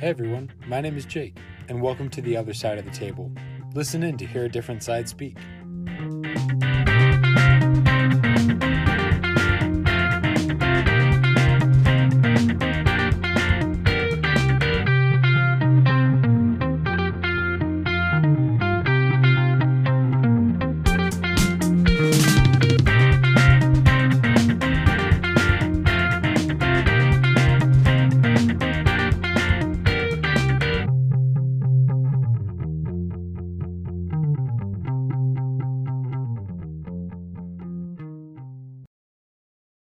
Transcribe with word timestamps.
Hey 0.00 0.08
everyone, 0.08 0.50
my 0.66 0.80
name 0.80 0.96
is 0.96 1.04
Jake, 1.04 1.36
and 1.68 1.78
welcome 1.78 2.08
to 2.08 2.22
the 2.22 2.34
other 2.34 2.54
side 2.54 2.78
of 2.78 2.86
the 2.86 2.90
table. 2.90 3.30
Listen 3.74 4.02
in 4.02 4.16
to 4.16 4.24
hear 4.24 4.46
a 4.46 4.48
different 4.48 4.82
side 4.82 5.06
speak. 5.06 5.36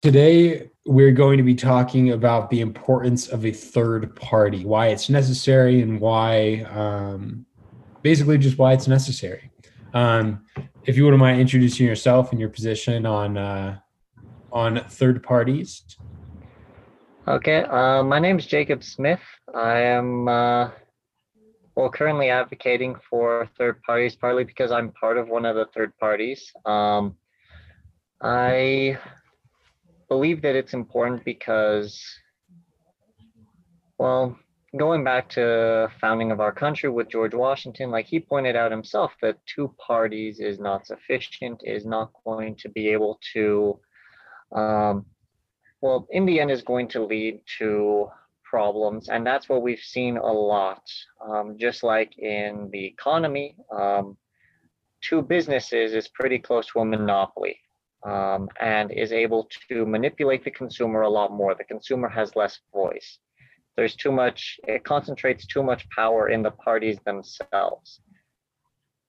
Today, 0.02 0.72
we're 0.84 1.12
going 1.12 1.38
to 1.38 1.44
be 1.44 1.54
talking 1.54 2.10
about 2.10 2.50
the 2.50 2.62
importance 2.62 3.28
of 3.28 3.46
a 3.46 3.52
third 3.52 4.16
party, 4.16 4.66
why 4.66 4.88
it's 4.88 5.12
necessary, 5.12 5.84
and 5.84 6.00
why, 6.00 6.62
um, 6.72 7.46
basically, 8.02 8.40
just 8.40 8.58
why 8.58 8.74
it's 8.74 8.88
necessary. 8.88 9.52
Um, 9.94 10.44
if 10.86 10.98
you 10.98 11.04
wouldn't 11.04 11.20
mind 11.20 11.40
introducing 11.40 11.86
yourself 11.86 12.32
and 12.32 12.40
your 12.40 12.50
position 12.50 13.05
on 13.05 13.38
uh, 13.38 13.77
on 14.52 14.84
third 14.90 15.21
parties. 15.21 15.84
Okay, 17.27 17.63
uh, 17.65 18.02
my 18.02 18.18
name 18.18 18.40
is 18.40 18.48
Jacob 18.48 18.84
Smith. 18.84 19.21
I 19.54 19.82
am 19.82 20.27
uh, 20.27 20.71
well 21.76 21.91
currently 21.91 22.32
advocating 22.32 22.96
for 23.08 23.48
third 23.55 23.80
parties, 23.84 24.15
partly 24.15 24.46
because 24.46 24.71
I'm 24.71 24.91
part 24.93 25.20
of 25.20 25.27
one 25.27 25.46
of 25.46 25.55
the 25.55 25.68
third 25.76 25.96
parties. 25.99 26.52
Um, 26.65 27.18
I 28.20 28.98
believe 30.12 30.41
that 30.41 30.57
it's 30.57 30.73
important 30.73 31.23
because, 31.23 32.04
well, 33.98 34.37
going 34.77 35.05
back 35.05 35.29
to 35.29 35.90
founding 36.01 36.34
of 36.34 36.41
our 36.41 36.51
country 36.51 36.90
with 36.90 37.07
George 37.07 37.34
Washington, 37.34 37.91
like 37.91 38.07
he 38.07 38.20
pointed 38.20 38.57
out 38.57 38.71
himself, 38.71 39.13
that 39.21 39.37
two 39.45 39.73
parties 39.87 40.41
is 40.41 40.59
not 40.59 40.85
sufficient, 40.85 41.62
is 41.63 41.85
not 41.85 42.12
going 42.26 42.57
to 42.57 42.68
be 42.68 42.90
able 42.90 43.21
to, 43.31 43.79
um, 44.53 45.05
well, 45.79 46.05
in 46.09 46.25
the 46.25 46.41
end, 46.41 46.51
is 46.51 46.62
going 46.62 46.90
to 46.90 47.05
lead 47.05 47.40
to 47.59 48.09
problems, 48.43 49.07
and 49.07 49.25
that's 49.25 49.48
what 49.48 49.62
we've 49.62 49.87
seen 49.96 50.18
a 50.18 50.34
lot. 50.53 50.84
Um, 51.25 51.55
just 51.57 51.84
like 51.84 52.20
in 52.20 52.70
the 52.73 52.85
economy, 52.85 53.55
um, 53.71 54.18
two 54.99 55.21
businesses 55.21 55.93
is 55.93 56.09
pretty 56.09 56.37
close 56.37 56.68
to 56.68 56.79
a 56.79 56.85
monopoly 56.85 57.57
um, 58.05 58.49
and 58.60 58.91
is 58.91 59.12
able 59.12 59.48
to 59.70 59.85
manipulate 59.85 60.44
the 60.44 60.52
consumer 60.52 61.02
a 61.02 61.10
lot 61.10 61.32
more. 61.32 61.55
The 61.55 61.63
consumer 61.63 62.10
has 62.10 62.35
less 62.35 62.60
voice. 62.74 63.20
There's 63.77 63.96
too 63.96 64.12
much, 64.12 64.59
it 64.68 64.84
concentrates 64.84 65.46
too 65.46 65.63
much 65.63 65.90
power 65.90 66.30
in 66.30 66.44
the 66.44 66.52
parties 66.52 67.00
themselves. 67.06 68.02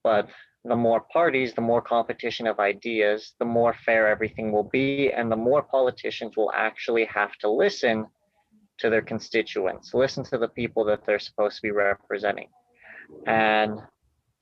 But 0.05 0.29
the 0.65 0.77
more 0.77 1.01
parties, 1.13 1.55
the 1.55 1.61
more 1.61 1.83
competition 1.83 2.47
of 2.47 2.61
ideas, 2.61 3.35
the 3.39 3.45
more 3.45 3.75
fair 3.85 4.09
everything 4.09 4.53
will 4.53 4.69
be, 4.73 5.11
and 5.13 5.31
the 5.31 5.37
more 5.37 5.63
politicians 5.63 6.37
will 6.37 6.53
actually 6.55 7.05
have 7.07 7.37
to 7.39 7.51
listen 7.51 8.07
to 8.79 8.91
their 8.91 9.03
constituents, 9.03 9.95
listen 9.95 10.25
to 10.25 10.39
the 10.39 10.49
people 10.49 10.85
that 10.85 11.05
they're 11.05 11.19
supposed 11.19 11.57
to 11.57 11.63
be 11.63 11.71
representing. 11.71 12.49
And 13.27 13.81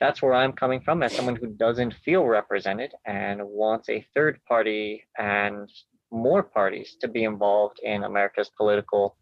that's 0.00 0.22
where 0.22 0.34
I'm 0.34 0.52
coming 0.52 0.80
from 0.80 1.02
as 1.02 1.12
someone 1.12 1.36
who 1.36 1.48
doesn't 1.48 1.94
feel 2.04 2.24
represented 2.24 2.92
and 3.06 3.40
wants 3.44 3.88
a 3.90 4.04
third 4.14 4.40
party 4.48 5.04
and 5.18 5.70
more 6.10 6.42
parties 6.42 6.96
to 7.02 7.08
be 7.08 7.24
involved 7.24 7.78
in 7.82 8.04
America's 8.04 8.50
political 8.56 9.16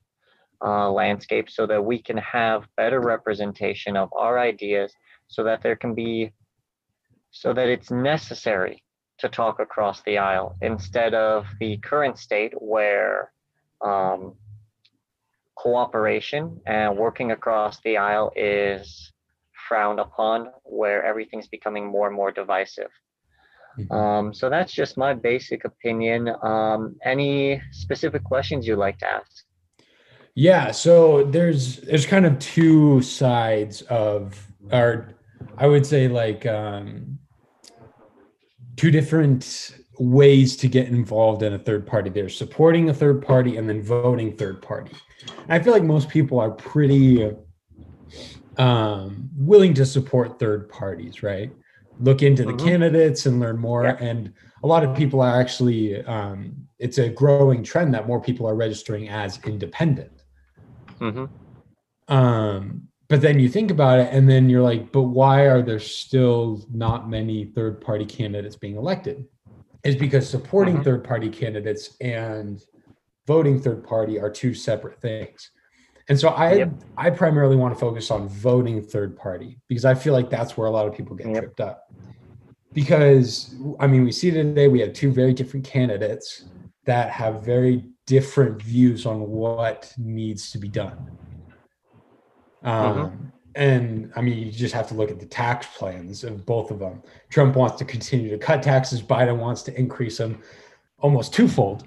uh, 0.65 0.91
landscape 0.91 1.51
so 1.51 1.67
that 1.67 1.85
we 1.85 2.01
can 2.01 2.17
have 2.17 2.65
better 2.77 3.01
representation 3.01 3.97
of 3.97 4.09
our 4.17 4.39
ideas 4.39 4.93
so 5.27 5.45
that 5.45 5.63
there 5.63 5.77
can 5.77 5.95
be 5.95 6.33
so 7.31 7.53
that 7.53 7.69
it's 7.69 7.91
necessary 7.91 8.83
to 9.19 9.29
talk 9.29 9.61
across 9.61 10.01
the 10.03 10.17
aisle 10.17 10.57
instead 10.63 11.13
of 11.13 11.45
the 11.61 11.77
current 11.79 12.19
state 12.19 12.53
where 12.57 13.33
um, 13.85 14.35
cooperation 15.57 16.61
and 16.67 16.97
working 16.97 17.33
across 17.33 17.81
the 17.81 17.97
aisle 17.97 18.33
is 18.35 19.13
frowned 19.69 20.01
upon, 20.01 20.49
where 20.65 21.05
everything's 21.05 21.49
becoming 21.49 21.87
more 21.87 22.07
and 22.07 22.17
more 22.17 22.33
divisive. 22.33 22.91
Mm-hmm. 23.79 23.93
Um, 23.93 24.35
so 24.35 24.51
that's 24.51 24.73
just 24.73 24.97
my 24.97 25.15
basic 25.15 25.65
opinion. 25.65 26.35
Um, 26.43 26.97
any 27.05 27.63
specific 27.71 28.25
questions 28.25 28.67
you'd 28.67 28.77
like 28.77 28.99
to 28.99 29.07
ask? 29.07 29.45
Yeah, 30.35 30.71
so 30.71 31.25
there's 31.25 31.79
there's 31.79 32.07
kind 32.07 32.25
of 32.25 32.39
two 32.39 33.03
sides 33.03 33.83
of, 33.83 34.47
or 34.73 35.15
I 35.57 35.67
would 35.67 35.85
say 35.85 36.09
like 36.09 36.47
um, 36.47 37.19
two 38.77 38.91
different 38.91 39.77
ways 39.99 40.57
to 40.59 40.69
get 40.69 40.87
involved 40.87 41.43
in 41.43 41.55
a 41.55 41.59
third 41.59 41.87
party. 41.87 42.11
There's 42.11 42.37
supporting 42.37 42.89
a 42.89 42.95
third 42.95 43.21
party 43.21 43.57
and 43.57 43.69
then 43.69 43.83
voting 43.83 44.37
third 44.37 44.63
party. 44.63 44.93
I 45.49 45.59
feel 45.59 45.73
like 45.73 45.83
most 45.83 46.09
people 46.09 46.39
are 46.39 46.53
pretty 46.53 47.33
um, 48.59 49.31
willing 49.37 49.73
to 49.75 49.87
support 49.87 50.39
third 50.39 50.69
parties, 50.69 51.23
right? 51.23 51.51
Look 52.01 52.23
into 52.23 52.45
the 52.45 52.53
mm-hmm. 52.53 52.67
candidates 52.67 53.27
and 53.27 53.41
learn 53.41 53.59
more. 53.59 53.85
Yeah. 53.85 53.97
And 54.01 54.33
a 54.63 54.67
lot 54.67 54.85
of 54.85 54.97
people 54.97 55.21
are 55.21 55.41
actually, 55.41 56.05
um, 56.05 56.55
it's 56.79 56.99
a 56.99 57.09
growing 57.09 57.63
trend 57.63 57.95
that 57.95 58.07
more 58.07 58.21
people 58.21 58.47
are 58.47 58.55
registering 58.55 59.09
as 59.09 59.39
independent. 59.45 60.23
Mm-hmm. 61.01 62.13
Um, 62.13 62.89
but 63.09 63.21
then 63.21 63.39
you 63.39 63.49
think 63.49 63.71
about 63.71 64.01
it 64.01 64.13
and 64.13 64.29
then 64.29 64.49
you're 64.49 64.63
like, 64.63 64.93
but 64.93 65.03
why 65.03 65.47
are 65.47 65.63
there 65.63 65.81
still 65.81 66.65
not 66.73 67.09
many 67.09 67.47
third 67.47 67.81
party 67.81 68.05
candidates 68.05 68.57
being 68.57 68.77
elected? 68.77 69.25
Is 69.85 69.97
because 69.97 70.29
supporting 70.29 70.75
mm-hmm. 70.75 70.85
third 70.85 71.05
party 71.05 71.29
candidates 71.29 71.97
and 72.01 72.61
voting 73.27 73.61
third 73.61 73.85
party 73.85 74.19
are 74.19 74.31
two 74.31 74.53
separate 74.53 75.01
things. 75.01 75.51
And 76.09 76.19
so 76.19 76.29
I 76.31 76.55
yep. 76.55 76.73
I 76.97 77.11
primarily 77.11 77.57
want 77.57 77.75
to 77.75 77.81
focus 77.81 78.11
on 78.11 78.29
voting 78.29 78.83
third 78.83 79.17
party 79.17 79.59
because 79.69 79.85
I 79.85 79.95
feel 79.95 80.15
like 80.15 80.31
that's 80.31 80.57
where 80.57 80.67
a 80.67 80.71
lot 80.71 80.87
of 80.87 80.95
people 80.95 81.15
get 81.15 81.27
yep. 81.29 81.37
tripped 81.37 81.61
up. 81.61 81.93
Because 82.73 83.55
I 83.79 83.87
mean, 83.87 84.05
we 84.05 84.13
see 84.13 84.31
today 84.31 84.69
we 84.69 84.81
have 84.81 84.95
two 84.95 85.13
very 85.13 85.35
different 85.35 85.67
candidates 85.67 86.45
that 86.87 87.11
have 87.11 87.43
very 87.45 87.85
different 88.07 88.63
views 88.63 89.05
on 89.05 89.21
what 89.29 89.93
needs 89.99 90.51
to 90.53 90.59
be 90.59 90.69
done. 90.69 91.19
Um, 92.63 92.97
mm-hmm. 92.97 93.25
And 93.55 94.13
I 94.17 94.23
mean, 94.23 94.39
you 94.39 94.51
just 94.51 94.75
have 94.75 94.89
to 94.89 94.95
look 94.95 95.11
at 95.11 95.21
the 95.21 95.27
tax 95.27 95.67
plans 95.77 96.25
of 96.25 96.47
both 96.47 96.71
of 96.71 96.79
them. 96.79 97.03
Trump 97.29 97.55
wants 97.57 97.77
to 97.79 97.85
continue 97.85 98.31
to 98.31 98.39
cut 98.39 98.63
taxes. 98.63 99.03
Biden 99.03 99.37
wants 99.37 99.63
to 99.63 99.79
increase 99.79 100.17
them 100.17 100.41
almost 100.99 101.35
twofold. 101.35 101.87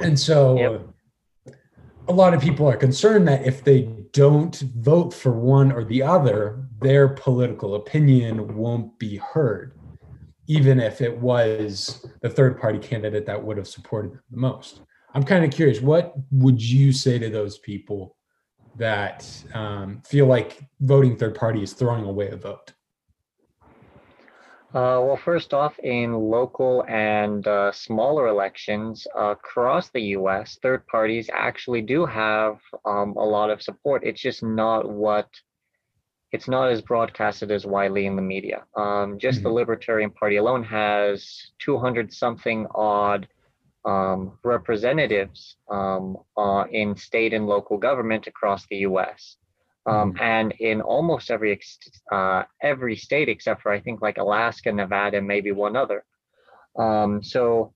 And 0.00 0.18
so 0.18 0.58
yep 0.58 0.86
a 2.08 2.12
lot 2.12 2.34
of 2.34 2.40
people 2.40 2.68
are 2.68 2.76
concerned 2.76 3.28
that 3.28 3.46
if 3.46 3.62
they 3.62 3.82
don't 4.12 4.58
vote 4.76 5.14
for 5.14 5.32
one 5.32 5.70
or 5.70 5.84
the 5.84 6.02
other, 6.02 6.66
their 6.80 7.08
political 7.08 7.76
opinion 7.76 8.56
won't 8.56 8.98
be 8.98 9.16
heard, 9.16 9.78
even 10.46 10.80
if 10.80 11.00
it 11.00 11.16
was 11.16 12.06
the 12.20 12.28
third 12.28 12.60
party 12.60 12.78
candidate 12.78 13.26
that 13.26 13.42
would 13.42 13.56
have 13.56 13.68
supported 13.68 14.12
them 14.12 14.22
the 14.30 14.36
most. 14.36 14.80
I'm 15.14 15.22
kind 15.22 15.44
of 15.44 15.50
curious, 15.50 15.80
what 15.80 16.14
would 16.30 16.60
you 16.60 16.92
say 16.92 17.18
to 17.18 17.30
those 17.30 17.58
people 17.58 18.16
that 18.76 19.28
um, 19.54 20.02
feel 20.06 20.26
like 20.26 20.60
voting 20.80 21.16
third 21.16 21.34
party 21.34 21.62
is 21.62 21.72
throwing 21.72 22.04
away 22.04 22.30
a 22.30 22.36
vote? 22.36 22.72
Uh, 24.74 24.96
well, 25.04 25.20
first 25.22 25.52
off, 25.52 25.78
in 25.80 26.14
local 26.14 26.82
and 26.88 27.46
uh, 27.46 27.70
smaller 27.72 28.28
elections 28.28 29.06
across 29.14 29.90
the 29.90 30.00
US, 30.16 30.58
third 30.62 30.86
parties 30.86 31.28
actually 31.30 31.82
do 31.82 32.06
have 32.06 32.58
um, 32.86 33.14
a 33.18 33.24
lot 33.24 33.50
of 33.50 33.60
support. 33.60 34.02
It's 34.02 34.22
just 34.22 34.42
not 34.42 34.88
what 34.88 35.28
it's 36.32 36.48
not 36.48 36.70
as 36.70 36.80
broadcasted 36.80 37.50
as 37.50 37.66
widely 37.66 38.06
in 38.06 38.16
the 38.16 38.22
media. 38.22 38.64
Um, 38.74 39.18
just 39.18 39.40
mm-hmm. 39.40 39.48
the 39.48 39.52
Libertarian 39.52 40.10
Party 40.10 40.36
alone 40.36 40.64
has 40.64 41.52
200 41.58 42.10
something 42.10 42.66
odd 42.74 43.28
um, 43.84 44.38
representatives 44.42 45.56
um, 45.70 46.16
uh, 46.38 46.64
in 46.70 46.96
state 46.96 47.34
and 47.34 47.46
local 47.46 47.76
government 47.76 48.26
across 48.26 48.66
the 48.68 48.76
US. 48.76 49.36
Um, 49.84 50.12
mm-hmm. 50.12 50.22
And 50.22 50.52
in 50.60 50.80
almost 50.80 51.30
every 51.30 51.60
uh, 52.10 52.44
every 52.62 52.96
state 52.96 53.28
except 53.28 53.62
for 53.62 53.72
I 53.72 53.80
think 53.80 54.00
like 54.00 54.18
Alaska, 54.18 54.72
Nevada, 54.72 55.18
and 55.18 55.26
maybe 55.26 55.52
one 55.52 55.76
other. 55.76 56.04
Um, 56.78 57.22
so 57.22 57.74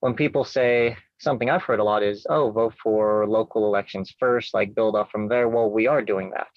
when 0.00 0.14
people 0.14 0.44
say 0.44 0.96
something 1.18 1.50
I've 1.50 1.64
heard 1.64 1.80
a 1.80 1.84
lot 1.84 2.02
is, 2.02 2.26
oh, 2.30 2.50
vote 2.50 2.74
for 2.82 3.26
local 3.26 3.66
elections 3.66 4.14
first, 4.20 4.54
like 4.54 4.74
build 4.74 4.94
up 4.94 5.10
from 5.10 5.28
there. 5.28 5.48
Well, 5.48 5.70
we 5.70 5.86
are 5.88 6.02
doing 6.02 6.30
that. 6.30 6.48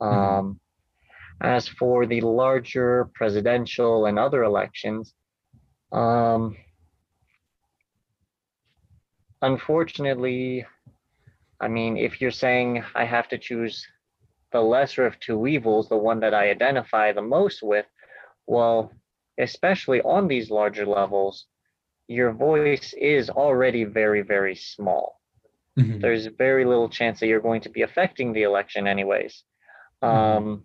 Mhm. 0.00 0.12
Um, 0.12 0.60
as 1.40 1.68
for 1.68 2.06
the 2.06 2.20
larger 2.20 3.10
presidential 3.14 4.06
and 4.06 4.18
other 4.18 4.44
elections, 4.44 5.14
um, 5.92 6.56
unfortunately, 9.42 10.64
I 11.60 11.68
mean, 11.68 11.96
if 11.96 12.20
you're 12.20 12.30
saying 12.30 12.82
I 12.94 13.04
have 13.04 13.28
to 13.28 13.38
choose 13.38 13.86
the 14.52 14.60
lesser 14.60 15.06
of 15.06 15.18
two 15.18 15.46
evils, 15.46 15.88
the 15.88 15.96
one 15.96 16.20
that 16.20 16.34
I 16.34 16.50
identify 16.50 17.12
the 17.12 17.22
most 17.22 17.62
with, 17.62 17.86
well, 18.46 18.92
especially 19.38 20.00
on 20.02 20.28
these 20.28 20.50
larger 20.50 20.86
levels, 20.86 21.46
your 22.08 22.32
voice 22.32 22.92
is 22.94 23.30
already 23.30 23.84
very, 23.84 24.22
very 24.22 24.54
small. 24.54 25.20
Mhm. 25.78 26.00
There's 26.00 26.26
very 26.26 26.64
little 26.64 26.88
chance 26.88 27.20
that 27.20 27.28
you're 27.28 27.40
going 27.40 27.62
to 27.62 27.70
be 27.70 27.82
affecting 27.82 28.32
the 28.32 28.42
election, 28.42 28.86
anyways. 28.86 29.44
Mhm. 30.02 30.08
Um, 30.08 30.64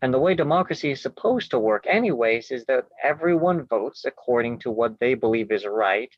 and 0.00 0.12
the 0.12 0.18
way 0.18 0.34
democracy 0.34 0.90
is 0.90 1.00
supposed 1.00 1.50
to 1.52 1.58
work, 1.60 1.86
anyways, 1.86 2.50
is 2.50 2.64
that 2.66 2.86
everyone 3.02 3.66
votes 3.66 4.04
according 4.04 4.58
to 4.60 4.70
what 4.70 4.98
they 4.98 5.14
believe 5.14 5.52
is 5.52 5.64
right, 5.64 6.12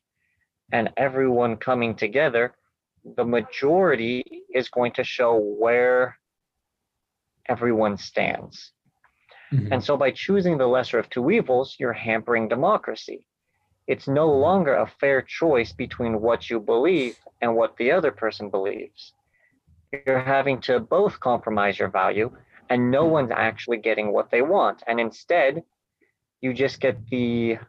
and 0.71 0.91
everyone 0.97 1.57
coming 1.57 1.93
together, 1.95 2.55
the 3.03 3.25
majority 3.25 4.43
is 4.51 4.69
going 4.69 4.93
to 4.93 5.03
show 5.03 5.37
where 5.37 6.17
everyone 7.47 7.97
stands. 7.97 8.71
Mhm. 9.51 9.71
And 9.71 9.83
so 9.83 9.97
by 9.97 10.11
choosing 10.11 10.57
the 10.57 10.67
lesser 10.67 10.99
of 10.99 11.09
two 11.09 11.29
evils, 11.31 11.75
you're 11.79 11.93
hampering 11.93 12.47
democracy. 12.47 13.27
It's 13.87 14.07
no 14.07 14.27
longer 14.27 14.73
a 14.73 14.87
fair 14.87 15.21
choice 15.21 15.71
between 15.71 16.21
what 16.21 16.49
you 16.49 16.59
believe 16.59 17.17
and 17.41 17.55
what 17.55 17.77
the 17.77 17.91
other 17.91 18.11
person 18.11 18.49
believes. 18.49 19.13
You're 19.91 20.19
having 20.19 20.59
to 20.61 20.79
both 20.79 21.19
compromise 21.19 21.77
your 21.77 21.89
value, 21.89 22.35
and 22.69 22.89
no 22.89 23.05
one's 23.05 23.31
actually 23.31 23.77
getting 23.77 24.11
what 24.11 24.31
they 24.31 24.41
want. 24.41 24.81
And 24.87 24.99
instead, 24.99 25.63
you 26.41 26.53
just 26.53 26.79
get 26.81 26.97
the 27.09 27.59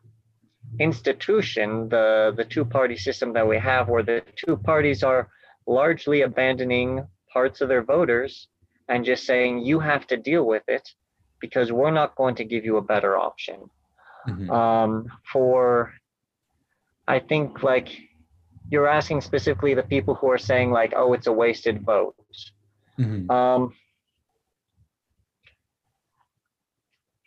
institution, 0.80 1.88
the, 1.90 2.32
the 2.36 2.44
two 2.44 2.64
party 2.64 2.96
system 2.96 3.32
that 3.34 3.46
we 3.46 3.58
have, 3.58 3.88
where 3.88 4.02
the 4.02 4.22
two 4.36 4.56
parties 4.56 5.02
are 5.02 5.28
largely 5.66 6.22
abandoning 6.22 7.06
parts 7.32 7.60
of 7.60 7.68
their 7.68 7.82
voters 7.82 8.48
and 8.88 9.04
just 9.04 9.24
saying, 9.24 9.60
you 9.64 9.80
have 9.80 10.06
to 10.08 10.16
deal 10.16 10.44
with 10.44 10.62
it 10.68 10.88
because 11.40 11.72
we're 11.72 11.90
not 11.90 12.14
going 12.16 12.34
to 12.36 12.44
give 12.44 12.64
you 12.64 12.76
a 12.76 12.82
better 12.82 13.16
option. 13.16 13.68
Mhm. 14.26 14.50
Um, 14.50 15.06
for, 15.32 15.92
I 17.06 17.18
think, 17.20 17.62
like, 17.62 17.88
you're 18.70 18.88
asking 18.88 19.20
specifically 19.20 19.74
the 19.74 19.82
people 19.82 20.14
who 20.14 20.30
are 20.30 20.38
saying, 20.38 20.70
like, 20.70 20.92
oh, 20.96 21.12
it's 21.12 21.26
a 21.26 21.32
wasted 21.32 21.82
vote. 21.82 22.16
Mhm. 22.98 23.30
Um, 23.30 23.74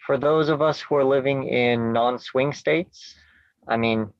for 0.05 0.17
those 0.17 0.50
of 0.50 0.62
us 0.62 0.81
who 0.81 0.95
are 0.95 1.05
living 1.05 1.47
in 1.47 1.94
non-swing 1.94 2.51
states, 2.51 3.15
I 3.67 3.77
mean, 3.77 4.12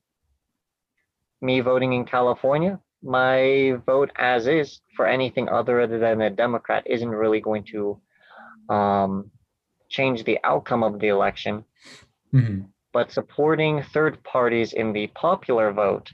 me 1.40 1.60
voting 1.60 1.92
in 1.94 2.04
California, 2.04 2.80
my 3.02 3.78
vote 3.86 4.10
as 4.16 4.46
is 4.46 4.80
for 4.96 5.06
anything 5.06 5.48
other 5.48 5.86
than 5.86 6.20
a 6.20 6.30
Democrat 6.30 6.84
isn't 6.86 7.08
really 7.08 7.40
going 7.40 7.64
to 7.64 8.00
um, 8.68 9.30
change 9.88 10.24
the 10.24 10.38
outcome 10.44 10.82
of 10.82 10.98
the 11.00 11.08
election. 11.08 11.64
Mhm. 12.32 12.68
But 12.92 13.12
supporting 13.12 13.82
third 13.82 14.22
parties 14.22 14.72
in 14.72 14.92
the 14.92 15.06
popular 15.08 15.72
vote 15.72 16.12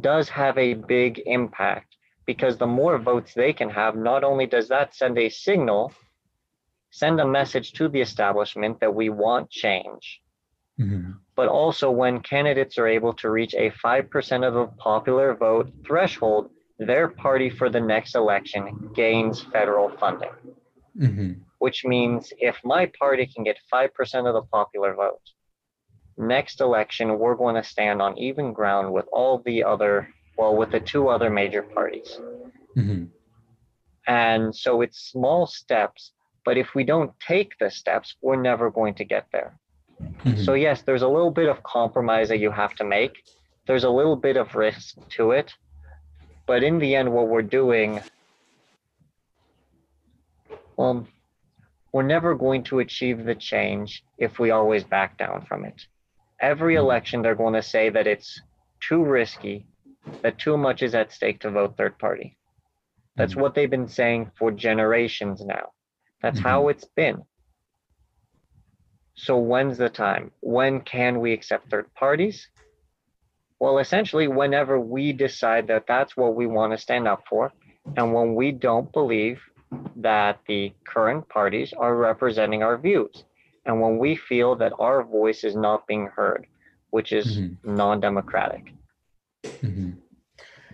does 0.00 0.28
have 0.28 0.56
a 0.58 0.74
big 0.74 1.20
impact 1.26 1.96
because 2.26 2.58
the 2.58 2.66
more 2.66 2.98
votes 2.98 3.34
they 3.34 3.52
can 3.52 3.70
have, 3.70 3.96
not 3.96 4.22
only 4.22 4.46
does 4.46 4.68
that 4.68 4.94
send 4.94 5.18
a 5.18 5.28
signal, 5.28 5.92
send 6.90 7.20
a 7.20 7.26
message 7.26 7.72
to 7.72 7.88
the 7.88 8.00
establishment 8.00 8.78
that 8.80 8.94
we 8.94 9.08
want 9.08 9.50
change, 9.50 10.22
Mhm. 10.78 11.18
But 11.40 11.48
also 11.48 11.90
when 11.90 12.20
candidates 12.20 12.76
are 12.76 12.86
able 12.86 13.14
to 13.14 13.30
reach 13.30 13.54
a 13.54 13.70
5% 13.82 14.46
of 14.46 14.52
the 14.52 14.66
popular 14.76 15.34
vote 15.34 15.72
threshold, 15.86 16.50
their 16.78 17.08
party 17.08 17.48
for 17.48 17.70
the 17.70 17.80
next 17.80 18.14
election 18.14 18.90
gains 18.94 19.40
federal 19.40 19.88
funding, 19.96 20.34
Mhm. 20.98 21.40
which 21.58 21.82
means 21.86 22.30
if 22.38 22.62
my 22.62 22.84
party 22.84 23.24
can 23.24 23.42
get 23.42 23.58
5% 23.70 24.26
of 24.26 24.34
the 24.34 24.42
popular 24.42 24.92
vote, 24.92 25.26
next 26.18 26.60
election, 26.60 27.18
we're 27.18 27.36
going 27.36 27.54
to 27.54 27.64
stand 27.64 28.02
on 28.02 28.18
even 28.18 28.52
ground 28.52 28.92
with 28.92 29.08
all 29.10 29.38
the 29.38 29.64
other, 29.64 30.12
well, 30.36 30.54
with 30.54 30.70
the 30.72 30.80
two 30.80 31.08
other 31.08 31.30
major 31.30 31.62
parties. 31.62 32.20
Mhm. 32.76 33.08
And 34.06 34.54
so 34.54 34.82
it's 34.82 34.98
small 35.14 35.46
steps, 35.46 36.12
but 36.44 36.58
if 36.58 36.74
we 36.74 36.84
don't 36.84 37.18
take 37.18 37.56
the 37.56 37.70
steps, 37.70 38.16
we're 38.20 38.42
never 38.50 38.70
going 38.70 38.94
to 38.96 39.06
get 39.06 39.26
there. 39.32 39.59
Mhm. 40.00 40.44
So 40.44 40.54
yes, 40.54 40.82
there's 40.82 41.02
a 41.02 41.08
little 41.08 41.30
bit 41.30 41.48
of 41.48 41.62
compromise 41.62 42.28
that 42.28 42.38
you 42.38 42.50
have 42.50 42.74
to 42.76 42.84
make. 42.84 43.22
There's 43.66 43.84
a 43.84 43.90
little 43.90 44.16
bit 44.16 44.36
of 44.36 44.54
risk 44.54 44.96
to 45.16 45.32
it. 45.32 45.52
But 46.46 46.62
in 46.62 46.78
the 46.78 46.94
end, 46.96 47.12
what 47.12 47.28
we're 47.28 47.42
doing, 47.42 48.00
well, 50.76 51.06
we're 51.92 52.02
never 52.02 52.34
going 52.34 52.64
to 52.64 52.80
achieve 52.80 53.24
the 53.24 53.34
change 53.34 54.02
if 54.18 54.38
we 54.38 54.50
always 54.50 54.84
back 54.84 55.18
down 55.18 55.44
from 55.46 55.64
it. 55.64 55.80
Every 56.40 56.76
election, 56.76 57.22
they're 57.22 57.34
going 57.34 57.54
to 57.54 57.62
say 57.62 57.90
that 57.90 58.06
it's 58.06 58.40
too 58.80 59.04
risky, 59.04 59.66
that 60.22 60.38
too 60.38 60.56
much 60.56 60.82
is 60.82 60.94
at 60.94 61.12
stake 61.12 61.40
to 61.40 61.50
vote 61.50 61.76
third 61.76 61.98
party. 61.98 62.36
That's 63.16 63.34
Mhm. 63.34 63.40
what 63.40 63.54
they've 63.54 63.70
been 63.70 63.88
saying 63.88 64.30
for 64.36 64.50
generations 64.50 65.44
now. 65.44 65.72
That's 66.22 66.40
how 66.40 66.68
it's 66.68 66.84
been. 66.84 67.24
So 69.22 69.36
when's 69.36 69.76
the 69.76 69.90
time? 69.90 70.30
When 70.40 70.80
can 70.80 71.20
we 71.20 71.34
accept 71.34 71.70
third 71.70 71.92
parties? 71.94 72.48
Well, 73.58 73.78
essentially, 73.78 74.28
whenever 74.28 74.80
we 74.80 75.12
decide 75.12 75.66
that 75.66 75.84
that's 75.86 76.16
what 76.16 76.34
we 76.34 76.46
want 76.46 76.72
to 76.72 76.78
stand 76.78 77.06
up 77.06 77.24
for, 77.28 77.52
and 77.98 78.14
when 78.14 78.34
we 78.34 78.50
don't 78.50 78.90
believe 78.94 79.38
that 79.96 80.38
the 80.48 80.72
current 80.86 81.28
parties 81.28 81.74
are 81.76 81.94
representing 81.96 82.62
our 82.62 82.78
views, 82.78 83.24
and 83.66 83.78
when 83.82 83.98
we 83.98 84.16
feel 84.16 84.56
that 84.56 84.72
our 84.78 85.04
voice 85.04 85.44
is 85.44 85.54
not 85.54 85.86
being 85.86 86.06
heard, 86.06 86.46
which 86.88 87.12
is 87.12 87.26
Mhm. 87.26 87.56
non 87.62 88.00
democratic. 88.00 88.72
Mhm. 89.62 89.98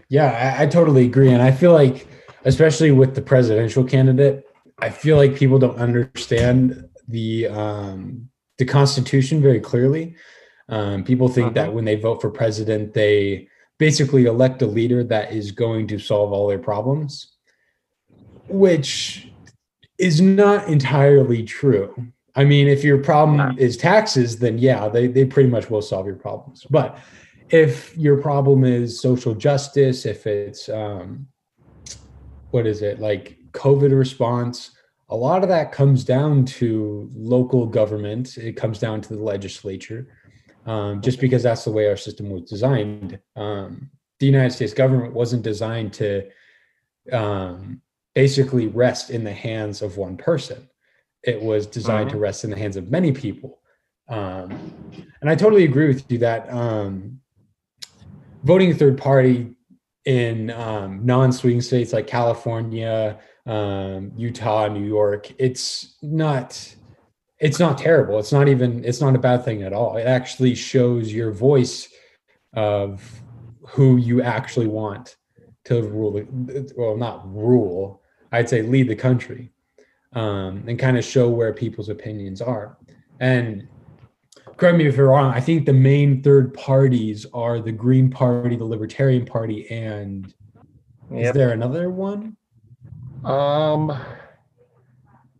Yeah, 0.08 0.30
I, 0.30 0.62
I 0.62 0.66
totally 0.66 1.04
agree. 1.04 1.32
And 1.32 1.42
I 1.42 1.50
feel 1.50 1.72
like, 1.72 2.06
especially 2.44 2.92
with 2.92 3.16
the 3.16 3.22
presidential 3.22 3.82
candidate, 3.82 4.44
I 4.78 4.90
feel 4.90 5.16
like 5.16 5.34
people 5.34 5.58
don't 5.58 5.78
understand 5.78 6.88
the 7.08 7.48
um, 7.48 8.28
the 8.58 8.64
Constitution 8.64 9.40
very 9.40 9.60
clearly. 9.60 10.16
Um, 10.68 11.04
people 11.04 11.28
think 11.28 11.54
that 11.54 11.72
when 11.72 11.84
they 11.84 11.96
vote 11.96 12.20
for 12.20 12.30
president, 12.30 12.92
they 12.92 13.48
basically 13.78 14.24
elect 14.24 14.62
a 14.62 14.66
leader 14.66 15.04
that 15.04 15.32
is 15.32 15.52
going 15.52 15.86
to 15.88 15.98
solve 15.98 16.32
all 16.32 16.48
their 16.48 16.58
problems, 16.58 17.36
which 18.48 19.30
is 19.98 20.20
not 20.20 20.68
entirely 20.68 21.42
true. 21.42 21.94
I 22.34 22.44
mean, 22.44 22.68
if 22.68 22.84
your 22.84 22.98
problem 22.98 23.36
No. 23.36 23.54
is 23.56 23.76
taxes, 23.76 24.38
then 24.38 24.58
yeah, 24.58 24.88
they, 24.88 25.06
they 25.06 25.24
pretty 25.24 25.48
much 25.48 25.70
will 25.70 25.82
solve 25.82 26.06
your 26.06 26.16
problems. 26.16 26.66
But 26.68 26.98
if 27.48 27.96
your 27.96 28.20
problem 28.20 28.64
is 28.64 29.00
social 29.00 29.34
justice, 29.34 30.04
if 30.04 30.26
it's 30.26 30.68
um, 30.68 31.28
what 32.50 32.66
is 32.66 32.82
it 32.82 33.00
like 33.00 33.38
COVID 33.52 33.96
response, 33.96 34.75
a 35.08 35.16
lot 35.16 35.42
of 35.42 35.48
that 35.48 35.72
comes 35.72 36.04
down 36.04 36.44
to 36.44 37.10
local 37.14 37.66
government. 37.66 38.36
It 38.36 38.54
comes 38.54 38.78
down 38.78 39.00
to 39.02 39.14
the 39.14 39.22
legislature, 39.22 40.08
um, 40.66 41.00
just 41.00 41.20
because 41.20 41.42
that's 41.42 41.64
the 41.64 41.70
way 41.70 41.88
our 41.88 41.96
system 41.96 42.30
was 42.30 42.42
designed. 42.42 43.18
Um, 43.36 43.90
the 44.18 44.26
United 44.26 44.52
States 44.52 44.72
government 44.72 45.12
wasn't 45.12 45.42
designed 45.42 45.92
to 45.94 46.28
um, 47.12 47.80
basically 48.14 48.66
rest 48.66 49.10
in 49.10 49.22
the 49.22 49.32
hands 49.32 49.82
of 49.82 49.96
one 49.96 50.16
person. 50.16 50.68
It 51.22 51.40
was 51.40 51.66
designed 51.66 52.10
to 52.10 52.18
rest 52.18 52.44
in 52.44 52.50
the 52.50 52.58
hands 52.58 52.76
of 52.76 52.90
many 52.90 53.12
people. 53.12 53.60
Um, 54.08 54.72
and 55.20 55.28
I 55.28 55.34
totally 55.34 55.64
agree 55.64 55.88
with 55.88 56.10
you 56.10 56.18
that 56.18 56.50
um, 56.52 57.20
voting 58.44 58.74
third 58.74 58.96
party 58.96 59.54
in 60.04 60.50
um, 60.52 61.04
non-swing 61.04 61.60
states 61.60 61.92
like 61.92 62.06
California, 62.06 63.18
um, 63.46 64.12
Utah, 64.16 64.68
New 64.68 64.84
York, 64.84 65.32
it's 65.38 65.96
not 66.02 66.74
it's 67.38 67.58
not 67.60 67.76
terrible. 67.78 68.18
It's 68.18 68.32
not 68.32 68.48
even 68.48 68.84
it's 68.84 69.00
not 69.00 69.14
a 69.14 69.18
bad 69.18 69.44
thing 69.44 69.62
at 69.62 69.72
all. 69.72 69.96
It 69.96 70.06
actually 70.06 70.54
shows 70.54 71.12
your 71.12 71.32
voice 71.32 71.88
of 72.54 73.22
who 73.68 73.96
you 73.96 74.22
actually 74.22 74.66
want 74.66 75.16
to 75.64 75.82
rule. 75.82 76.12
the- 76.12 76.72
Well, 76.76 76.96
not 76.96 77.26
rule. 77.32 78.02
I'd 78.32 78.48
say 78.48 78.62
lead 78.62 78.88
the 78.88 78.96
country, 78.96 79.52
um, 80.12 80.64
and 80.66 80.78
kind 80.78 80.96
of 80.98 81.04
show 81.04 81.28
where 81.28 81.52
people's 81.52 81.88
opinions 81.88 82.40
are. 82.40 82.76
And 83.20 83.68
correct 84.56 84.78
me 84.78 84.86
if 84.86 84.96
you're 84.96 85.08
wrong. 85.08 85.32
I 85.32 85.40
think 85.40 85.66
the 85.66 85.72
main 85.72 86.22
third 86.22 86.54
parties 86.54 87.26
are 87.34 87.60
the 87.60 87.72
Green 87.72 88.10
Party, 88.10 88.56
the 88.56 88.64
Libertarian 88.64 89.24
Party, 89.26 89.68
and 89.70 90.32
is 91.12 91.32
there 91.34 91.50
another 91.50 91.90
one? 91.90 92.36
Um, 93.24 93.98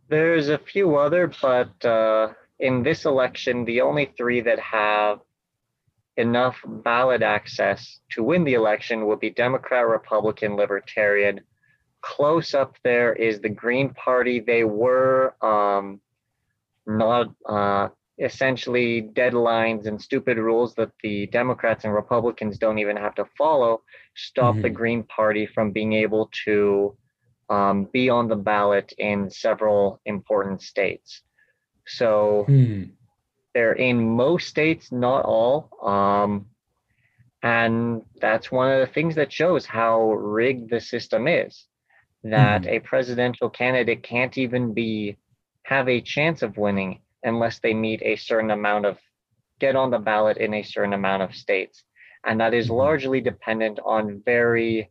there's 0.09 0.49
a 0.49 0.57
few 0.57 0.95
other, 0.95 1.31
but 1.41 1.85
uh, 1.85 2.33
in 2.59 2.83
this 2.83 3.05
election, 3.05 3.65
the 3.65 3.81
only 3.81 4.13
three 4.17 4.41
that 4.41 4.59
have 4.59 5.19
enough 6.17 6.57
ballot 6.65 7.21
access 7.21 7.99
to 8.11 8.23
win 8.23 8.43
the 8.43 8.55
election 8.55 9.05
will 9.05 9.17
be 9.17 9.29
Democrat, 9.29 9.87
Republican, 9.87 10.55
Libertarian. 10.55 11.41
Close 12.01 12.53
up 12.53 12.75
there 12.83 13.13
is 13.13 13.39
the 13.39 13.49
Green 13.49 13.89
Party. 13.93 14.39
They 14.39 14.63
were 14.63 15.35
um, 15.43 15.99
not 16.87 17.29
uh, 17.45 17.89
essentially 18.19 19.09
deadlines 19.13 19.85
and 19.85 20.01
stupid 20.01 20.37
rules 20.37 20.73
that 20.75 20.91
the 21.03 21.27
Democrats 21.27 21.83
and 21.85 21.93
Republicans 21.93 22.57
don't 22.57 22.79
even 22.79 22.97
have 22.97 23.13
to 23.15 23.25
follow 23.37 23.81
stop 24.15 24.55
the 24.55 24.69
Mhm. 24.69 24.73
Green 24.73 25.03
Party 25.03 25.45
from 25.45 25.71
being 25.71 25.93
able 25.93 26.31
to 26.45 26.97
um, 27.49 27.85
be 27.91 28.09
on 28.09 28.27
the 28.27 28.35
ballot 28.35 28.93
in 28.97 29.29
several 29.29 29.99
important 30.05 30.61
states. 30.61 31.21
So 31.85 32.47
Hmm. 32.47 32.83
they're 33.53 33.73
in 33.73 34.15
most 34.15 34.47
states, 34.47 34.91
not 34.91 35.25
all. 35.25 35.69
Um, 35.83 36.45
and 37.43 38.01
that's 38.19 38.51
one 38.51 38.71
of 38.71 38.79
the 38.79 38.93
things 38.93 39.15
that 39.15 39.31
shows 39.31 39.65
how 39.65 40.13
rigged 40.13 40.69
the 40.69 40.79
system 40.79 41.27
is. 41.27 41.67
That 42.23 42.65
Mhm. 42.65 42.67
a 42.67 42.79
presidential 42.79 43.49
candidate 43.49 44.03
can't 44.03 44.37
even 44.37 44.73
be 44.73 45.17
have 45.63 45.87
a 45.87 46.01
chance 46.01 46.41
of 46.41 46.57
winning 46.57 46.99
unless 47.23 47.59
they 47.59 47.73
meet 47.73 48.01
a 48.03 48.15
certain 48.15 48.51
amount 48.51 48.85
of 48.85 48.97
get 49.59 49.75
on 49.75 49.91
the 49.91 49.99
ballot 49.99 50.37
in 50.37 50.53
a 50.53 50.63
certain 50.63 50.93
amount 50.93 51.23
of 51.23 51.35
states. 51.35 51.83
And 52.25 52.39
that 52.39 52.53
is 52.53 52.69
Mhm. 52.69 52.71
largely 52.71 53.21
dependent 53.21 53.79
on 53.85 54.21
very, 54.25 54.89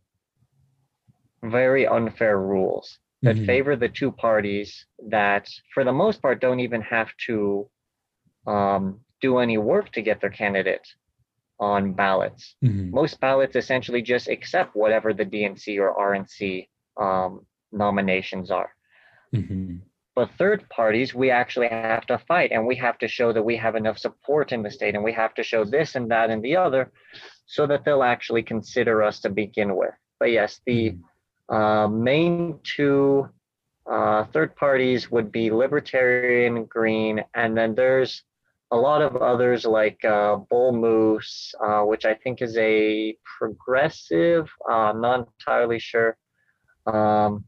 very 1.43 1.85
unfair 1.87 2.39
rules 2.39 2.99
that 3.21 3.35
Mhm. 3.35 3.45
favor 3.45 3.75
the 3.75 3.89
two 3.89 4.11
parties 4.11 4.85
that, 5.09 5.49
for 5.73 5.83
the 5.83 5.91
most 5.93 6.21
part, 6.21 6.39
don't 6.41 6.59
even 6.59 6.81
have 6.81 7.09
to 7.27 7.69
um, 8.45 9.01
do 9.19 9.39
any 9.39 9.57
work 9.57 9.91
to 9.91 10.01
get 10.01 10.21
their 10.21 10.29
candidate 10.29 10.87
on 11.59 11.91
ballots. 11.91 12.55
Mhm. 12.63 12.91
Most 12.91 13.19
ballots 13.19 13.57
essentially 13.57 14.01
just 14.01 14.29
accept 14.29 14.73
whatever 14.73 15.13
the 15.13 15.25
DNC 15.25 15.77
or 15.79 15.93
RNC 15.93 16.69
um, 16.95 17.45
nominations 17.73 18.49
are. 18.51 18.73
Mhm. 19.33 19.81
But 20.15 20.31
third 20.37 20.67
parties, 20.69 21.13
we 21.13 21.29
actually 21.29 21.67
have 21.67 22.05
to 22.07 22.17
fight 22.19 22.51
and 22.53 22.65
we 22.65 22.75
have 22.77 22.97
to 22.99 23.07
show 23.07 23.33
that 23.33 23.43
we 23.43 23.57
have 23.57 23.75
enough 23.75 23.97
support 23.99 24.51
in 24.53 24.63
the 24.63 24.71
state 24.71 24.95
and 24.95 25.03
we 25.03 25.11
have 25.13 25.33
to 25.35 25.43
show 25.43 25.63
this 25.65 25.95
and 25.95 26.09
that 26.09 26.29
and 26.29 26.41
the 26.41 26.55
other 26.55 26.91
so 27.45 27.67
that 27.67 27.83
they'll 27.83 28.03
actually 28.03 28.43
consider 28.43 29.03
us 29.03 29.19
to 29.21 29.29
begin 29.29 29.75
with. 29.75 29.93
But 30.19 30.31
yes, 30.31 30.61
the 30.65 30.91
Mhm. 30.91 31.01
Uh, 31.49 31.87
main 31.87 32.59
two 32.63 33.29
uh, 33.89 34.25
third 34.25 34.55
parties 34.55 35.09
would 35.09 35.31
be 35.31 35.49
Libertarian, 35.49 36.65
Green, 36.65 37.23
and 37.33 37.57
then 37.57 37.73
there's 37.73 38.23
a 38.71 38.75
lot 38.75 39.01
of 39.01 39.15
others 39.15 39.65
like 39.65 40.03
uh, 40.03 40.35
Bull 40.49 40.73
Moose, 40.73 41.55
uh, 41.65 41.81
which 41.83 42.03
I 42.03 42.13
think 42.15 42.41
is 42.41 42.57
a 42.57 43.17
progressive. 43.39 44.49
Uh, 44.69 44.91
I'm 44.91 44.99
not 44.99 45.29
entirely 45.39 45.79
sure. 45.79 46.17
Um, 46.85 47.45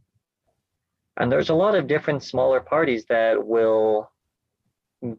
and 1.18 1.30
there's 1.30 1.50
a 1.50 1.54
lot 1.54 1.76
of 1.76 1.88
different 1.88 2.24
smaller 2.24 2.62
parties 2.62 3.04
that 3.10 3.46
will 3.46 4.10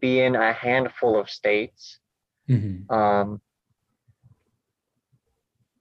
be 0.00 0.20
in 0.20 0.36
a 0.36 0.52
handful 0.54 1.20
of 1.20 1.28
states. 1.28 1.98
Mhm. 2.48 2.90
Um, 2.90 3.42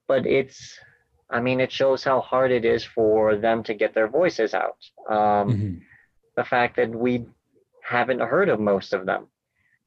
but 0.06 0.26
it's, 0.26 0.78
I 1.30 1.40
mean, 1.40 1.60
it 1.60 1.70
shows 1.70 2.02
how 2.04 2.20
hard 2.20 2.50
it 2.50 2.64
is 2.64 2.84
for 2.84 3.36
them 3.36 3.62
to 3.64 3.74
get 3.74 3.94
their 3.94 4.08
voices 4.08 4.54
out. 4.54 4.78
Um, 5.08 5.46
Mhm. 5.48 5.80
The 6.36 6.44
fact 6.44 6.76
that 6.76 6.90
we 6.90 7.26
haven't 7.82 8.20
heard 8.20 8.48
of 8.48 8.60
most 8.60 8.92
of 8.92 9.06
them. 9.06 9.28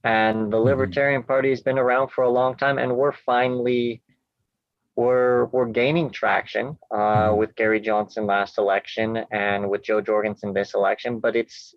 And 0.03 0.51
the 0.51 0.57
Mhm. 0.57 0.65
Libertarian 0.65 1.23
Party 1.23 1.49
has 1.49 1.61
been 1.61 1.79
around 1.79 2.09
for 2.09 2.23
a 2.23 2.29
long 2.29 2.55
time, 2.55 2.77
and 2.77 2.95
we're 2.97 3.13
finally 3.13 4.01
we're 4.95 5.45
we're 5.45 5.65
gaining 5.81 6.11
traction 6.11 6.77
uh, 6.91 7.29
Mhm. 7.31 7.37
with 7.37 7.55
Gary 7.55 7.79
Johnson 7.79 8.27
last 8.27 8.59
election 8.59 9.17
and 9.31 9.69
with 9.71 9.81
Jo 9.81 10.01
Jorgensen 10.01 10.53
this 10.53 10.75
election, 10.75 11.19
but 11.19 11.35
it's 11.35 11.73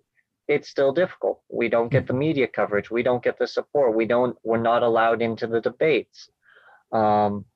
it's 0.48 0.68
still 0.68 0.92
difficult. 0.92 1.40
We 1.48 1.68
don't 1.68 1.88
get 1.88 2.06
the 2.06 2.12
media 2.12 2.46
coverage. 2.46 2.90
We 2.90 3.02
don't 3.02 3.22
get 3.22 3.38
the 3.38 3.46
support. 3.46 3.96
We 3.96 4.04
don't. 4.06 4.36
We're 4.44 4.58
not 4.72 4.82
allowed 4.82 5.22
into 5.22 5.46
the 5.46 5.60
debates. 5.60 6.30
Um, 6.92 7.46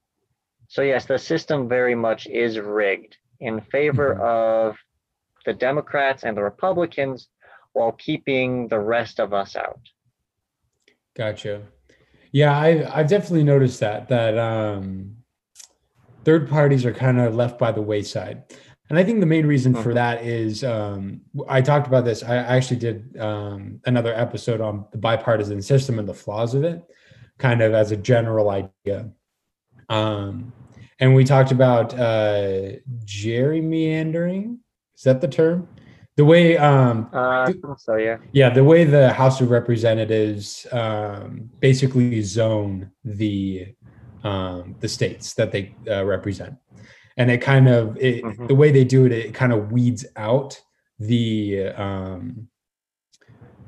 so 0.70 0.82
yes, 0.82 1.04
the 1.04 1.18
system 1.18 1.68
very 1.68 1.96
much 1.96 2.28
is 2.28 2.56
rigged 2.60 3.16
in 3.40 3.60
favor 3.60 4.14
Mhm. 4.14 4.20
of 4.20 4.76
the 5.44 5.52
Democrats 5.52 6.22
and 6.22 6.36
the 6.36 6.44
Republicans, 6.44 7.28
while 7.72 7.90
keeping 7.90 8.68
the 8.68 8.78
rest 8.78 9.18
of 9.18 9.32
us 9.34 9.56
out. 9.56 9.80
Gotcha. 11.16 11.62
Yeah, 12.30 12.56
I 12.56 12.68
I've 12.96 13.08
definitely 13.08 13.42
noticed 13.42 13.80
that 13.80 14.08
that 14.10 14.38
um, 14.38 15.16
third 16.24 16.48
parties 16.48 16.86
are 16.86 16.92
kind 16.94 17.20
of 17.20 17.34
left 17.34 17.58
by 17.58 17.72
the 17.72 17.82
wayside, 17.82 18.44
and 18.88 18.96
I 18.96 19.02
think 19.02 19.18
the 19.18 19.26
main 19.26 19.46
reason 19.46 19.74
for 19.74 19.90
Mhm. 19.90 19.94
that 19.94 20.22
is 20.24 20.62
um, 20.62 21.22
I 21.48 21.62
talked 21.62 21.88
about 21.88 22.04
this. 22.04 22.22
I 22.22 22.34
I 22.36 22.56
actually 22.56 22.78
did 22.78 23.18
um, 23.18 23.80
another 23.86 24.14
episode 24.14 24.60
on 24.60 24.86
the 24.92 24.98
bipartisan 24.98 25.62
system 25.62 25.98
and 25.98 26.08
the 26.08 26.14
flaws 26.14 26.54
of 26.54 26.62
it, 26.62 26.80
kind 27.38 27.60
of 27.60 27.74
as 27.74 27.90
a 27.90 27.96
general 27.96 28.50
idea. 28.50 29.10
Um, 29.90 30.52
and 31.00 31.14
we 31.14 31.24
talked 31.24 31.50
about 31.52 31.92
uh, 31.98 32.72
gerrymandering. 33.04 34.58
Is 34.96 35.02
that 35.04 35.20
the 35.20 35.28
term? 35.28 35.68
The 36.16 36.24
way 36.24 36.56
um, 36.58 37.08
Uh, 37.12 37.52
so 37.78 37.96
yeah. 37.96 38.18
yeah, 38.32 38.50
the 38.50 38.62
way 38.64 38.84
the 38.84 39.12
House 39.12 39.40
of 39.40 39.50
Representatives 39.50 40.66
um, 40.72 41.50
basically 41.60 42.20
zone 42.22 42.90
the 43.04 43.74
um, 44.22 44.76
the 44.80 44.88
states 44.88 45.32
that 45.34 45.50
they 45.50 45.74
uh, 45.90 46.04
represent, 46.04 46.54
and 47.16 47.30
it 47.30 47.38
kind 47.40 47.68
of 47.68 47.96
it, 47.96 48.22
Mhm. 48.22 48.48
the 48.48 48.54
way 48.54 48.70
they 48.70 48.84
do 48.84 49.06
it, 49.06 49.12
it 49.12 49.32
kind 49.34 49.50
of 49.52 49.72
weeds 49.72 50.04
out 50.16 50.60
the 50.98 51.68
um, 51.68 52.49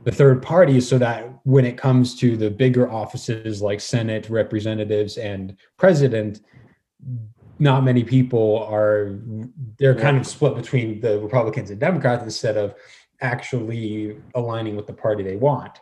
the 0.04 0.12
third 0.12 0.42
parties, 0.42 0.88
so 0.88 0.98
that 0.98 1.28
when 1.44 1.64
it 1.64 1.76
comes 1.76 2.14
to 2.20 2.36
the 2.36 2.50
bigger 2.50 2.90
offices 2.90 3.62
like 3.62 3.80
Senate, 3.80 4.28
Representatives, 4.28 5.16
and 5.16 5.56
President, 5.76 6.40
not 7.58 7.84
many 7.84 8.02
people 8.02 8.66
are 8.68 9.18
they're 9.78 9.94
kind 9.94 10.16
of 10.16 10.26
split 10.26 10.56
between 10.56 11.00
the 11.00 11.20
Republicans 11.20 11.70
and 11.70 11.78
Democrats 11.78 12.24
instead 12.24 12.56
of 12.56 12.74
actually 13.20 14.16
aligning 14.34 14.74
with 14.74 14.86
the 14.86 14.92
party 14.92 15.22
they 15.22 15.36
want. 15.36 15.78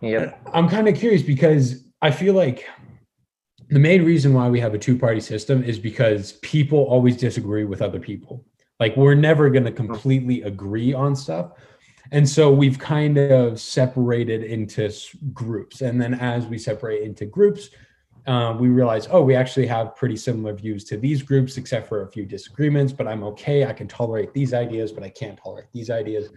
Yeah. 0.00 0.34
I'm 0.52 0.68
kind 0.68 0.88
of 0.88 0.96
curious 0.96 1.22
because 1.22 1.84
I 2.02 2.10
feel 2.10 2.34
like 2.34 2.66
the 3.68 3.78
main 3.78 4.04
reason 4.04 4.34
why 4.34 4.48
we 4.48 4.60
have 4.60 4.74
a 4.74 4.78
two 4.78 4.98
party 4.98 5.20
system 5.20 5.62
is 5.62 5.78
because 5.78 6.32
people 6.42 6.80
always 6.84 7.16
disagree 7.16 7.64
with 7.64 7.82
other 7.82 8.00
people. 8.00 8.44
Like 8.78 8.96
we're 8.96 9.14
never 9.14 9.50
going 9.50 9.64
to 9.64 9.70
mm-hmm. 9.70 9.86
completely 9.86 10.42
agree 10.42 10.92
on 10.92 11.14
stuff. 11.14 11.52
And 12.12 12.28
so 12.28 12.50
we've 12.50 12.78
kind 12.78 13.18
of 13.18 13.60
separated 13.60 14.42
into 14.42 14.90
groups. 15.32 15.80
And 15.80 16.00
then 16.00 16.14
as 16.14 16.46
we 16.46 16.58
separate 16.58 17.02
into 17.02 17.24
groups, 17.24 17.70
uh, 18.26 18.56
we 18.58 18.68
realize, 18.68 19.08
oh, 19.10 19.22
we 19.22 19.34
actually 19.34 19.66
have 19.66 19.96
pretty 19.96 20.16
similar 20.16 20.52
views 20.52 20.84
to 20.84 20.96
these 20.96 21.22
groups, 21.22 21.56
except 21.56 21.88
for 21.88 22.02
a 22.02 22.08
few 22.08 22.26
disagreements, 22.26 22.92
but 22.92 23.08
I'm 23.08 23.22
okay. 23.24 23.64
I 23.64 23.72
can 23.72 23.88
tolerate 23.88 24.32
these 24.34 24.52
ideas, 24.52 24.92
but 24.92 25.02
I 25.02 25.08
can't 25.08 25.38
tolerate 25.38 25.72
these 25.72 25.90
ideas. 25.90 26.28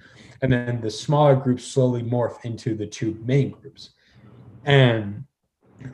And 0.41 0.51
then 0.51 0.79
the 0.79 0.89
smaller 0.89 1.35
groups 1.35 1.65
slowly 1.65 2.03
morph 2.03 2.43
into 2.45 2.75
the 2.75 2.87
two 2.87 3.19
main 3.25 3.51
groups. 3.51 3.91
And 4.65 5.25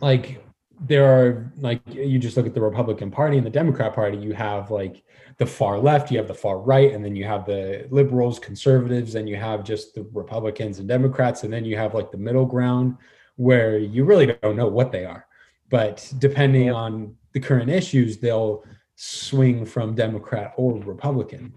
like, 0.01 0.43
there 0.81 1.05
are 1.05 1.51
like 1.57 1.81
you 1.87 2.19
just 2.19 2.37
look 2.37 2.45
at 2.45 2.53
the 2.53 2.61
Republican 2.61 3.11
Party 3.11 3.37
and 3.37 3.45
the 3.45 3.51
Democrat 3.51 3.93
Party, 3.93 4.17
you 4.17 4.33
have 4.33 4.71
like 4.71 5.03
the 5.37 5.45
far 5.45 5.77
left, 5.77 6.11
you 6.11 6.17
have 6.17 6.27
the 6.27 6.33
far 6.33 6.59
right, 6.59 6.93
and 6.93 7.03
then 7.03 7.15
you 7.15 7.25
have 7.25 7.45
the 7.45 7.87
liberals, 7.89 8.39
conservatives, 8.39 9.15
and 9.15 9.27
you 9.27 9.35
have 9.35 9.63
just 9.63 9.95
the 9.95 10.03
Republicans 10.13 10.79
and 10.79 10.87
Democrats, 10.87 11.43
and 11.43 11.51
then 11.51 11.65
you 11.65 11.75
have 11.77 11.93
like 11.93 12.11
the 12.11 12.17
middle 12.17 12.45
ground 12.45 12.97
where 13.35 13.77
you 13.77 14.03
really 14.03 14.25
don't 14.25 14.55
know 14.55 14.67
what 14.67 14.91
they 14.91 15.05
are. 15.05 15.25
But 15.69 16.11
depending 16.17 16.65
Yep. 16.65 16.75
on 16.75 17.15
the 17.33 17.39
current 17.39 17.69
issues, 17.69 18.17
they'll 18.17 18.63
swing 18.95 19.65
from 19.65 19.95
Democrat 19.95 20.53
or 20.57 20.77
Republican. 20.79 21.53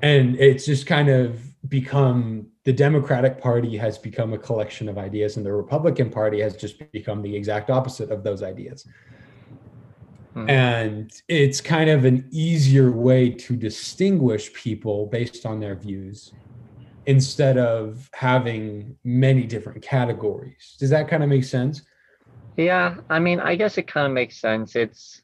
And 0.00 0.36
it's 0.36 0.66
just 0.66 0.86
kind 0.86 1.08
of 1.08 1.40
become 1.68 2.48
the 2.64 2.72
Democratic 2.72 3.40
Party 3.40 3.76
has 3.76 3.98
become 3.98 4.32
a 4.32 4.38
collection 4.38 4.88
of 4.88 4.98
ideas, 4.98 5.36
and 5.36 5.46
the 5.46 5.52
Republican 5.52 6.10
Party 6.10 6.40
has 6.40 6.56
just 6.56 6.90
become 6.92 7.22
the 7.22 7.34
exact 7.34 7.70
opposite 7.70 8.10
of 8.10 8.24
those 8.24 8.42
ideas. 8.42 8.86
Mhm. 10.34 10.50
And 10.50 11.12
it's 11.28 11.60
kind 11.60 11.90
of 11.90 12.04
an 12.04 12.28
easier 12.30 12.90
way 12.90 13.30
to 13.30 13.56
distinguish 13.56 14.52
people 14.52 15.06
based 15.06 15.46
on 15.46 15.60
their 15.60 15.76
views 15.76 16.32
instead 17.06 17.58
of 17.58 18.08
having 18.14 18.96
many 19.04 19.44
different 19.44 19.82
categories. 19.82 20.76
Does 20.78 20.90
that 20.90 21.08
kind 21.08 21.22
of 21.22 21.28
make 21.28 21.44
sense? 21.44 21.82
Yeah, 22.56 22.96
I 23.08 23.18
mean, 23.18 23.40
I 23.40 23.56
guess 23.56 23.78
it 23.78 23.86
kind 23.86 24.06
of 24.06 24.12
makes 24.12 24.38
sense. 24.38 24.76
It's 24.76 25.22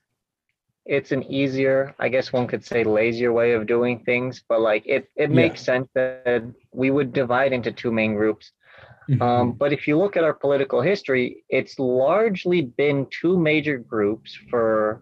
it's 0.96 1.12
an 1.12 1.22
easier, 1.40 1.94
I 1.98 2.08
guess 2.08 2.32
one 2.32 2.46
could 2.46 2.64
say 2.64 2.82
lazier 2.82 3.32
way 3.32 3.52
of 3.52 3.66
doing 3.66 4.00
things, 4.04 4.42
but 4.48 4.60
like 4.70 4.84
it 4.86 5.02
it 5.22 5.28
Yeah. 5.30 5.36
makes 5.42 5.60
sense 5.70 5.88
that 5.94 6.42
we 6.72 6.90
would 6.90 7.12
divide 7.12 7.52
into 7.52 7.70
two 7.72 7.92
main 7.92 8.14
groups. 8.14 8.46
Mm-hmm. 9.08 9.22
Um, 9.22 9.52
but 9.52 9.72
if 9.72 9.86
you 9.88 9.94
look 9.98 10.16
at 10.16 10.24
our 10.24 10.34
political 10.34 10.80
history, 10.80 11.44
it's 11.48 11.78
largely 11.78 12.60
been 12.82 13.06
two 13.20 13.38
major 13.38 13.76
groups 13.78 14.34
for 14.50 15.00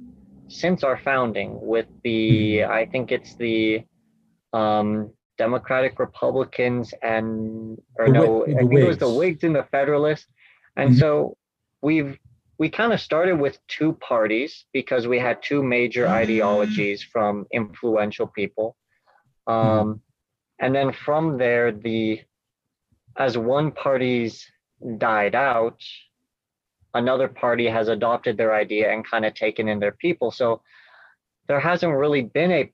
since 0.48 0.84
our 0.84 0.98
founding. 1.08 1.50
With 1.72 1.86
the, 2.04 2.64
I 2.64 2.86
think 2.86 3.10
it's 3.10 3.34
the 3.36 3.82
um, 4.52 5.10
Democratic 5.38 5.98
Republicans 5.98 6.94
and 7.02 7.76
or 7.98 8.06
The 8.06 8.12
no, 8.12 8.38
Whig- 8.46 8.56
I 8.56 8.58
think 8.58 8.80
it 8.80 8.88
was 8.88 8.98
the 8.98 9.06
Whigs. 9.08 9.18
Whigs 9.18 9.44
and 9.44 9.54
the 9.56 9.66
Federalists. 9.72 10.26
And 10.76 10.90
Mhm. 10.90 10.98
so 10.98 11.36
we've 11.82 12.18
we 12.58 12.70
kind 12.70 12.92
of 12.92 13.00
started 13.00 13.38
with 13.38 13.58
two 13.68 13.92
parties 13.94 14.64
because 14.72 15.06
we 15.06 15.18
had 15.18 15.42
two 15.42 15.62
major 15.62 16.08
ideologies 16.08 17.02
from 17.02 17.46
influential 17.52 18.26
people. 18.26 18.76
Um, 19.46 20.00
and 20.58 20.74
then 20.74 20.92
from 20.92 21.38
there, 21.38 21.70
the 21.70 22.22
as 23.18 23.36
one 23.36 23.72
party's 23.72 24.46
died 24.98 25.34
out, 25.34 25.80
another 26.94 27.28
party 27.28 27.66
has 27.66 27.88
adopted 27.88 28.36
their 28.36 28.54
idea 28.54 28.92
and 28.92 29.08
kind 29.08 29.24
of 29.24 29.34
taken 29.34 29.68
in 29.68 29.78
their 29.78 29.92
people. 29.92 30.30
So 30.30 30.62
there 31.48 31.60
hasn't 31.60 31.94
really 31.94 32.22
been 32.22 32.52
a 32.52 32.72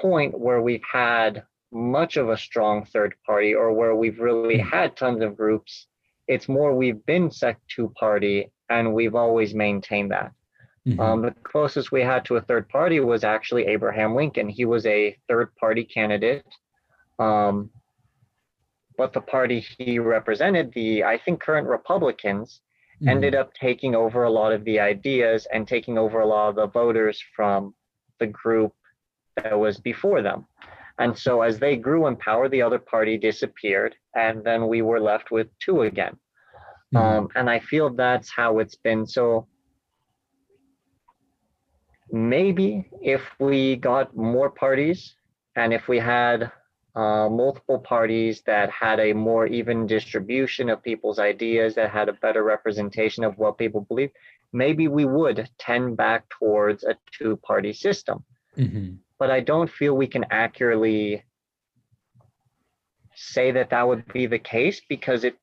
point 0.00 0.38
where 0.38 0.62
we've 0.62 0.84
had 0.90 1.42
much 1.70 2.16
of 2.16 2.30
a 2.30 2.36
strong 2.36 2.86
third 2.86 3.14
party 3.26 3.54
or 3.54 3.72
where 3.72 3.94
we've 3.94 4.20
really 4.20 4.58
had 4.58 4.96
tons 4.96 5.22
of 5.22 5.36
groups. 5.36 5.86
It's 6.26 6.48
more 6.48 6.74
we've 6.74 7.04
been 7.06 7.30
sect 7.30 7.60
two 7.68 7.92
party 7.98 8.50
and 8.70 8.94
we've 8.94 9.14
always 9.14 9.54
maintained 9.54 10.10
that. 10.10 10.32
Mhm. 10.86 11.00
Um, 11.00 11.22
the 11.22 11.34
closest 11.42 11.92
we 11.92 12.02
had 12.02 12.24
to 12.26 12.36
a 12.36 12.40
third 12.40 12.68
party 12.68 13.00
was 13.00 13.24
actually 13.24 13.66
Abraham 13.66 14.14
Lincoln. 14.14 14.48
He 14.48 14.64
was 14.64 14.86
a 14.86 15.16
third 15.28 15.54
party 15.56 15.84
candidate. 15.84 16.46
Um, 17.18 17.70
but 18.96 19.12
the 19.12 19.20
party 19.20 19.60
he 19.60 19.98
represented, 19.98 20.72
the 20.72 21.04
I 21.04 21.18
think 21.18 21.40
current 21.40 21.68
Republicans, 21.68 22.60
Mhm. 23.00 23.10
ended 23.10 23.34
up 23.34 23.54
taking 23.54 23.94
over 23.94 24.24
a 24.24 24.30
lot 24.30 24.52
of 24.52 24.64
the 24.64 24.80
ideas 24.80 25.46
and 25.52 25.68
taking 25.68 25.98
over 25.98 26.20
a 26.20 26.26
lot 26.26 26.48
of 26.48 26.56
the 26.56 26.66
voters 26.66 27.22
from 27.36 27.74
the 28.18 28.26
group 28.26 28.72
that 29.36 29.58
was 29.58 29.78
before 29.78 30.20
them. 30.22 30.46
And 30.98 31.16
so 31.16 31.42
as 31.42 31.60
they 31.60 31.76
grew 31.76 32.08
in 32.08 32.16
power, 32.16 32.48
the 32.48 32.62
other 32.62 32.80
party 32.80 33.16
disappeared, 33.16 33.94
and 34.16 34.42
then 34.42 34.66
we 34.66 34.82
were 34.82 34.98
left 35.00 35.30
with 35.30 35.48
two 35.60 35.82
again. 35.82 36.18
Mhm. 36.94 37.00
Um, 37.00 37.28
and 37.34 37.50
I 37.50 37.58
feel 37.58 37.90
that's 37.90 38.30
how 38.30 38.58
it's 38.58 38.76
been. 38.76 39.06
So 39.06 39.46
maybe 42.10 42.88
if 43.02 43.22
we 43.38 43.76
got 43.76 44.16
more 44.16 44.50
parties 44.50 45.14
and 45.56 45.72
if 45.72 45.88
we 45.88 45.98
had 45.98 46.50
uh, 46.94 47.28
multiple 47.28 47.78
parties 47.78 48.42
that 48.46 48.70
had 48.70 48.98
a 48.98 49.12
more 49.12 49.46
even 49.46 49.86
distribution 49.86 50.68
of 50.68 50.82
people's 50.82 51.18
ideas, 51.18 51.74
that 51.74 51.90
had 51.90 52.08
a 52.08 52.14
better 52.14 52.42
representation 52.42 53.22
of 53.22 53.36
what 53.38 53.58
people 53.58 53.82
believe, 53.82 54.10
maybe 54.52 54.88
we 54.88 55.04
would 55.04 55.48
tend 55.58 55.96
back 55.96 56.28
towards 56.30 56.82
a 56.84 56.96
two 57.12 57.36
party 57.36 57.72
system. 57.72 58.24
Mhm. 58.56 58.98
But 59.18 59.30
I 59.30 59.40
don't 59.40 59.70
feel 59.70 59.94
we 59.96 60.06
can 60.08 60.24
accurately 60.30 61.24
say 63.14 63.50
that 63.52 63.70
that 63.70 63.86
would 63.86 64.10
be 64.12 64.26
the 64.26 64.38
case 64.38 64.80
because 64.88 65.24
it 65.24 65.36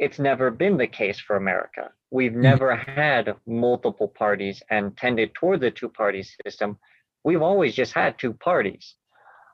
it's 0.00 0.18
never 0.18 0.50
been 0.50 0.78
the 0.78 0.86
case 0.86 1.20
for 1.20 1.36
America. 1.36 1.92
We've 2.10 2.34
never 2.34 2.74
had 2.74 3.36
multiple 3.46 4.08
parties 4.08 4.62
and 4.70 4.96
tended 4.96 5.34
toward 5.34 5.60
the 5.60 5.70
two 5.70 5.90
party 5.90 6.22
system. 6.22 6.78
We've 7.22 7.42
always 7.42 7.74
just 7.74 7.92
had 7.92 8.18
two 8.18 8.32
parties. 8.32 8.94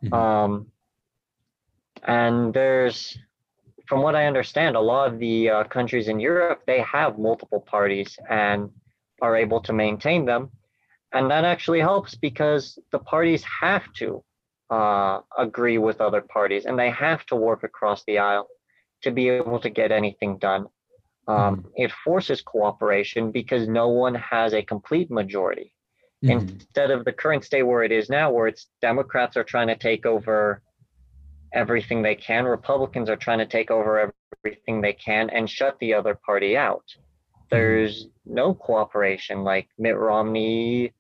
Mhm. 0.05 0.13
Um, 0.15 0.67
and 2.05 2.55
there's, 2.55 3.19
from 3.89 4.03
what 4.03 4.15
I 4.15 4.27
understand, 4.27 4.77
a 4.77 4.81
lot 4.81 5.13
of 5.13 5.19
the 5.19 5.51
uh, 5.51 5.65
countries 5.65 6.07
in 6.07 6.21
Europe 6.21 6.63
they 6.65 6.81
have 6.81 7.19
multiple 7.19 7.61
parties 7.61 8.17
and 8.31 8.71
are 9.21 9.35
able 9.35 9.61
to 9.63 9.73
maintain 9.73 10.27
them, 10.27 10.53
and 11.13 11.29
that 11.33 11.45
actually 11.45 11.81
helps 11.81 12.15
because 12.15 12.79
the 12.93 13.01
parties 13.01 13.43
have 13.43 13.93
to 13.95 14.23
uh, 14.71 15.21
agree 15.37 15.79
with 15.79 16.01
other 16.01 16.21
parties 16.21 16.67
and 16.67 16.79
they 16.79 16.91
have 16.91 17.25
to 17.27 17.37
work 17.37 17.63
across 17.65 18.05
the 18.05 18.19
aisle 18.19 18.49
to 19.07 19.13
be 19.21 19.29
able 19.29 19.61
to 19.61 19.71
get 19.81 19.91
anything 20.01 20.33
done. 20.39 20.67
Um, 21.35 21.55
It 21.85 21.91
forces 22.07 22.41
cooperation 22.55 23.23
because 23.41 23.65
no 23.83 23.87
one 23.89 24.17
has 24.35 24.51
a 24.55 24.63
complete 24.63 25.11
majority 25.11 25.69
Mhm. 26.23 26.31
instead 26.37 26.91
of 26.91 27.05
the 27.05 27.13
current 27.23 27.45
state 27.45 27.67
where 27.71 27.83
it 27.89 27.93
is 28.01 28.07
now, 28.19 28.27
where 28.35 28.47
it's 28.47 28.65
Democrats 28.81 29.37
are 29.37 29.45
trying 29.53 29.71
to 29.75 29.77
take 29.89 30.05
over 30.15 30.63
everything 31.53 32.03
they 32.03 32.15
can, 32.29 32.45
Republicans 32.45 33.09
are 33.11 33.23
trying 33.27 33.43
to 33.45 33.47
take 33.57 33.71
over 33.71 33.91
everything 34.45 34.81
they 34.81 34.93
can 35.09 35.31
and 35.31 35.49
shut 35.59 35.75
the 35.79 35.95
other 35.95 36.15
party 36.29 36.57
out. 36.57 36.87
There's 37.51 38.09
no 38.25 38.55
cooperation. 38.55 39.45
Like 39.45 39.69
Mitt 39.79 39.97
Romney 39.97 40.93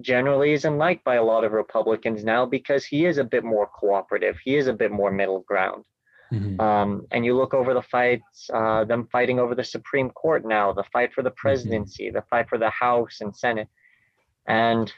generally 0.00 0.52
isn't 0.52 0.78
liked 0.78 1.04
by 1.04 1.16
a 1.16 1.28
lot 1.32 1.44
of 1.44 1.52
Republicans 1.52 2.24
now 2.24 2.42
because 2.46 2.84
he 2.84 3.06
is 3.06 3.18
a 3.18 3.24
bit 3.34 3.44
more 3.44 3.66
cooperative. 3.66 4.36
He 4.44 4.56
is 4.56 4.66
a 4.66 4.78
bit 4.82 4.92
more 5.00 5.10
middle 5.10 5.40
ground. 5.40 5.84
Mhm. 6.32 6.60
Um, 6.60 7.06
and 7.10 7.24
you 7.24 7.36
look 7.36 7.54
over 7.54 7.72
the 7.72 7.82
fights, 7.82 8.50
uh, 8.52 8.84
them 8.84 9.08
fighting 9.10 9.38
over 9.38 9.54
the 9.54 9.64
Supreme 9.64 10.10
Court 10.10 10.44
now, 10.44 10.72
the 10.72 10.84
fight 10.92 11.12
for 11.14 11.22
the 11.22 11.30
presidency, 11.30 12.10
the 12.10 12.22
fight 12.22 12.48
for 12.48 12.58
the 12.58 12.70
House 12.70 13.20
and 13.20 13.34
Senate. 13.34 13.68
And 14.46 14.92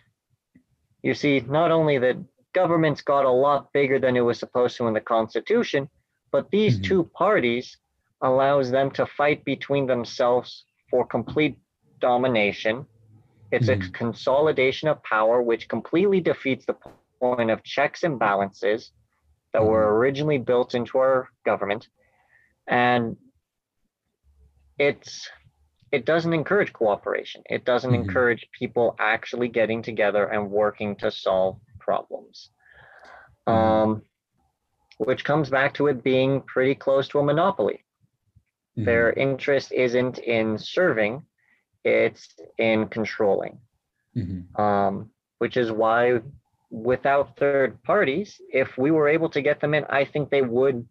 you 1.03 1.15
see 1.15 1.41
not 1.41 1.71
only 1.71 1.99
that 1.99 2.17
government's 2.53 3.03
got 3.03 3.25
a 3.25 3.31
lot 3.31 3.73
bigger 3.73 3.99
than 3.99 4.17
it 4.17 4.21
was 4.23 4.39
supposed 4.39 4.77
to 4.77 4.89
in 4.89 4.95
the 4.95 5.01
Constitution, 5.01 5.89
but 6.33 6.51
these 6.51 6.79
Mhm. 6.79 6.85
two 6.85 7.05
parties 7.05 7.77
allows 8.23 8.71
them 8.71 8.91
to 8.93 9.07
fight 9.07 9.45
between 9.45 9.87
themselves 9.87 10.65
for 10.91 11.07
complete 11.07 11.57
domination. 12.01 12.87
It's 13.53 13.69
a 13.69 13.77
Mhm. 13.77 13.93
consolidation 13.93 14.89
of 14.89 15.03
power, 15.03 15.43
which 15.43 15.69
completely 15.69 16.21
defeats 16.21 16.67
the 16.67 16.77
point 17.21 17.51
of 17.51 17.63
checks 17.63 18.03
and 18.03 18.19
balances 18.19 18.93
that 19.53 19.65
were 19.65 19.97
originally 19.97 20.39
built 20.39 20.75
into 20.75 20.99
our 20.99 21.29
government 21.45 21.89
and 22.67 23.17
it's 24.79 25.29
it 25.93 26.05
doesn't 26.07 26.33
encourage 26.33 26.73
cooperation 26.73 27.43
it 27.47 27.65
doesn't 27.65 27.91
Mhm. 27.91 28.03
encourage 28.03 28.49
people 28.53 28.95
actually 28.99 29.49
getting 29.49 29.83
together 29.83 30.27
and 30.27 30.51
working 30.51 30.97
to 30.97 31.11
solve 31.11 31.61
problems 31.79 32.51
Mhm. 33.47 33.53
um, 33.53 34.03
which 34.99 35.25
comes 35.25 35.49
back 35.51 35.75
to 35.75 35.87
it 35.89 36.03
being 36.03 36.43
pretty 36.43 36.75
close 36.75 37.09
to 37.09 37.19
a 37.19 37.23
monopoly 37.25 37.85
Mhm. 38.77 38.85
their 38.85 39.13
interest 39.13 39.73
isn't 39.73 40.19
in 40.19 40.59
serving 40.59 41.27
it's 41.85 42.37
in 42.59 42.89
controlling 42.89 43.61
Mhm. 44.15 44.59
um, 44.59 45.11
which 45.39 45.57
is 45.57 45.73
why 45.73 46.21
without 46.71 47.37
third 47.37 47.83
parties, 47.83 48.41
if 48.53 48.79
we 48.79 48.91
were 48.91 49.09
able 49.09 49.29
to 49.31 49.43
get 49.43 49.61
them 49.61 49.75
in, 49.75 49.85
I 49.91 50.05
think 50.05 50.31
they 50.31 50.43
would 50.43 50.87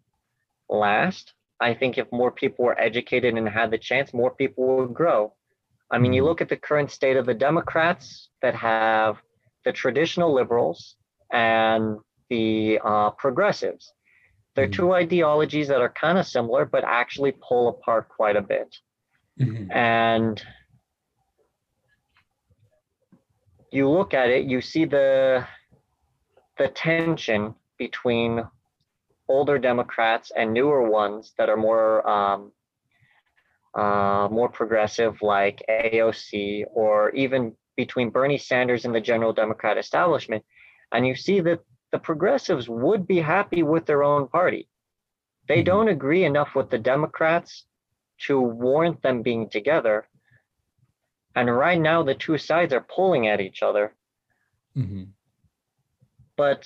last. 0.69 1.33
I 1.59 1.73
think 1.73 1.97
if 1.97 2.11
more 2.11 2.31
people 2.31 2.65
were 2.65 2.79
educated 2.79 3.35
and 3.37 3.47
had 3.47 3.71
the 3.71 3.77
chance, 3.77 4.13
more 4.13 4.31
people 4.31 4.77
would 4.77 4.93
grow. 4.93 5.33
I 5.91 5.97
mean, 5.97 6.13
you 6.13 6.21
Mhm. 6.21 6.25
look 6.25 6.41
at 6.41 6.49
the 6.49 6.57
current 6.57 6.91
state 6.91 7.17
of 7.17 7.25
the 7.25 7.33
Democrats 7.33 8.29
that 8.41 8.55
have 8.55 9.21
the 9.65 9.71
traditional 9.73 10.31
liberals 10.33 10.97
and 11.31 11.99
the 12.29 12.79
uh, 12.83 13.09
progressives. 13.11 13.93
They're 14.55 14.67
Mhm. 14.67 14.73
two 14.73 14.93
ideologies 14.93 15.67
that 15.69 15.81
are 15.81 15.89
kind 15.89 16.17
of 16.17 16.25
similar, 16.27 16.65
but 16.65 16.83
actually 16.83 17.33
pull 17.47 17.69
apart 17.69 18.09
quite 18.09 18.35
a 18.35 18.41
bit 18.41 18.75
Mhm. 19.39 19.71
and 19.71 20.45
you 23.71 23.87
look 23.89 24.13
at 24.13 24.29
it 24.29 24.45
you 24.45 24.61
see 24.61 24.85
the 24.85 25.45
the 26.59 26.67
tension 26.69 27.55
between 27.77 28.43
older 29.27 29.57
democrats 29.57 30.31
and 30.35 30.53
newer 30.53 30.89
ones 30.89 31.33
that 31.37 31.49
are 31.49 31.57
more 31.57 32.07
um, 32.07 32.51
uh, 33.75 34.27
more 34.31 34.49
progressive 34.49 35.21
like 35.21 35.63
aoc 35.69 36.65
or 36.73 37.09
even 37.11 37.55
between 37.75 38.09
bernie 38.09 38.37
sanders 38.37 38.85
and 38.85 38.93
the 38.93 39.01
general 39.01 39.33
democrat 39.33 39.77
establishment 39.77 40.43
and 40.91 41.07
you 41.07 41.15
see 41.15 41.39
that 41.39 41.59
the 41.91 41.99
progressives 41.99 42.69
would 42.69 43.07
be 43.07 43.19
happy 43.19 43.63
with 43.63 43.85
their 43.85 44.03
own 44.03 44.27
party 44.27 44.67
they 45.47 45.61
Mhm. 45.61 45.65
don't 45.65 45.87
agree 45.89 46.25
enough 46.25 46.55
with 46.55 46.69
the 46.69 46.77
democrats 46.77 47.65
to 48.27 48.39
warrant 48.39 49.01
them 49.01 49.21
being 49.21 49.49
together. 49.49 50.07
And 51.35 51.55
right 51.55 51.79
now, 51.79 52.03
the 52.03 52.15
two 52.15 52.37
sides 52.37 52.73
are 52.73 52.81
pulling 52.81 53.27
at 53.27 53.39
each 53.39 53.63
other, 53.63 53.95
Mhm. 54.75 55.13
But 56.39 56.65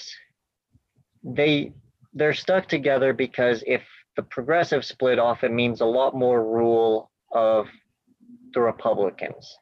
they 1.24 1.74
they're 2.14 2.40
stuck 2.46 2.68
together 2.68 3.12
because 3.12 3.64
if 3.66 3.84
the 4.16 4.22
progressive 4.22 4.86
split 4.86 5.18
off, 5.18 5.44
it 5.44 5.52
means 5.52 5.82
a 5.82 5.94
lot 6.00 6.14
more 6.14 6.40
rule 6.60 7.10
of 7.32 7.68
the 8.54 8.62
Republicans. 8.62 9.58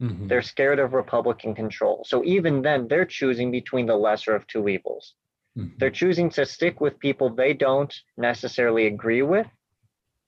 Mhm. 0.00 0.28
They're 0.28 0.50
scared 0.54 0.78
of 0.78 0.94
Republican 0.94 1.54
control. 1.54 1.96
So 2.06 2.24
even 2.24 2.62
then, 2.62 2.88
they're 2.88 3.12
choosing 3.20 3.50
between 3.50 3.84
the 3.84 3.98
lesser 4.06 4.34
of 4.34 4.46
two 4.46 4.66
evils. 4.66 5.14
Mhm. 5.58 5.78
They're 5.78 5.98
choosing 6.02 6.30
to 6.30 6.46
stick 6.46 6.80
with 6.80 6.98
people 7.06 7.28
they 7.28 7.52
don't 7.52 7.94
necessarily 8.16 8.86
agree 8.86 9.24
with 9.34 9.48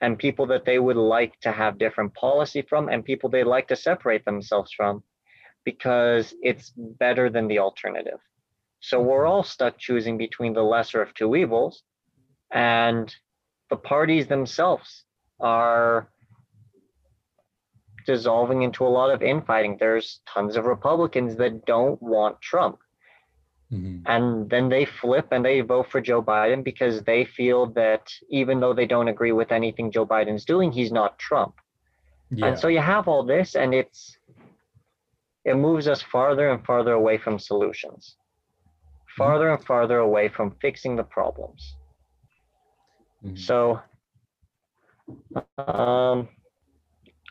and 0.02 0.18
people 0.18 0.46
that 0.48 0.66
they 0.66 0.78
would 0.78 1.02
like 1.16 1.40
to 1.40 1.52
have 1.52 1.78
different 1.78 2.12
policy 2.12 2.60
from 2.60 2.90
and 2.90 3.02
people 3.02 3.30
they'd 3.30 3.54
like 3.56 3.68
to 3.68 3.76
separate 3.76 4.26
themselves 4.26 4.70
from 4.72 5.02
because 5.64 6.34
it's 6.42 6.66
better 6.76 7.30
than 7.30 7.48
the 7.48 7.60
alternative. 7.60 8.20
So 8.82 9.00
we're 9.00 9.26
all 9.26 9.44
stuck 9.44 9.78
choosing 9.78 10.18
between 10.18 10.52
the 10.52 10.62
lesser 10.62 11.00
of 11.00 11.14
two 11.14 11.34
evils 11.36 11.82
and 12.50 13.14
the 13.70 13.76
parties 13.76 14.26
themselves 14.26 15.04
are 15.40 16.08
dissolving 18.06 18.62
into 18.62 18.84
a 18.84 18.88
lot 18.98 19.10
of 19.10 19.22
infighting. 19.22 19.76
There's 19.78 20.20
tons 20.26 20.56
of 20.56 20.66
Republicans 20.66 21.36
that 21.36 21.64
don't 21.64 22.02
want 22.02 22.40
Trump 22.40 22.78
Mhm. 23.72 24.02
and 24.04 24.50
then 24.50 24.68
they 24.68 24.84
flip 24.84 25.28
and 25.30 25.42
they 25.44 25.60
vote 25.62 25.86
for 25.86 26.00
Joe 26.00 26.22
Biden 26.22 26.62
because 26.62 27.02
they 27.04 27.24
feel 27.24 27.66
that 27.68 28.12
even 28.28 28.60
though 28.60 28.74
they 28.74 28.84
don't 28.84 29.08
agree 29.08 29.32
with 29.32 29.50
anything 29.50 29.90
Joe 29.90 30.04
Biden's 30.04 30.44
doing, 30.44 30.72
he's 30.72 30.92
not 30.92 31.18
Trump. 31.18 31.54
Yeah. 32.30 32.46
And 32.46 32.58
so 32.58 32.68
you 32.68 32.80
have 32.80 33.08
all 33.08 33.22
this, 33.22 33.54
and 33.54 33.72
it's 33.72 34.18
it 35.44 35.54
moves 35.54 35.88
us 35.88 36.02
farther 36.02 36.50
and 36.50 36.64
farther 36.66 36.92
away 36.92 37.16
from 37.16 37.38
solutions, 37.38 38.16
farther 39.16 39.50
and 39.50 39.64
farther 39.64 39.98
away 39.98 40.28
from 40.28 40.52
fixing 40.60 40.96
the 40.96 41.02
problems. 41.04 41.76
Mhm. 43.24 43.38
So, 43.38 43.80
um, 45.58 46.28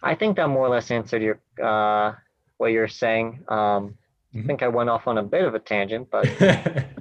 I 0.04 0.16
think 0.16 0.38
that 0.38 0.48
more 0.48 0.66
or 0.66 0.70
less 0.70 0.90
answered 0.92 1.22
your 1.22 1.40
uh, 1.62 2.14
what 2.58 2.68
you're 2.72 2.88
saying. 2.88 3.44
Um, 3.48 3.98
I 4.34 4.38
Mhm. 4.38 4.48
think 4.48 4.64
I 4.64 4.68
went 4.70 4.90
off 4.90 5.08
on 5.08 5.18
a 5.18 5.24
bit 5.24 5.44
of 5.46 5.56
a 5.56 5.60
tangent, 5.60 6.10
but 6.10 6.26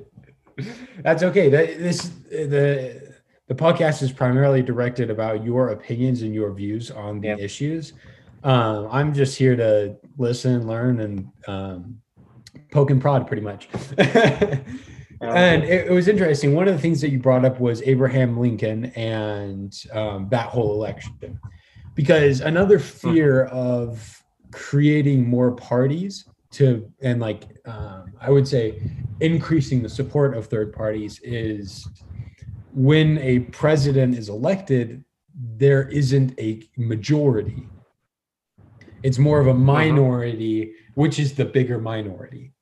That's 1.03 1.23
okay. 1.23 1.49
This 1.49 2.11
the 2.31 3.15
the 3.49 3.55
podcast 3.55 4.03
is 4.03 4.13
primarily 4.13 4.63
directed 4.63 5.11
about 5.11 5.43
your 5.45 5.71
opinions 5.71 6.23
and 6.23 6.35
your 6.35 6.53
views 6.53 6.91
on 6.91 7.21
the 7.21 7.29
Yeah. 7.29 7.37
issues. 7.37 7.95
Um, 8.45 8.89
I'm 8.91 9.13
just 9.13 9.37
here 9.39 9.57
to 9.57 9.97
listen, 10.19 10.67
learn, 10.67 11.01
and 11.01 11.29
um, 11.47 12.01
poke 12.71 12.91
and 12.91 13.01
prod, 13.01 13.27
pretty 13.27 13.43
much. 13.43 13.69
and 13.99 15.65
it, 15.65 15.89
it 15.89 15.93
was 15.93 16.09
interesting. 16.09 16.55
One 16.55 16.69
of 16.69 16.75
the 16.75 16.81
things 16.81 17.01
that 17.01 17.11
you 17.11 17.19
brought 17.19 17.45
up 17.45 17.61
was 17.61 17.83
Abraham 17.83 18.39
Lincoln 18.39 18.87
and 18.97 19.75
um, 19.93 20.29
that 20.31 20.47
whole 20.47 20.75
election, 20.75 21.39
because 21.95 22.41
another 22.41 22.79
fear 22.79 23.45
of 23.47 24.23
creating 24.53 25.29
more 25.29 25.53
parties 25.53 26.25
to 26.51 26.91
and 27.01 27.21
like 27.21 27.45
um, 27.67 28.13
I 28.21 28.31
would 28.31 28.49
say 28.49 28.83
increasing 29.21 29.83
the 29.83 29.89
support 29.89 30.37
of 30.37 30.47
third 30.47 30.73
parties 30.73 31.21
is 31.23 31.89
when 32.73 33.19
a 33.19 33.41
president 33.41 34.17
is 34.17 34.29
elected, 34.29 35.05
there 35.35 35.89
isn't 35.89 36.39
a 36.39 36.63
majority. 36.77 37.69
It's 39.03 39.19
more 39.19 39.41
of 39.41 39.47
a 39.47 39.55
minority, 39.55 40.75
which 40.95 41.19
is 41.19 41.35
the 41.35 41.45
bigger 41.45 41.79
minority. 41.79 42.53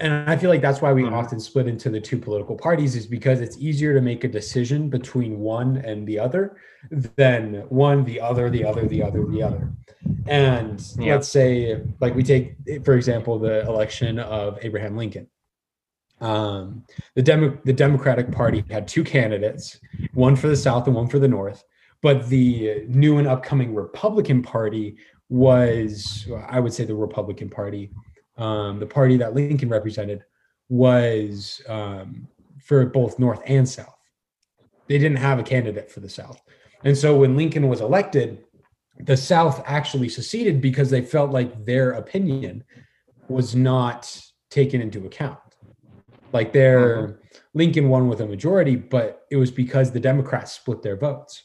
And 0.00 0.28
I 0.28 0.36
feel 0.36 0.50
like 0.50 0.60
that's 0.60 0.82
why 0.82 0.92
we 0.92 1.02
Mhm. 1.02 1.12
often 1.12 1.38
split 1.38 1.68
into 1.68 1.88
the 1.88 2.00
two 2.00 2.18
political 2.18 2.56
parties, 2.56 2.96
is 2.96 3.06
because 3.06 3.40
it's 3.40 3.56
easier 3.58 3.94
to 3.94 4.00
make 4.00 4.24
a 4.24 4.28
decision 4.28 4.88
between 4.88 5.38
one 5.38 5.76
and 5.76 6.06
the 6.06 6.18
other 6.18 6.56
than 7.16 7.64
one, 7.68 8.04
the 8.04 8.20
other, 8.20 8.50
the 8.50 8.64
other, 8.64 8.86
the 8.86 9.02
other, 9.02 9.24
the 9.26 9.42
other. 9.42 9.72
And 10.26 10.82
Yeah. 10.98 11.14
let's 11.14 11.28
say, 11.28 11.80
like 12.00 12.14
we 12.14 12.24
take, 12.24 12.56
for 12.84 12.94
example, 12.94 13.38
the 13.38 13.64
election 13.66 14.18
of 14.18 14.58
Abraham 14.62 14.96
Lincoln. 14.96 15.28
Um, 16.20 16.84
the 17.14 17.22
Demo- 17.22 17.58
the 17.64 17.72
Democratic 17.72 18.30
Party 18.32 18.64
had 18.70 18.88
two 18.88 19.04
candidates, 19.04 19.78
one 20.12 20.36
for 20.36 20.48
the 20.48 20.56
South 20.56 20.86
and 20.86 20.96
one 20.96 21.06
for 21.06 21.18
the 21.18 21.28
North. 21.28 21.62
But 22.02 22.28
the 22.28 22.84
new 22.88 23.18
and 23.18 23.26
upcoming 23.28 23.74
Republican 23.74 24.42
Party 24.42 24.96
was, 25.28 26.28
I 26.48 26.60
would 26.60 26.72
say, 26.72 26.84
the 26.84 26.94
Republican 26.94 27.48
Party, 27.48 27.90
um, 28.36 28.78
the 28.78 28.86
party 28.86 29.16
that 29.18 29.34
Lincoln 29.34 29.68
represented, 29.68 30.24
was 30.68 31.60
um, 31.68 32.28
for 32.58 32.86
both 32.86 33.18
North 33.18 33.40
and 33.46 33.68
South. 33.68 33.88
They 34.88 34.98
didn't 34.98 35.18
have 35.18 35.38
a 35.38 35.42
candidate 35.42 35.90
for 35.90 36.00
the 36.00 36.08
South, 36.08 36.40
and 36.84 36.96
so 36.96 37.16
when 37.16 37.36
Lincoln 37.36 37.68
was 37.68 37.80
elected, 37.80 38.44
the 39.00 39.16
South 39.16 39.62
actually 39.66 40.08
seceded 40.08 40.60
because 40.60 40.90
they 40.90 41.02
felt 41.02 41.30
like 41.30 41.64
their 41.64 41.92
opinion 41.92 42.64
was 43.28 43.54
not 43.54 44.20
taken 44.50 44.80
into 44.80 45.06
account. 45.06 45.38
Like 46.32 46.52
their 46.52 47.20
Lincoln 47.54 47.88
won 47.88 48.08
with 48.08 48.20
a 48.20 48.26
majority, 48.26 48.76
but 48.76 49.24
it 49.30 49.36
was 49.36 49.50
because 49.50 49.90
the 49.90 50.00
Democrats 50.00 50.52
split 50.52 50.82
their 50.82 50.96
votes. 50.96 51.42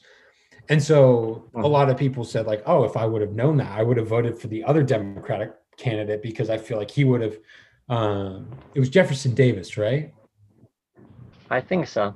And 0.67 0.82
so 0.82 1.49
a 1.56 1.60
Mhm. 1.60 1.71
lot 1.71 1.89
of 1.89 1.97
people 1.97 2.23
said, 2.23 2.45
like, 2.45 2.62
oh, 2.65 2.84
if 2.84 2.95
I 2.97 3.06
would 3.06 3.21
have 3.21 3.34
known 3.34 3.58
that, 3.58 3.71
I 3.71 3.84
would 3.84 3.97
have 3.97 4.08
voted 4.08 4.38
for 4.38 4.47
the 4.47 4.63
other 4.63 4.84
Democratic 4.84 5.54
candidate 5.79 6.21
because 6.21 6.49
I 6.49 6.57
feel 6.57 6.77
like 6.77 6.91
he 6.91 7.03
would 7.03 7.21
have. 7.21 7.37
Um, 7.89 8.51
it 8.75 8.79
was 8.79 8.89
Jefferson 8.89 9.33
Davis, 9.33 9.77
right? 9.77 10.13
I 11.49 11.61
think 11.61 11.87
so. 11.87 12.13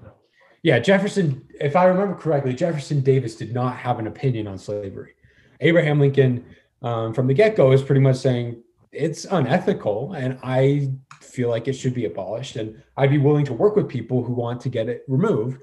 Yeah, 0.61 0.79
Jefferson, 0.79 1.45
if 1.59 1.75
I 1.75 1.85
remember 1.85 2.15
correctly, 2.15 2.53
Jefferson 2.53 3.01
Davis 3.01 3.35
did 3.35 3.53
not 3.53 3.75
have 3.75 3.99
an 3.99 4.07
opinion 4.07 4.47
on 4.47 4.57
slavery. 4.57 5.15
Abraham 5.59 5.99
Lincoln, 5.99 6.45
um, 6.81 7.13
from 7.13 7.27
the 7.27 7.33
get 7.33 7.55
go, 7.55 7.71
is 7.71 7.81
pretty 7.81 8.01
much 8.01 8.17
saying 8.17 8.61
it's 8.91 9.25
unethical 9.25 10.13
and 10.13 10.37
I 10.43 10.91
feel 11.19 11.49
like 11.49 11.67
it 11.67 11.73
should 11.73 11.93
be 11.93 12.05
abolished. 12.05 12.55
And 12.55 12.81
I'd 12.95 13.09
be 13.09 13.17
willing 13.17 13.45
to 13.45 13.53
work 13.53 13.75
with 13.75 13.89
people 13.89 14.23
who 14.23 14.33
want 14.33 14.61
to 14.61 14.69
get 14.69 14.87
it 14.87 15.03
removed. 15.07 15.59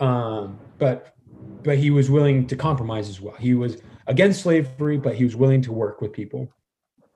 Um, 0.00 0.58
but 0.78 1.14
but 1.62 1.78
he 1.78 1.90
was 1.90 2.10
willing 2.10 2.46
to 2.46 2.56
compromise 2.56 3.08
as 3.08 3.20
well. 3.20 3.34
He 3.34 3.54
was 3.54 3.82
against 4.06 4.42
slavery, 4.42 4.96
but 4.96 5.14
he 5.14 5.24
was 5.24 5.36
willing 5.36 5.62
to 5.62 5.72
work 5.72 6.00
with 6.00 6.12
people. 6.12 6.52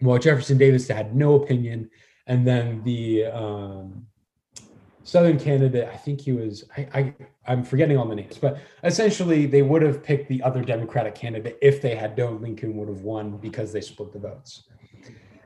While 0.04 0.18
Jefferson 0.18 0.58
Davis 0.58 0.86
had 0.88 1.14
no 1.14 1.34
opinion, 1.36 1.90
and 2.26 2.46
then 2.46 2.82
the 2.84 3.26
um, 3.26 4.06
Southern 5.02 5.38
candidate, 5.38 5.88
I 5.92 5.96
think 5.96 6.20
he 6.20 6.32
was, 6.32 6.64
I, 6.76 6.88
I, 6.94 7.14
I'm 7.46 7.62
forgetting 7.62 7.96
all 7.98 8.06
the 8.06 8.14
names, 8.14 8.38
but 8.38 8.58
essentially 8.82 9.46
they 9.46 9.62
would 9.62 9.82
have 9.82 10.02
picked 10.02 10.28
the 10.28 10.42
other 10.42 10.62
Democratic 10.62 11.14
candidate 11.14 11.58
if 11.60 11.82
they 11.82 11.94
had 11.94 12.16
known 12.16 12.40
Lincoln 12.40 12.76
would 12.76 12.88
have 12.88 13.02
won 13.02 13.36
because 13.38 13.72
they 13.72 13.80
split 13.80 14.12
the 14.12 14.18
votes. 14.18 14.64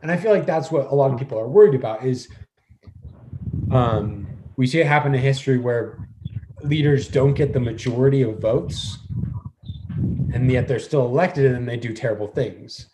And 0.03 0.11
I 0.13 0.17
feel 0.17 0.31
like 0.31 0.47
that's 0.47 0.71
what 0.71 0.87
a 0.87 0.95
lot 0.95 1.13
of 1.13 1.19
people 1.19 1.39
are 1.39 1.49
worried 1.49 1.75
about 1.75 2.05
is 2.05 2.29
um, 3.73 4.29
we 4.57 4.67
see 4.67 4.81
it 4.81 4.87
happen 4.87 5.15
in 5.15 5.21
history 5.21 5.59
where 5.59 6.09
leaders 6.63 7.09
don't 7.09 7.35
get 7.35 7.53
the 7.53 7.61
majority 7.61 8.23
of 8.23 8.39
votes 8.39 8.99
and 10.33 10.51
yet 10.51 10.69
they're 10.69 10.79
still 10.79 11.05
elected 11.05 11.53
and 11.53 11.69
they 11.69 11.77
do 11.77 11.93
terrible 11.93 12.29
things. 12.29 12.87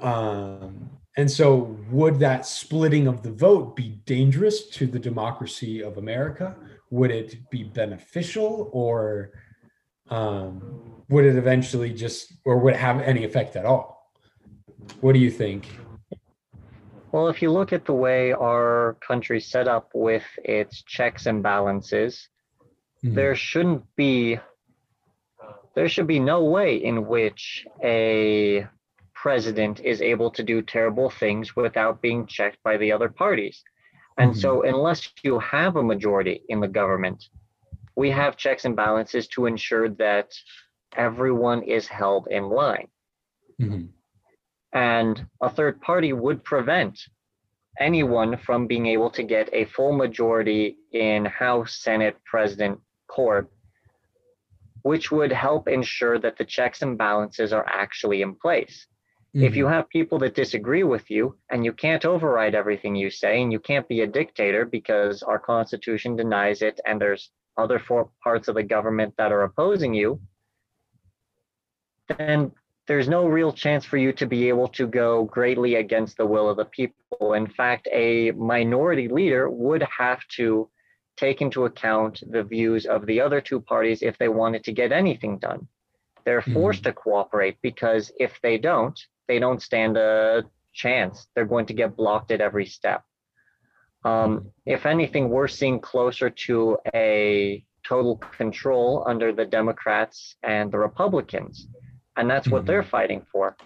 Um, 0.00 0.90
and 1.16 1.30
so, 1.30 1.76
would 1.90 2.18
that 2.18 2.44
splitting 2.44 3.06
of 3.06 3.22
the 3.22 3.30
vote 3.30 3.74
be 3.74 4.00
dangerous 4.04 4.68
to 4.70 4.86
the 4.86 4.98
democracy 4.98 5.82
of 5.82 5.96
America? 5.96 6.54
Would 6.90 7.10
it 7.10 7.50
be 7.50 7.64
beneficial, 7.64 8.68
or 8.72 9.30
um, 10.10 11.02
would 11.08 11.24
it 11.24 11.36
eventually 11.36 11.92
just, 11.92 12.34
or 12.44 12.58
would 12.58 12.74
it 12.74 12.80
have 12.80 13.00
any 13.00 13.24
effect 13.24 13.56
at 13.56 13.64
all? 13.64 14.12
What 15.00 15.14
do 15.14 15.18
you 15.18 15.30
think? 15.30 15.68
Well, 17.12 17.28
if 17.28 17.40
you 17.40 17.50
look 17.50 17.72
at 17.72 17.86
the 17.86 17.94
way 17.94 18.32
our 18.32 18.98
country's 19.00 19.46
set 19.46 19.68
up 19.68 19.90
with 19.94 20.24
its 20.44 20.82
checks 20.82 21.24
and 21.26 21.42
balances, 21.42 22.28
Mhm. 23.02 23.14
there 23.14 23.34
shouldn't 23.34 23.84
be 23.96 24.38
there 25.74 25.88
should 25.90 26.06
be 26.06 26.18
no 26.18 26.42
way 26.44 26.76
in 26.76 27.06
which 27.06 27.66
a 27.84 28.66
president 29.22 29.80
is 29.80 30.00
able 30.02 30.30
to 30.30 30.42
do 30.42 30.62
terrible 30.62 31.10
things 31.10 31.56
without 31.56 32.02
being 32.02 32.26
checked 32.26 32.58
by 32.62 32.76
the 32.76 32.92
other 32.92 33.08
parties. 33.08 33.64
And 34.18 34.32
Mhm. 34.32 34.36
so 34.36 34.62
unless 34.62 35.12
you 35.22 35.38
have 35.38 35.76
a 35.76 35.82
majority 35.82 36.42
in 36.48 36.60
the 36.60 36.68
government, 36.68 37.20
we 37.96 38.10
have 38.10 38.36
checks 38.36 38.64
and 38.64 38.76
balances 38.76 39.26
to 39.28 39.46
ensure 39.46 39.88
that 39.88 40.28
everyone 40.96 41.62
is 41.62 41.88
held 41.88 42.28
in 42.28 42.44
line. 42.48 42.88
Mhm. 43.60 43.88
and 44.72 45.26
a 45.40 45.48
third 45.48 45.80
party 45.80 46.12
would 46.12 46.44
prevent 46.44 47.00
anyone 47.78 48.36
from 48.36 48.66
being 48.66 48.86
able 48.86 49.10
to 49.10 49.22
get 49.22 49.48
a 49.52 49.64
full 49.64 49.92
majority 49.92 50.76
in 50.92 51.24
House, 51.24 51.76
Senate, 51.82 52.16
President, 52.26 52.78
Court, 53.08 53.50
which 54.82 55.10
would 55.10 55.32
help 55.32 55.68
ensure 55.68 56.18
that 56.18 56.36
the 56.36 56.44
checks 56.44 56.82
and 56.82 56.98
balances 56.98 57.52
are 57.52 57.66
actually 57.66 58.20
in 58.20 58.34
place. 58.34 58.86
If 59.38 59.54
you 59.54 59.66
have 59.66 59.90
people 59.90 60.18
that 60.20 60.34
disagree 60.34 60.82
with 60.82 61.10
you 61.10 61.36
and 61.50 61.62
you 61.62 61.74
can't 61.74 62.06
override 62.06 62.54
everything 62.54 62.96
you 62.96 63.10
say 63.10 63.42
and 63.42 63.52
you 63.52 63.60
can't 63.60 63.86
be 63.86 64.00
a 64.00 64.06
dictator 64.06 64.64
because 64.64 65.22
our 65.22 65.38
constitution 65.38 66.16
denies 66.16 66.62
it 66.62 66.80
and 66.86 66.98
there's 66.98 67.30
other 67.58 67.78
four 67.78 68.08
parts 68.24 68.48
of 68.48 68.54
the 68.54 68.62
government 68.62 69.12
that 69.18 69.32
are 69.32 69.42
opposing 69.42 69.92
you, 69.92 70.18
then 72.16 72.50
there's 72.86 73.10
no 73.10 73.26
real 73.26 73.52
chance 73.52 73.84
for 73.84 73.98
you 73.98 74.10
to 74.12 74.26
be 74.26 74.48
able 74.48 74.68
to 74.68 74.86
go 74.86 75.24
greatly 75.24 75.74
against 75.74 76.16
the 76.16 76.24
will 76.24 76.48
of 76.48 76.56
the 76.56 76.64
people. 76.64 77.34
In 77.34 77.46
fact, 77.46 77.88
a 77.92 78.30
minority 78.30 79.08
leader 79.08 79.50
would 79.50 79.82
have 79.82 80.26
to 80.36 80.70
take 81.18 81.42
into 81.42 81.66
account 81.66 82.22
the 82.30 82.42
views 82.42 82.86
of 82.86 83.04
the 83.04 83.20
other 83.20 83.42
two 83.42 83.60
parties 83.60 84.02
if 84.02 84.16
they 84.16 84.28
wanted 84.28 84.64
to 84.64 84.72
get 84.72 84.92
anything 84.92 85.36
done. 85.36 85.68
They're 86.24 86.40
Mhm. 86.40 86.54
forced 86.54 86.84
to 86.84 86.94
cooperate 86.94 87.58
because 87.60 88.10
if 88.18 88.40
they 88.40 88.56
don't, 88.56 88.98
they 89.28 89.38
don't 89.38 89.62
stand 89.62 89.96
a 89.96 90.44
chance. 90.72 91.26
They're 91.34 91.44
going 91.44 91.66
to 91.66 91.74
get 91.74 91.96
blocked 91.96 92.30
at 92.30 92.40
every 92.40 92.66
step. 92.66 93.02
Um, 94.04 94.50
if 94.64 94.86
anything, 94.86 95.30
we're 95.30 95.48
seeing 95.48 95.80
closer 95.80 96.30
to 96.30 96.78
a 96.94 97.64
total 97.84 98.16
control 98.16 99.04
under 99.06 99.32
the 99.32 99.44
Democrats 99.44 100.36
and 100.42 100.70
the 100.70 100.78
Republicans. 100.78 101.66
And 102.16 102.30
that's 102.30 102.48
what 102.48 102.62
Mhm. 102.62 102.66
they're 102.66 102.82
fighting 102.82 103.26
for. 103.32 103.56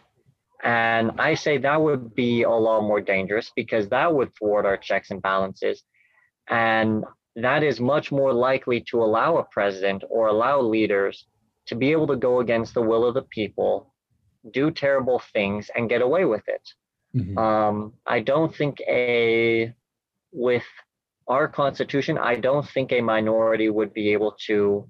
And 0.62 1.12
I 1.18 1.34
say 1.34 1.58
that 1.58 1.80
would 1.80 2.14
be 2.14 2.42
a 2.42 2.50
lot 2.50 2.82
more 2.82 3.00
dangerous 3.00 3.50
because 3.54 3.88
that 3.88 4.14
would 4.14 4.34
thwart 4.34 4.66
our 4.66 4.76
checks 4.76 5.10
and 5.10 5.22
balances. 5.22 5.82
And 6.48 7.04
that 7.36 7.62
is 7.62 7.80
much 7.80 8.12
more 8.12 8.32
likely 8.32 8.80
to 8.90 9.02
allow 9.02 9.38
a 9.38 9.44
president 9.44 10.04
or 10.10 10.28
allow 10.28 10.60
leaders 10.60 11.26
to 11.66 11.74
be 11.74 11.92
able 11.92 12.08
to 12.08 12.16
go 12.16 12.40
against 12.40 12.74
the 12.74 12.82
will 12.82 13.04
of 13.06 13.14
the 13.14 13.22
people, 13.22 13.94
do 14.50 14.70
terrible 14.70 15.20
things, 15.32 15.70
and 15.74 15.88
get 15.88 16.02
away 16.02 16.24
with 16.24 16.46
it. 16.48 16.68
Mhm. 17.14 17.36
Um, 17.38 17.94
I 18.06 18.20
don't 18.20 18.54
think 18.54 18.80
a 18.82 19.74
with 20.32 20.64
our 21.28 21.48
constitution, 21.48 22.18
I 22.18 22.36
don't 22.36 22.66
think 22.68 22.92
a 22.92 23.00
minority 23.00 23.68
would 23.68 23.92
be 23.92 24.12
able 24.12 24.32
to 24.46 24.88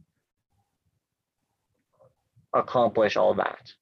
accomplish 2.55 3.17
all 3.17 3.35
that. 3.35 3.73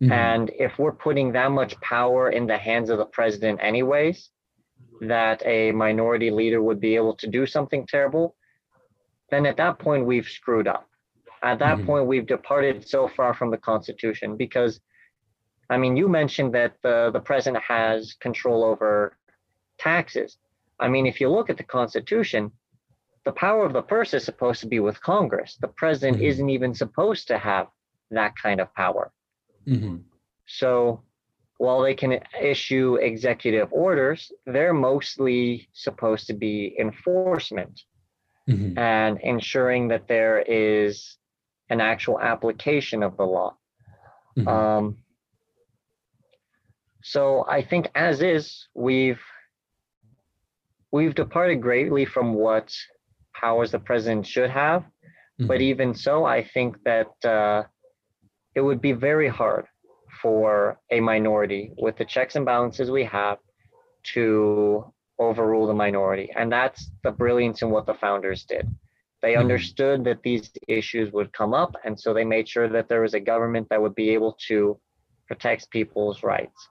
Mhm. 0.00 0.10
And 0.10 0.50
if 0.50 0.78
we're 0.78 0.92
putting 0.92 1.32
that 1.32 1.50
much 1.50 1.78
power 1.80 2.30
in 2.30 2.46
the 2.46 2.58
hands 2.58 2.90
of 2.90 2.98
the 2.98 3.06
president, 3.06 3.60
anyways, 3.62 4.30
that 5.00 5.44
a 5.46 5.72
minority 5.72 6.30
leader 6.30 6.62
would 6.62 6.80
be 6.80 6.96
able 6.96 7.16
to 7.16 7.26
do 7.26 7.46
something 7.46 7.86
terrible, 7.86 8.36
then 9.30 9.46
at 9.46 9.56
that 9.56 9.78
point 9.78 10.06
we've 10.06 10.28
screwed 10.28 10.66
up. 10.68 10.86
At 11.42 11.58
that 11.60 11.78
Mhm. 11.78 11.86
point, 11.86 12.06
we've 12.06 12.26
departed 12.26 12.86
so 12.86 13.08
far 13.08 13.32
from 13.32 13.50
the 13.50 13.56
Constitution 13.56 14.36
because, 14.36 14.80
I 15.70 15.78
mean, 15.78 15.96
you 15.96 16.08
mentioned 16.08 16.52
that 16.54 16.74
the, 16.82 17.10
the 17.12 17.20
president 17.20 17.62
has 17.62 18.14
control 18.14 18.64
over 18.64 19.16
taxes. 19.78 20.36
I 20.80 20.88
mean, 20.88 21.06
if 21.06 21.20
you 21.20 21.28
look 21.30 21.48
at 21.48 21.56
the 21.56 21.64
Constitution, 21.78 22.50
the 23.24 23.32
power 23.32 23.64
of 23.64 23.72
the 23.72 23.82
purse 23.82 24.12
is 24.12 24.24
supposed 24.24 24.60
to 24.62 24.66
be 24.66 24.80
with 24.80 25.00
Congress. 25.00 25.56
The 25.60 25.68
president 25.68 26.18
Mhm. 26.18 26.26
isn't 26.26 26.50
even 26.50 26.74
supposed 26.74 27.28
to 27.28 27.38
have 27.38 27.68
that 28.10 28.34
kind 28.36 28.60
of 28.60 28.74
power. 28.74 29.12
Mhm. 29.66 30.02
So 30.46 31.02
while 31.58 31.82
they 31.82 31.94
can 31.94 32.18
issue 32.40 32.96
executive 32.96 33.68
orders, 33.72 34.32
they're 34.46 34.72
mostly 34.90 35.68
supposed 35.72 36.26
to 36.28 36.34
be 36.34 36.74
enforcement 36.80 37.82
Mhm. 38.48 38.76
and 38.78 39.20
ensuring 39.20 39.88
that 39.88 40.08
there 40.08 40.40
is 40.40 41.18
an 41.68 41.80
actual 41.80 42.18
application 42.18 43.02
of 43.02 43.16
the 43.16 43.26
law. 43.26 43.56
Mhm. 44.36 44.48
Um, 44.48 44.96
so 47.02 47.44
I 47.48 47.62
think 47.62 47.88
as 47.94 48.22
is, 48.22 48.68
we've 48.74 49.20
we've 50.92 51.14
departed 51.14 51.60
greatly 51.60 52.04
from 52.04 52.34
what 52.34 52.74
powers 53.34 53.70
the 53.72 53.78
president 53.78 54.26
should 54.26 54.50
have. 54.50 54.84
But 55.38 55.60
Mhm. 55.60 55.70
even 55.70 55.94
so, 55.94 56.24
I 56.24 56.42
think 56.44 56.76
that 56.84 57.12
uh, 57.24 57.64
it 58.54 58.60
would 58.60 58.80
be 58.80 58.92
very 58.92 59.28
hard 59.28 59.66
for 60.22 60.78
a 60.90 61.00
minority 61.00 61.72
with 61.78 61.96
the 61.96 62.04
checks 62.04 62.36
and 62.36 62.44
balances 62.44 62.90
we 62.90 63.04
have 63.04 63.38
to 64.14 64.92
overrule 65.18 65.66
the 65.66 65.74
minority. 65.74 66.30
And 66.36 66.50
that's 66.52 66.90
the 67.02 67.10
brilliance 67.10 67.62
in 67.62 67.70
what 67.70 67.86
the 67.86 67.94
founders 67.94 68.44
did. 68.44 68.68
They 69.22 69.36
Mhm. 69.36 69.40
understood 69.40 70.04
that 70.04 70.22
these 70.22 70.50
issues 70.68 71.12
would 71.12 71.32
come 71.32 71.54
up, 71.54 71.76
and 71.84 71.98
so 71.98 72.12
they 72.14 72.24
made 72.24 72.48
sure 72.48 72.68
that 72.68 72.88
there 72.88 73.02
was 73.02 73.14
a 73.14 73.20
government 73.20 73.68
that 73.70 73.80
would 73.82 73.94
be 73.94 74.10
able 74.10 74.36
to 74.48 74.80
protect 75.28 75.70
people's 75.70 76.22
rights. 76.24 76.69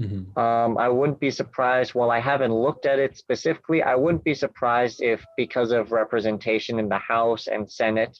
Mhm. 0.00 0.36
Um, 0.36 0.78
I 0.78 0.88
wouldn't 0.88 1.20
be 1.20 1.30
surprised, 1.30 1.94
while 1.94 2.10
I 2.10 2.20
haven't 2.20 2.54
looked 2.54 2.86
at 2.86 2.98
it 2.98 3.16
specifically, 3.18 3.82
I 3.82 3.94
wouldn't 3.96 4.24
be 4.24 4.34
surprised 4.34 5.02
if, 5.02 5.24
because 5.36 5.72
of 5.72 5.92
representation 5.92 6.78
in 6.78 6.88
the 6.88 6.98
House 6.98 7.46
and 7.48 7.70
Senate, 7.70 8.18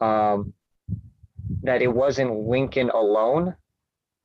um, 0.00 0.52
that 1.62 1.80
it 1.80 1.88
wasn't 1.88 2.46
Lincoln 2.46 2.90
alone 2.90 3.56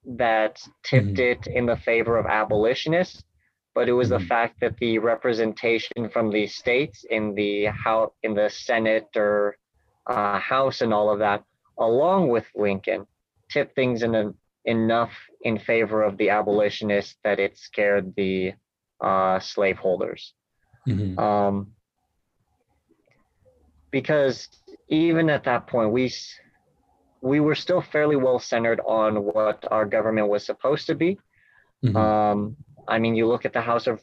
that 0.06 0.62
tipped 0.84 1.20
it 1.20 1.48
in 1.48 1.66
the 1.66 1.78
favor 1.78 2.18
of 2.18 2.26
abolitionists, 2.26 3.24
but 3.74 3.88
it 3.88 3.94
was 3.94 4.10
the 4.10 4.18
Mhm. 4.18 4.28
fact 4.28 4.60
that 4.60 4.78
the 4.78 5.00
representation 5.00 6.10
from 6.10 6.30
the 6.30 6.46
states 6.48 7.06
in 7.06 7.34
the 7.34 7.66
House, 7.68 8.12
in 8.24 8.34
the 8.34 8.50
Senate 8.50 9.08
or 9.16 9.58
uh, 10.08 10.38
House 10.38 10.82
and 10.82 10.94
all 10.94 11.10
of 11.10 11.20
that, 11.20 11.42
along 11.78 12.28
with 12.28 12.46
Lincoln, 12.56 13.08
tipped 13.50 13.74
things 13.74 14.04
in 14.04 14.14
a, 14.16 14.34
enough 14.66 15.12
in 15.42 15.60
favor 15.60 16.04
of 16.04 16.18
the 16.18 16.30
abolitionists 16.30 17.16
that 17.24 17.40
it 17.40 17.58
scared 17.58 18.14
the 18.16 18.54
uh, 19.02 19.40
slaveholders. 19.40 20.34
Mhm. 20.88 21.18
Um, 21.20 21.74
because 23.92 24.50
even 24.88 25.30
at 25.30 25.44
that 25.44 25.68
point, 25.68 25.92
we 25.92 26.12
we 27.22 27.40
were 27.40 27.56
still 27.56 27.82
fairly 27.82 28.18
well 28.18 28.40
centered 28.40 28.82
on 28.86 29.24
what 29.24 29.66
our 29.72 29.86
government 29.86 30.28
was 30.28 30.46
supposed 30.46 30.88
to 30.88 30.96
be. 30.96 31.18
Mhm. 31.84 31.96
Um, 31.96 32.58
I 32.88 33.00
mean, 33.00 33.16
you 33.16 33.28
look 33.28 33.46
at 33.46 33.54
the 33.54 33.62
House 33.62 33.88
of 33.88 34.02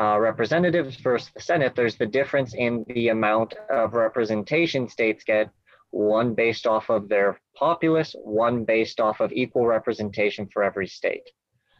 uh, 0.00 0.18
Representatives 0.18 0.96
versus 0.96 1.30
the 1.34 1.40
Senate. 1.40 1.74
There's 1.74 1.96
the 1.96 2.06
difference 2.06 2.54
in 2.54 2.84
the 2.88 3.08
amount 3.08 3.54
of 3.70 3.94
representation 3.94 4.88
states 4.88 5.24
get. 5.24 5.50
One 5.94 6.34
based 6.34 6.66
off 6.66 6.90
of 6.90 7.08
their 7.08 7.38
populace, 7.54 8.16
one 8.24 8.64
based 8.64 8.98
off 9.00 9.20
of 9.20 9.32
equal 9.32 9.66
representation 9.66 10.48
for 10.52 10.64
every 10.64 10.88
state. 10.88 11.30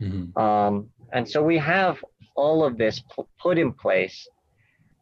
Mhm. 0.00 0.37
Um, 0.38 0.90
and 1.12 1.29
so 1.29 1.42
we 1.42 1.59
have 1.59 2.05
all 2.37 2.64
of 2.64 2.79
this 2.79 3.00
pu- 3.00 3.29
put 3.40 3.59
in 3.59 3.72
place. 3.72 4.29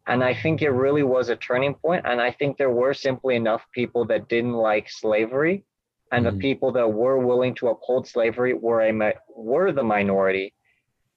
And 0.07 0.23
I 0.23 0.33
think 0.33 0.61
it 0.63 0.71
really 0.71 1.03
was 1.03 1.29
a 1.29 1.35
turning 1.35 1.75
point. 1.75 2.05
And 2.05 2.19
I 2.19 2.31
think 2.31 2.57
there 2.57 2.71
were 2.71 2.93
simply 2.93 3.35
enough 3.35 3.63
people 3.71 4.05
that 4.05 4.27
didn't 4.29 4.53
like 4.53 4.89
slavery. 4.89 5.63
And 6.11 6.25
Mhm. 6.25 6.31
the 6.31 6.37
people 6.39 6.71
that 6.71 6.91
were 6.91 7.19
willing 7.19 7.53
to 7.55 7.67
uphold 7.69 8.07
slavery 8.07 8.53
were 8.55 8.81
a 8.81 8.91
mi- 8.91 9.19
were 9.35 9.71
the 9.71 9.83
minority 9.83 10.55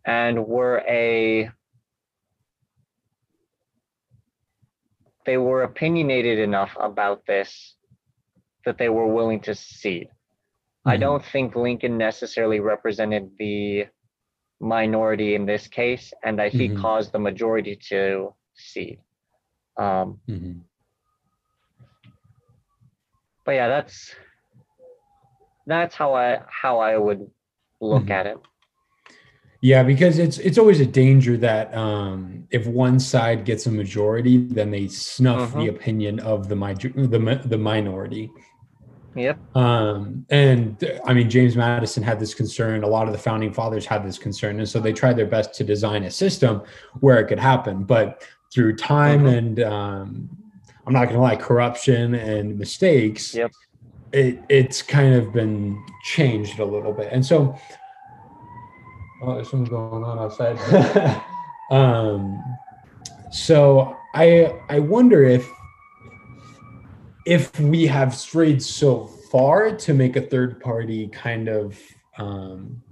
and 0.05 0.47
were 0.47 0.85
a 0.87 1.51
they 5.25 5.39
were 5.39 5.63
opinionated 5.65 6.39
enough 6.39 6.77
about 6.79 7.27
this 7.27 7.76
that 8.67 8.77
they 8.77 8.91
were 8.91 9.07
willing 9.07 9.41
to 9.41 9.55
cede. 9.55 10.11
I 10.85 10.97
Mhm. 10.97 11.01
don't 11.01 11.25
think 11.25 11.57
Lincoln 11.57 11.97
necessarily 11.97 12.61
represented 12.61 13.31
the 13.39 13.87
minority 14.61 15.35
in 15.35 15.47
this 15.47 15.67
case, 15.69 16.13
and 16.25 16.39
that 16.39 16.53
he 16.53 16.69
Mhm. 16.69 16.77
caused 16.77 17.13
the 17.13 17.19
majority 17.19 17.77
to 17.89 18.35
cede. 18.55 19.01
Um, 19.79 20.21
Mhm. 20.29 20.61
but 23.45 23.53
yeah, 23.53 23.69
that's 23.69 24.15
that's 25.67 25.95
how 25.95 26.15
I 26.15 26.43
how 26.49 26.79
I 26.81 26.97
would 26.99 27.31
look 27.81 28.07
Mhm. 28.07 28.11
at 28.11 28.27
it. 28.27 28.39
Yeah, 29.61 29.83
because 29.83 30.19
it's 30.19 30.39
it's 30.39 30.59
always 30.59 30.81
a 30.81 30.87
danger 30.87 31.37
that 31.39 31.75
um, 31.75 32.47
if 32.51 32.67
one 32.67 33.01
side 33.01 33.45
gets 33.45 33.67
a 33.67 33.71
majority, 33.71 34.37
then 34.39 34.71
they 34.71 34.87
snuff 34.87 35.53
the 35.55 35.69
opinion 35.69 36.21
of 36.21 36.49
the 36.49 36.55
the 36.55 37.43
the 37.45 37.59
minority. 37.59 38.31
Yep. 39.17 39.57
Um, 39.57 40.27
and 40.31 40.77
I 41.07 41.15
mean, 41.15 41.31
James 41.31 41.57
Madison 41.57 42.03
had 42.03 42.21
this 42.21 42.35
concern. 42.35 42.85
A 42.85 42.87
lot 42.87 43.07
of 43.07 43.13
the 43.13 43.19
founding 43.19 43.53
fathers 43.53 43.87
had 43.87 44.07
this 44.07 44.19
concern, 44.19 44.59
and 44.59 44.69
so 44.69 44.79
they 44.79 44.93
tried 44.93 45.17
their 45.17 45.27
best 45.27 45.55
to 45.55 45.65
design 45.65 46.05
a 46.05 46.11
system 46.11 46.63
where 47.01 47.19
it 47.19 47.27
could 47.27 47.39
happen. 47.39 47.85
But 47.85 48.23
through 48.53 48.77
time 48.77 49.25
Mhm. 49.25 49.39
and 49.39 49.61
um, 49.63 50.29
I'm 50.87 50.93
not 50.93 51.05
going 51.05 51.17
to 51.17 51.21
lie, 51.23 51.37
corruption 51.37 52.15
and 52.15 52.59
mistakes, 52.59 53.35
Yep. 53.35 53.51
it 54.13 54.39
it's 54.49 54.83
kind 54.83 55.15
of 55.15 55.33
been 55.33 55.83
changed 56.05 56.59
a 56.61 56.65
little 56.65 56.93
bit. 56.93 57.09
And 57.11 57.25
so, 57.25 57.57
oh, 59.23 59.35
there's 59.35 59.51
something 59.51 59.69
going 59.69 60.05
on 60.05 60.19
outside. 60.19 60.59
um, 61.71 62.43
so 63.33 63.97
I 64.15 64.55
I 64.69 64.79
wonder 64.79 65.25
if 65.25 65.51
if 67.27 67.59
we 67.61 67.87
have 67.87 68.15
strayed 68.15 68.63
so 68.63 69.07
far 69.31 69.75
to 69.77 69.93
make 69.93 70.17
a 70.17 70.21
third 70.21 70.61
party 70.61 71.09
kind 71.09 71.49
of 71.49 71.79
um, 72.19 72.83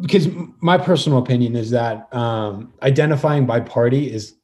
because 0.00 0.28
my 0.60 0.78
personal 0.78 1.18
opinion 1.18 1.54
is 1.54 1.70
that 1.70 2.12
um, 2.14 2.72
identifying 2.82 3.44
by 3.44 3.60
party 3.60 4.10
is 4.10 4.36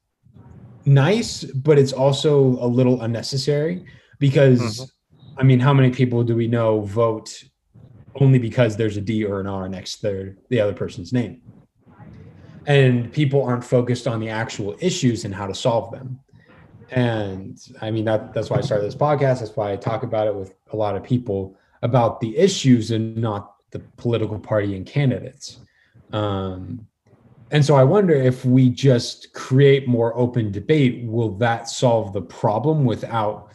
nice, 0.85 1.45
but 1.45 1.79
it's 1.79 1.95
also 1.95 2.41
a 2.41 2.69
little 2.69 3.01
unnecessary 3.01 3.87
because 4.19 4.61
Mm-hmm. 4.61 4.85
I 5.41 5.43
mean, 5.43 5.59
how 5.59 5.73
many 5.73 5.91
people 5.91 6.23
do 6.23 6.37
we 6.37 6.47
know 6.47 6.83
vote 6.83 7.45
only 8.21 8.39
because 8.39 8.77
there's 8.77 8.99
a 8.99 9.01
D 9.01 9.25
or 9.25 9.41
an 9.41 9.47
R 9.47 9.71
next 9.71 9.97
to 9.97 10.03
their, 10.03 10.37
the 10.51 10.61
other 10.61 10.75
person's 10.75 11.15
name? 11.15 11.41
And 12.67 13.11
people 13.11 13.43
aren't 13.43 13.65
focused 13.65 14.07
on 14.07 14.21
the 14.21 14.29
actual 14.29 14.77
issues 14.81 15.25
and 15.25 15.35
how 15.35 15.47
to 15.47 15.55
solve 15.55 15.93
them. 15.93 16.21
And 16.91 17.59
I 17.81 17.91
mean 17.91 18.05
that 18.07 18.35
that's 18.35 18.51
why 18.51 18.59
I 18.59 18.61
started 18.63 18.87
this 18.87 18.97
podcast. 18.97 19.41
That's 19.41 19.57
why 19.57 19.73
I 19.73 19.77
talk 19.77 20.03
about 20.03 20.27
it 20.27 20.35
with 20.35 20.55
a 20.73 20.77
lot 20.77 20.97
of 20.97 21.05
people 21.05 21.57
about 21.83 22.21
the 22.21 22.37
issues 22.37 22.91
and 22.91 23.17
not 23.17 23.55
the 23.71 23.79
political 23.97 24.39
party 24.39 24.77
and 24.77 24.85
candidates. 24.85 25.61
Um, 26.13 26.87
and 27.53 27.65
so 27.65 27.75
I 27.75 27.85
wonder 27.85 28.15
if 28.15 28.45
we 28.45 28.69
just 28.69 29.33
create 29.33 29.89
more 29.89 30.17
open 30.17 30.53
debate, 30.53 31.05
will 31.05 31.37
that 31.39 31.69
solve 31.69 32.13
the 32.13 32.23
problem 32.23 32.85
without 32.85 33.53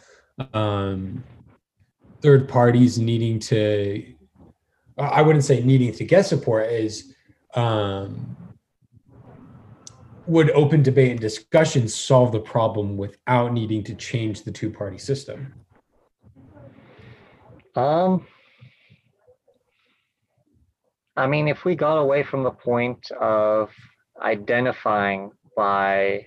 um, 0.52 1.22
third 2.20 2.48
parties 2.48 2.98
needing 2.98 3.38
to? 3.40 4.04
I 4.98 5.20
wouldn't 5.20 5.44
say 5.44 5.62
needing 5.62 5.92
to 5.92 6.04
get 6.04 6.26
support 6.26 6.70
is. 6.70 7.14
Um, 7.54 8.36
would 10.26 10.50
open 10.50 10.82
debate 10.82 11.12
and 11.12 11.20
discussion 11.20 11.88
solve 11.88 12.32
the 12.32 12.40
problem 12.40 12.96
without 12.96 13.52
needing 13.52 13.82
to 13.84 13.94
change 13.94 14.42
the 14.42 14.50
two 14.50 14.70
party 14.70 14.98
system? 14.98 15.54
Um, 17.74 18.26
I 21.16 21.26
mean, 21.26 21.48
if 21.48 21.64
we 21.64 21.76
got 21.76 21.96
away 21.96 22.22
from 22.22 22.42
the 22.42 22.50
point 22.50 23.10
of 23.12 23.70
identifying 24.20 25.30
by 25.56 26.26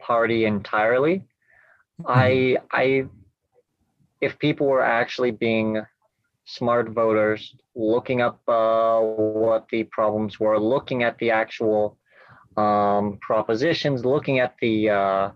party 0.00 0.44
entirely, 0.44 1.24
I, 2.06 2.58
I, 2.72 3.04
if 4.20 4.38
people 4.38 4.66
were 4.66 4.82
actually 4.84 5.30
being 5.30 5.82
smart 6.44 6.90
voters, 6.90 7.54
looking 7.74 8.22
up 8.22 8.40
uh, 8.48 9.00
what 9.00 9.66
the 9.70 9.84
problems 9.84 10.40
were, 10.40 10.58
looking 10.58 11.02
at 11.02 11.18
the 11.18 11.30
actual 11.30 11.98
um, 12.58 13.18
propositions, 13.28 14.04
looking 14.04 14.36
at 14.40 14.52
the 14.60 14.74
uh, 14.90 15.30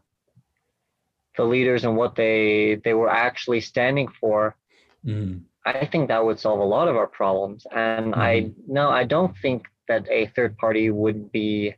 the 1.36 1.44
leaders 1.44 1.84
and 1.84 1.96
what 1.96 2.14
they 2.14 2.80
they 2.84 2.94
were 2.94 3.10
actually 3.26 3.60
standing 3.60 4.08
for, 4.20 4.56
Mhm. 5.04 5.42
I 5.64 5.86
think 5.86 6.08
that 6.08 6.24
would 6.24 6.38
solve 6.38 6.60
a 6.60 6.72
lot 6.76 6.88
of 6.88 6.96
our 6.96 7.06
problems. 7.20 7.66
And 7.70 8.14
I 8.14 8.50
no, 8.66 8.84
I 8.90 9.04
don't 9.04 9.34
think 9.42 9.60
that 9.88 10.02
a 10.10 10.26
third 10.34 10.56
party 10.58 10.90
would 10.90 11.20
be 11.32 11.74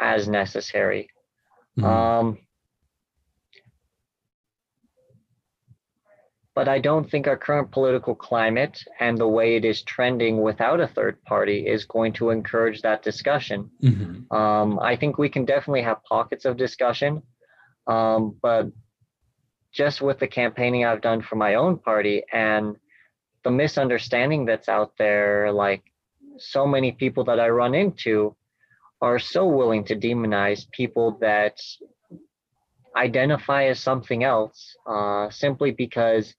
as 0.00 0.28
necessary. 0.28 1.08
Mhm. 1.78 1.84
Um, 1.84 2.38
but 6.54 6.68
I 6.68 6.78
don't 6.78 7.10
think 7.10 7.26
our 7.26 7.36
current 7.36 7.72
political 7.72 8.14
climate 8.14 8.82
and 9.00 9.18
the 9.18 9.26
way 9.26 9.56
it 9.56 9.64
is 9.64 9.82
trending 9.82 10.40
without 10.40 10.80
a 10.80 10.86
third 10.86 11.22
party 11.24 11.66
is 11.66 11.84
going 11.84 12.12
to 12.14 12.30
encourage 12.30 12.82
that 12.82 13.02
discussion. 13.02 13.70
Mhm. 13.82 14.32
Um, 14.32 14.78
I 14.78 14.94
think 14.96 15.18
we 15.18 15.28
can 15.28 15.44
definitely 15.44 15.82
have 15.82 16.04
pockets 16.04 16.44
of 16.44 16.56
discussion, 16.56 17.22
um, 17.88 18.36
but 18.40 18.68
just 19.72 20.00
with 20.00 20.20
the 20.20 20.28
campaigning 20.28 20.84
I've 20.84 21.00
done 21.00 21.22
for 21.22 21.34
my 21.34 21.54
own 21.54 21.78
party 21.78 22.22
and 22.32 22.76
the 23.42 23.50
misunderstanding 23.50 24.44
that's 24.44 24.68
out 24.68 24.92
there, 24.96 25.50
like 25.52 25.82
so 26.38 26.66
many 26.66 26.92
people 26.92 27.24
that 27.24 27.40
I 27.40 27.48
run 27.48 27.74
into 27.74 28.36
are 29.00 29.18
so 29.18 29.46
willing 29.46 29.84
to 29.84 29.96
demonize 29.96 30.70
people 30.70 31.18
that 31.20 31.60
identify 32.96 33.64
as 33.64 33.80
something 33.80 34.22
else 34.22 34.76
uh, 34.86 35.28
simply 35.30 35.72
because 35.72 36.34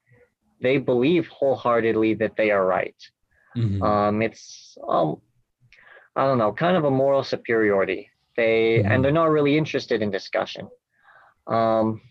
they 0.61 0.77
believe 0.77 1.27
wholeheartedly 1.27 2.15
that 2.15 2.35
they 2.37 2.51
are 2.51 2.65
right. 2.65 2.95
Mhm. 3.57 3.81
Um, 3.83 4.21
it's 4.21 4.77
um, 4.87 5.21
I 6.15 6.25
don't 6.25 6.37
know, 6.37 6.53
kind 6.53 6.77
of 6.77 6.85
a 6.85 6.91
moral 6.91 7.23
superiority. 7.23 8.09
They 8.37 8.83
Mhm. 8.83 8.91
and 8.91 9.03
they're 9.03 9.11
not 9.11 9.31
really 9.31 9.57
interested 9.57 10.01
in 10.01 10.11
discussion. 10.11 10.69
Um, 11.47 12.01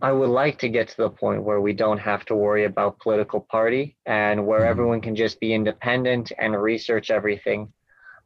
I 0.00 0.12
would 0.12 0.28
like 0.30 0.58
to 0.60 0.68
get 0.68 0.88
to 0.88 0.96
the 0.96 1.10
point 1.10 1.42
where 1.42 1.60
we 1.60 1.72
don't 1.72 1.98
have 1.98 2.24
to 2.26 2.36
worry 2.36 2.64
about 2.64 3.00
political 3.00 3.40
party 3.40 3.96
and 4.06 4.46
where 4.46 4.64
Mhm. 4.64 4.70
everyone 4.70 5.00
can 5.00 5.16
just 5.16 5.40
be 5.40 5.52
independent 5.52 6.30
and 6.38 6.60
research 6.60 7.10
everything. 7.10 7.72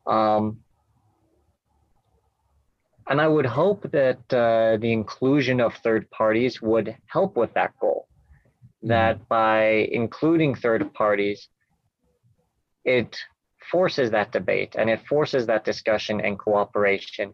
Um, 0.07 0.61
and 3.09 3.21
I 3.21 3.29
would 3.29 3.47
hope 3.47 3.91
that 3.91 4.21
uh, 4.33 4.77
the 4.79 4.93
inclusion 4.93 5.61
of 5.61 5.75
third 5.75 6.11
parties 6.11 6.63
would 6.63 6.97
help 7.07 7.37
with 7.37 7.53
that 7.55 7.73
goal. 7.81 8.07
That 8.83 9.29
by 9.29 9.89
including 9.93 10.55
third 10.55 10.93
parties, 10.95 11.49
it 12.85 13.17
forces 13.71 14.11
that 14.11 14.33
debate 14.33 14.75
and 14.77 14.91
it 14.91 15.07
forces 15.07 15.47
that 15.47 15.65
discussion 15.65 16.21
and 16.21 16.39
cooperation. 16.39 17.33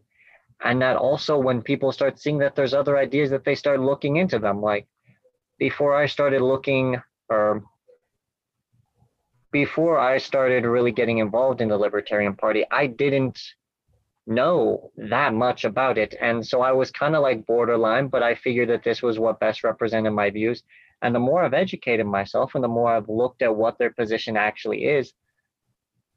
And 0.63 0.83
that 0.83 0.97
also, 0.97 1.39
when 1.39 1.63
people 1.63 1.93
start 1.93 2.19
seeing 2.19 2.39
that 2.39 2.55
there's 2.55 2.75
other 2.75 2.99
ideas, 2.99 3.31
that 3.31 3.45
they 3.45 3.55
start 3.55 3.81
looking 3.81 4.17
into 4.17 4.39
them. 4.39 4.61
Like 4.61 4.87
before 5.59 5.95
I 5.95 6.07
started 6.07 6.43
looking, 6.43 7.01
or 7.29 7.63
before 9.53 9.99
I 9.99 10.19
started 10.19 10.65
really 10.65 10.93
getting 10.93 11.19
involved 11.19 11.61
in 11.61 11.69
the 11.69 11.79
Libertarian 11.79 12.35
Party, 12.35 12.65
I 12.71 12.87
didn't 12.87 13.41
know 14.29 14.91
that 14.97 15.35
much 15.35 15.65
about 15.65 15.99
it. 15.99 16.15
And 16.21 16.47
so 16.47 16.61
I 16.61 16.73
was 16.73 16.91
kind 16.91 17.17
of 17.17 17.23
like 17.23 17.47
borderline, 17.47 18.09
but 18.09 18.23
I 18.23 18.35
figured 18.35 18.69
that 18.69 18.85
this 18.85 19.03
was 19.03 19.19
what 19.19 19.41
best 19.41 19.65
represented 19.65 20.13
my 20.13 20.31
views. 20.31 20.63
And 21.03 21.15
the 21.15 21.21
more 21.21 21.43
I've 21.43 21.55
educated 21.55 22.07
myself 22.07 22.55
and 22.55 22.63
the 22.63 22.69
more 22.69 22.91
I've 22.91 23.09
looked 23.09 23.43
at 23.43 23.55
what 23.55 23.79
their 23.79 23.91
position 23.91 24.37
actually 24.37 24.85
is, 24.85 25.13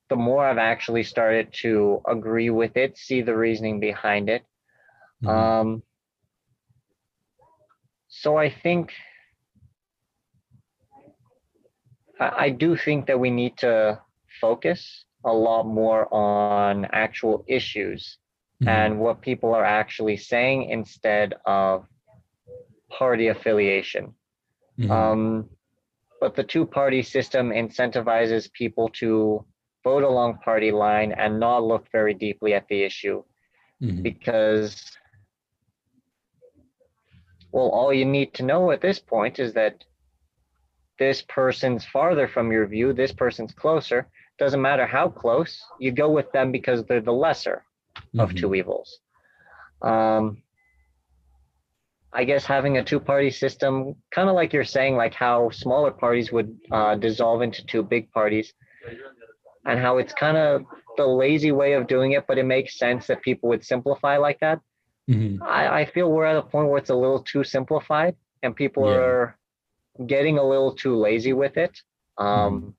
the 0.10 0.15
more 0.15 0.45
I've 0.45 0.58
actually 0.58 1.04
started 1.04 1.54
to 1.62 2.02
agree 2.08 2.50
with 2.50 2.76
it, 2.76 2.97
see 2.97 3.21
the 3.21 3.36
reasoning 3.36 3.80
behind 3.80 4.30
it. 4.30 4.43
Mhm. 5.24 5.30
Um, 5.30 5.84
so 8.10 8.36
I 8.38 8.50
think 8.50 8.91
I, 12.19 12.45
I 12.45 12.50
do 12.50 12.76
think 12.76 13.08
that 13.08 13.19
we 13.19 13.30
need 13.30 13.58
to 13.60 14.02
focus 14.41 15.06
a 15.23 15.31
lot 15.31 15.63
more 15.63 16.12
on 16.13 16.86
actual 16.86 17.43
issues 17.47 18.17
Mhm. 18.62 18.67
and 18.67 18.99
what 18.99 19.21
people 19.21 19.53
are 19.53 19.65
actually 19.65 20.17
saying 20.17 20.69
instead 20.69 21.34
of 21.45 21.86
party 22.89 23.27
affiliation. 23.27 24.13
Mhm. 24.77 24.91
Um, 24.91 25.49
but 26.19 26.36
the 26.36 26.43
two 26.43 26.65
party 26.65 27.01
system 27.01 27.49
incentivizes 27.49 28.51
people 28.53 28.89
to 28.89 29.45
vote 29.84 30.03
along 30.03 30.38
party 30.39 30.71
line 30.71 31.12
and 31.12 31.39
not 31.39 31.63
look 31.63 31.88
very 31.91 32.13
deeply 32.13 32.53
at 32.53 32.67
the 32.67 32.84
issue 32.84 33.23
Mhm. 33.81 34.03
because, 34.03 34.97
well, 37.51 37.69
all 37.69 37.93
you 37.93 38.05
need 38.05 38.34
to 38.36 38.43
know 38.43 38.71
at 38.71 38.81
this 38.81 38.99
point 38.99 39.39
is 39.39 39.53
that 39.53 39.84
this 40.99 41.23
person's 41.23 41.86
farther 41.86 42.27
from 42.27 42.51
your 42.51 42.67
view, 42.67 42.93
this 42.93 43.12
person's 43.12 43.53
closer. 43.53 44.07
Doesn't 44.41 44.60
matter 44.60 44.88
how 44.88 45.08
close, 45.08 45.63
you 45.77 45.91
go 45.91 46.10
with 46.10 46.32
them 46.32 46.51
because 46.51 46.84
they're 46.86 46.99
the 46.99 47.13
lesser 47.13 47.63
of 48.17 48.32
Mhm. 48.32 48.38
two 48.39 48.56
evils. 48.56 48.99
Um, 49.84 50.41
I 52.12 52.23
guess 52.23 52.43
having 52.43 52.80
a 52.80 52.84
two-party 52.84 53.30
system, 53.30 53.95
kind 54.10 54.30
of 54.30 54.34
like 54.34 54.51
you're 54.51 54.63
saying, 54.63 54.95
like 54.95 55.13
how 55.13 55.51
smaller 55.51 55.91
parties 55.91 56.32
would 56.32 56.58
uh, 56.71 56.95
dissolve 56.95 57.43
into 57.43 57.63
two 57.67 57.84
big 57.84 58.12
parties, 58.12 58.51
and 59.67 59.80
how 59.80 59.99
it's 59.99 60.13
kind 60.15 60.38
of 60.38 60.65
the 60.97 61.06
lazy 61.06 61.51
way 61.51 61.73
of 61.73 61.86
doing 61.86 62.13
it, 62.13 62.25
but 62.25 62.39
it 62.39 62.47
makes 62.47 62.80
sense 62.80 63.06
that 63.06 63.21
people 63.21 63.47
would 63.49 63.63
simplify 63.63 64.17
like 64.17 64.39
that. 64.39 64.60
Mhm. 65.08 65.39
I, 65.44 65.81
I 65.81 65.85
feel 65.85 66.12
we're 66.12 66.25
at 66.25 66.35
a 66.35 66.42
point 66.42 66.67
where 66.69 66.79
it's 66.79 66.89
a 66.89 66.96
little 66.96 67.21
too 67.21 67.44
simplified, 67.44 68.15
and 68.42 68.56
people 68.56 68.87
Yeah. 68.87 68.98
are 69.02 69.37
getting 70.08 70.39
a 70.39 70.44
little 70.44 70.73
too 70.73 70.96
lazy 70.96 71.33
with 71.33 71.58
it. 71.58 71.79
Um, 72.17 72.75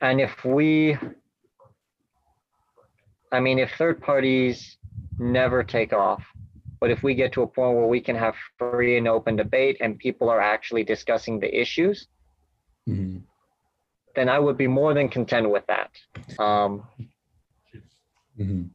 And 0.00 0.20
if 0.20 0.44
we, 0.44 0.96
I 3.32 3.40
mean, 3.40 3.58
if 3.58 3.70
third 3.76 4.00
parties 4.00 4.78
never 5.18 5.62
take 5.62 5.92
off, 5.92 6.22
but 6.80 6.90
if 6.90 7.02
we 7.02 7.14
get 7.14 7.32
to 7.32 7.42
a 7.42 7.46
point 7.46 7.76
where 7.76 7.86
we 7.86 8.00
can 8.00 8.16
have 8.16 8.34
free 8.58 8.96
and 8.96 9.06
open 9.06 9.36
debate 9.36 9.76
and 9.80 9.98
people 9.98 10.30
are 10.30 10.40
actually 10.40 10.84
discussing 10.84 11.38
the 11.38 11.60
issues, 11.60 12.08
Mhm. 12.88 13.22
then 14.14 14.28
I 14.30 14.38
would 14.38 14.56
be 14.56 14.66
more 14.66 14.94
than 14.94 15.08
content 15.10 15.50
with 15.50 15.66
that. 15.66 15.90
Um, 16.38 16.88
Mhm. 18.38 18.70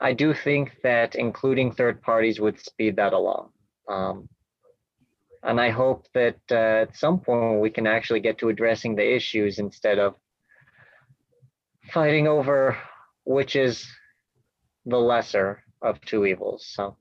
I 0.00 0.14
do 0.14 0.32
think 0.32 0.80
that 0.82 1.14
including 1.14 1.72
third 1.72 2.00
parties 2.00 2.40
would 2.40 2.58
speed 2.58 2.96
that 2.96 3.12
along. 3.12 3.52
Um, 3.88 4.28
and 5.42 5.60
I 5.60 5.70
hope 5.70 6.06
that 6.14 6.38
uh, 6.50 6.82
at 6.82 6.96
some 6.96 7.20
point 7.20 7.60
we 7.60 7.70
can 7.70 7.86
actually 7.86 8.20
get 8.20 8.38
to 8.38 8.48
addressing 8.48 8.96
the 8.96 9.14
issues 9.14 9.58
instead 9.58 9.98
of 9.98 10.14
fighting 11.92 12.26
over 12.28 12.76
which 13.28 13.56
is 13.56 13.86
the 14.86 14.96
lesser 14.96 15.62
of 15.82 16.00
two 16.00 16.24
evils. 16.24 16.66
So, 16.66 16.96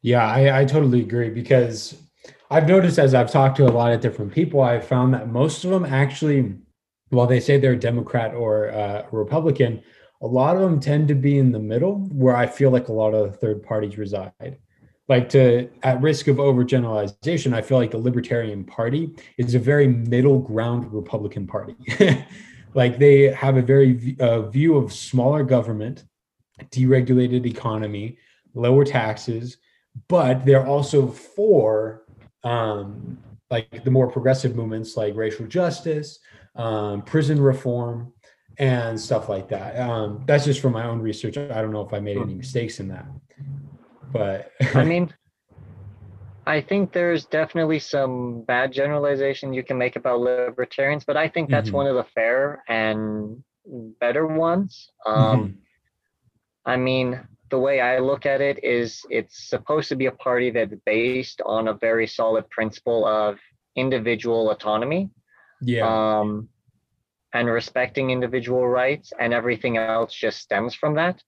yeah, 0.00 0.26
I, 0.26 0.60
I 0.60 0.64
totally 0.64 1.02
agree 1.02 1.28
because 1.28 1.94
I've 2.50 2.66
noticed 2.66 2.98
as 2.98 3.12
I've 3.12 3.30
talked 3.30 3.58
to 3.58 3.66
a 3.66 3.70
lot 3.70 3.92
of 3.92 4.00
different 4.00 4.32
people, 4.32 4.62
I've 4.62 4.86
found 4.86 5.12
that 5.12 5.28
most 5.28 5.62
of 5.62 5.70
them 5.70 5.84
actually, 5.84 6.54
while 7.10 7.26
they 7.26 7.38
say 7.38 7.58
they're 7.58 7.76
Democrat 7.76 8.34
or 8.34 8.70
uh, 8.70 9.06
Republican, 9.12 9.82
a 10.22 10.26
lot 10.26 10.56
of 10.56 10.62
them 10.62 10.80
tend 10.80 11.08
to 11.08 11.14
be 11.14 11.36
in 11.36 11.52
the 11.52 11.58
middle 11.58 11.96
where 12.10 12.34
I 12.34 12.46
feel 12.46 12.70
like 12.70 12.88
a 12.88 12.92
lot 12.92 13.12
of 13.12 13.30
the 13.30 13.36
third 13.36 13.62
parties 13.62 13.98
reside. 13.98 14.56
Like 15.06 15.28
to 15.30 15.68
at 15.82 16.00
risk 16.00 16.28
of 16.28 16.36
overgeneralization, 16.36 17.52
I 17.52 17.60
feel 17.60 17.76
like 17.76 17.90
the 17.90 17.98
Libertarian 17.98 18.64
Party 18.64 19.14
is 19.36 19.54
a 19.54 19.58
very 19.58 19.86
middle 19.86 20.38
ground 20.38 20.92
Republican 20.92 21.46
Party. 21.46 21.76
like 22.74 22.98
they 22.98 23.24
have 23.32 23.56
a 23.56 23.62
very 23.62 24.16
uh, 24.18 24.42
view 24.42 24.76
of 24.76 24.92
smaller 24.92 25.44
government, 25.44 26.04
deregulated 26.70 27.44
economy, 27.44 28.16
lower 28.54 28.84
taxes, 28.84 29.58
but 30.08 30.46
they're 30.46 30.66
also 30.66 31.06
for 31.06 32.04
um, 32.42 33.18
like 33.50 33.84
the 33.84 33.90
more 33.90 34.10
progressive 34.10 34.56
movements 34.56 34.96
like 34.96 35.14
racial 35.14 35.46
justice, 35.46 36.18
um, 36.56 37.02
prison 37.02 37.40
reform, 37.40 38.12
and 38.58 39.00
stuff 39.00 39.28
like 39.28 39.48
that. 39.48 39.78
Um, 39.78 40.22
that's 40.26 40.44
just 40.44 40.60
from 40.60 40.72
my 40.72 40.84
own 40.84 41.00
research. 41.00 41.36
I 41.36 41.60
don't 41.60 41.72
know 41.72 41.82
if 41.82 41.92
I 41.92 42.00
made 42.00 42.16
any 42.16 42.34
mistakes 42.34 42.80
in 42.80 42.88
that, 42.88 43.06
but 44.14 44.52
I 44.74 44.84
mean, 44.92 45.12
I 46.46 46.60
think 46.60 46.92
there's 46.92 47.26
definitely 47.26 47.80
some 47.80 48.42
bad 48.42 48.72
generalization 48.72 49.52
you 49.52 49.64
can 49.64 49.76
make 49.76 49.96
about 49.96 50.20
libertarians, 50.20 51.04
but 51.04 51.16
I 51.16 51.28
think 51.28 51.50
that's 51.50 51.68
mm-hmm. 51.68 51.76
one 51.76 51.86
of 51.88 51.96
the 51.96 52.04
fair 52.14 52.62
and 52.68 53.42
better 54.00 54.26
ones. 54.26 54.90
Um, 55.04 55.16
mm-hmm. 55.16 55.50
I 56.64 56.76
mean, 56.76 57.20
the 57.50 57.58
way 57.58 57.80
I 57.80 57.98
look 57.98 58.24
at 58.24 58.40
it 58.40 58.62
is 58.62 59.02
it's 59.10 59.48
supposed 59.50 59.88
to 59.88 59.96
be 59.96 60.06
a 60.06 60.12
party 60.12 60.50
that's 60.50 60.74
based 60.86 61.42
on 61.44 61.68
a 61.68 61.74
very 61.74 62.06
solid 62.06 62.48
principle 62.50 63.04
of 63.06 63.38
individual 63.76 64.50
autonomy. 64.50 65.10
Yeah. 65.60 65.86
Um, 66.20 66.48
and 67.32 67.48
respecting 67.48 68.10
individual 68.10 68.66
rights 68.68 69.12
and 69.18 69.34
everything 69.34 69.76
else 69.76 70.14
just 70.14 70.38
stems 70.38 70.74
from 70.74 70.94
that. 70.94 71.20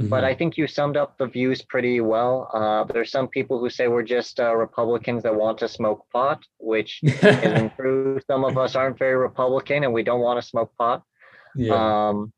Mm-hmm. 0.00 0.10
But 0.10 0.22
I 0.22 0.34
think 0.34 0.56
you 0.56 0.68
summed 0.68 0.96
up 0.96 1.18
the 1.18 1.26
views 1.26 1.62
pretty 1.62 2.00
well. 2.00 2.48
Uh, 2.54 2.84
there's 2.92 3.10
some 3.10 3.26
people 3.26 3.58
who 3.58 3.68
say 3.68 3.88
we're 3.88 4.04
just 4.04 4.38
uh, 4.38 4.54
Republicans 4.54 5.24
that 5.24 5.34
want 5.34 5.58
to 5.58 5.68
smoke 5.68 6.06
pot, 6.12 6.40
which 6.58 7.00
isn't 7.02 7.74
true. 7.76 8.20
Some 8.28 8.44
of 8.44 8.56
us 8.56 8.76
aren't 8.76 8.98
very 8.98 9.16
Republican 9.16 9.82
and 9.82 9.92
we 9.92 10.04
don't 10.04 10.20
want 10.20 10.40
to 10.40 10.48
smoke 10.48 10.72
pot. 10.78 11.02
Yeah. 11.56 12.08
Um, 12.08 12.32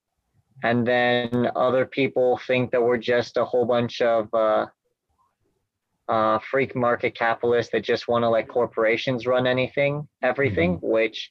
and 0.62 0.86
then 0.86 1.50
other 1.54 1.84
people 1.84 2.40
think 2.46 2.70
that 2.70 2.82
we're 2.82 2.96
just 2.96 3.36
a 3.36 3.44
whole 3.44 3.66
bunch 3.66 4.00
of 4.00 4.32
uh, 4.32 4.66
uh, 6.08 6.38
freak 6.38 6.74
market 6.74 7.14
capitalists 7.14 7.72
that 7.72 7.84
just 7.84 8.08
want 8.08 8.22
to 8.22 8.30
let 8.30 8.48
corporations 8.48 9.26
run 9.26 9.46
anything, 9.46 10.08
everything, 10.22 10.76
mm-hmm. 10.76 10.86
which 10.86 11.30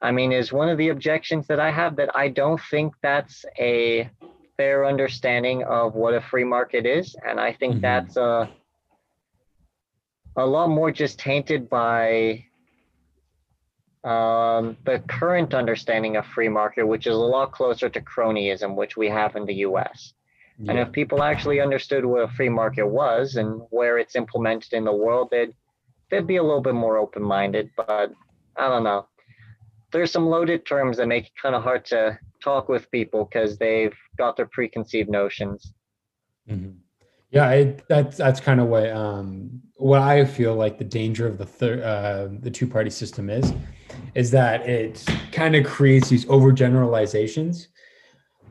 I 0.00 0.10
mean, 0.10 0.32
is 0.32 0.52
one 0.52 0.68
of 0.68 0.78
the 0.78 0.88
objections 0.88 1.46
that 1.46 1.60
I 1.60 1.70
have 1.70 1.96
that 1.96 2.16
I 2.16 2.28
don't 2.28 2.60
think 2.70 2.94
that's 3.02 3.44
a 3.58 4.10
fair 4.62 4.86
understanding 4.86 5.64
of 5.64 5.96
what 5.96 6.14
a 6.14 6.20
free 6.20 6.44
market 6.44 6.86
is. 6.86 7.16
And 7.28 7.40
I 7.40 7.52
think 7.52 7.72
mm-hmm. 7.72 7.80
that's 7.80 8.16
a, 8.16 8.48
a 10.36 10.46
lot 10.46 10.68
more 10.68 10.92
just 10.92 11.18
tainted 11.18 11.68
by 11.68 12.44
um, 14.04 14.76
the 14.84 15.02
current 15.08 15.52
understanding 15.52 16.16
of 16.16 16.24
free 16.26 16.48
market, 16.48 16.84
which 16.86 17.08
is 17.08 17.14
a 17.14 17.28
lot 17.36 17.50
closer 17.50 17.88
to 17.88 18.00
cronyism, 18.00 18.76
which 18.76 18.96
we 18.96 19.08
have 19.08 19.34
in 19.34 19.46
the 19.46 19.54
US. 19.68 20.14
Yeah. 20.58 20.70
And 20.70 20.78
if 20.78 20.92
people 20.92 21.24
actually 21.24 21.60
understood 21.60 22.04
what 22.04 22.22
a 22.22 22.28
free 22.28 22.48
market 22.48 22.86
was 22.86 23.34
and 23.34 23.62
where 23.70 23.98
it's 23.98 24.14
implemented 24.14 24.74
in 24.74 24.84
the 24.84 24.92
world, 24.92 25.26
they'd, 25.32 25.52
they'd 26.08 26.28
be 26.34 26.36
a 26.36 26.42
little 26.42 26.62
bit 26.62 26.74
more 26.74 26.98
open 26.98 27.22
minded. 27.24 27.68
But 27.76 28.12
I 28.56 28.68
don't 28.68 28.84
know 28.84 29.08
there's 29.92 30.10
some 30.10 30.26
loaded 30.26 30.64
terms 30.66 30.96
that 30.96 31.06
make 31.06 31.26
it 31.26 31.32
kind 31.40 31.54
of 31.54 31.62
hard 31.62 31.84
to 31.84 32.18
talk 32.42 32.68
with 32.68 32.90
people 32.90 33.24
because 33.24 33.58
they've 33.58 33.96
got 34.18 34.36
their 34.36 34.46
preconceived 34.46 35.08
notions. 35.08 35.72
Mm-hmm. 36.48 36.72
Yeah, 37.30 37.48
I, 37.48 37.76
that's 37.88 38.18
that's 38.18 38.40
kind 38.40 38.60
of 38.60 38.66
what 38.66 38.90
um, 38.90 39.62
what 39.76 40.02
I 40.02 40.24
feel 40.24 40.54
like 40.54 40.78
the 40.78 40.84
danger 40.84 41.26
of 41.26 41.38
the 41.38 41.46
third 41.46 41.80
uh, 41.82 42.28
the 42.40 42.50
two 42.50 42.66
party 42.66 42.90
system 42.90 43.30
is, 43.30 43.54
is 44.14 44.30
that 44.32 44.68
it 44.68 45.04
kind 45.32 45.56
of 45.56 45.64
creates 45.64 46.10
these 46.10 46.26
overgeneralizations. 46.26 47.68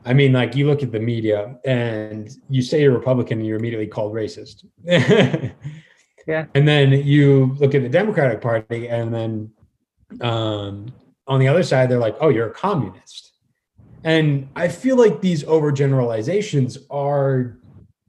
I 0.04 0.14
mean, 0.14 0.32
like 0.32 0.56
you 0.56 0.66
look 0.66 0.82
at 0.82 0.90
the 0.90 0.98
media 0.98 1.56
and 1.64 2.28
you 2.48 2.60
say 2.60 2.82
you're 2.82 2.92
Republican 2.92 3.38
and 3.38 3.46
you're 3.46 3.58
immediately 3.58 3.86
called 3.86 4.12
racist. 4.12 4.64
yeah. 6.26 6.46
And 6.54 6.66
then 6.66 6.90
you 6.90 7.56
look 7.60 7.76
at 7.76 7.82
the 7.82 7.88
Democratic 7.88 8.40
Party 8.40 8.88
and 8.88 9.14
then 9.14 9.52
um, 10.20 10.92
on 11.28 11.38
the 11.38 11.46
other 11.46 11.62
side, 11.62 11.88
they're 11.88 11.98
like, 11.98 12.16
oh, 12.20 12.30
you're 12.30 12.48
a 12.48 12.54
communist. 12.54 13.31
And 14.04 14.48
I 14.56 14.68
feel 14.68 14.96
like 14.96 15.20
these 15.20 15.44
overgeneralizations 15.44 16.78
are 16.90 17.58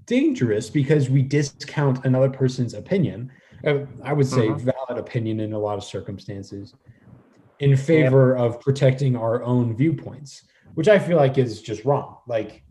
dangerous 0.05 0.69
because 0.69 1.09
we 1.09 1.21
discount 1.21 2.05
another 2.05 2.29
person's 2.29 2.73
opinion. 2.73 3.31
Uh, 3.65 3.85
I 4.03 4.13
would 4.13 4.27
say 4.27 4.49
uh-huh. 4.49 4.57
valid 4.57 4.97
opinion 4.97 5.39
in 5.39 5.53
a 5.53 5.59
lot 5.59 5.77
of 5.77 5.83
circumstances 5.83 6.73
in 7.59 7.77
favor 7.77 8.35
of 8.35 8.59
protecting 8.59 9.15
our 9.15 9.43
own 9.43 9.75
viewpoints, 9.75 10.43
which 10.73 10.87
I 10.87 10.99
feel 10.99 11.17
like 11.17 11.37
is 11.37 11.61
just 11.61 11.85
wrong. 11.85 12.17
Like, 12.27 12.63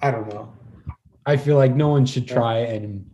I 0.00 0.10
don't 0.10 0.28
know. 0.28 0.52
I 1.26 1.36
feel 1.36 1.56
like 1.56 1.74
no 1.74 1.88
one 1.88 2.06
should 2.06 2.26
try 2.26 2.58
and 2.58 3.04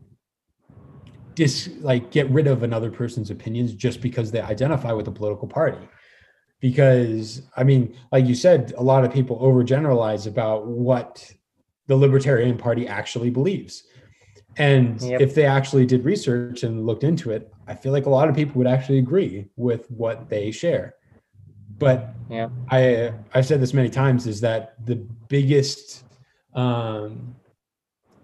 dis 1.34 1.68
like 1.80 2.12
get 2.12 2.30
rid 2.30 2.46
of 2.46 2.62
another 2.62 2.90
person's 2.90 3.30
opinions 3.30 3.74
just 3.74 4.00
because 4.00 4.30
they 4.30 4.40
identify 4.40 4.92
with 4.92 5.08
a 5.08 5.10
political 5.10 5.48
party 5.48 5.88
because 6.64 7.42
I 7.58 7.62
mean, 7.62 7.94
like 8.10 8.24
you 8.24 8.34
said, 8.34 8.72
a 8.78 8.82
lot 8.82 9.04
of 9.04 9.12
people 9.12 9.38
overgeneralize 9.38 10.26
about 10.26 10.66
what 10.66 11.30
the 11.88 11.94
Libertarian 11.94 12.56
Party 12.56 12.88
actually 12.88 13.28
believes. 13.28 13.84
And 14.56 14.98
yep. 15.02 15.20
if 15.20 15.34
they 15.34 15.44
actually 15.44 15.84
did 15.84 16.06
research 16.06 16.62
and 16.62 16.86
looked 16.86 17.04
into 17.04 17.32
it, 17.32 17.52
I 17.66 17.74
feel 17.74 17.92
like 17.92 18.06
a 18.06 18.08
lot 18.08 18.30
of 18.30 18.34
people 18.34 18.56
would 18.60 18.66
actually 18.66 18.96
agree 18.96 19.46
with 19.56 19.90
what 19.90 20.30
they 20.30 20.50
share. 20.50 20.94
But. 21.76 22.14
I 22.70 23.12
I've 23.34 23.44
said 23.44 23.60
this 23.60 23.74
many 23.74 23.90
times 23.90 24.26
is 24.26 24.40
that 24.40 24.82
the 24.86 24.96
biggest 25.28 26.04
um, 26.54 27.36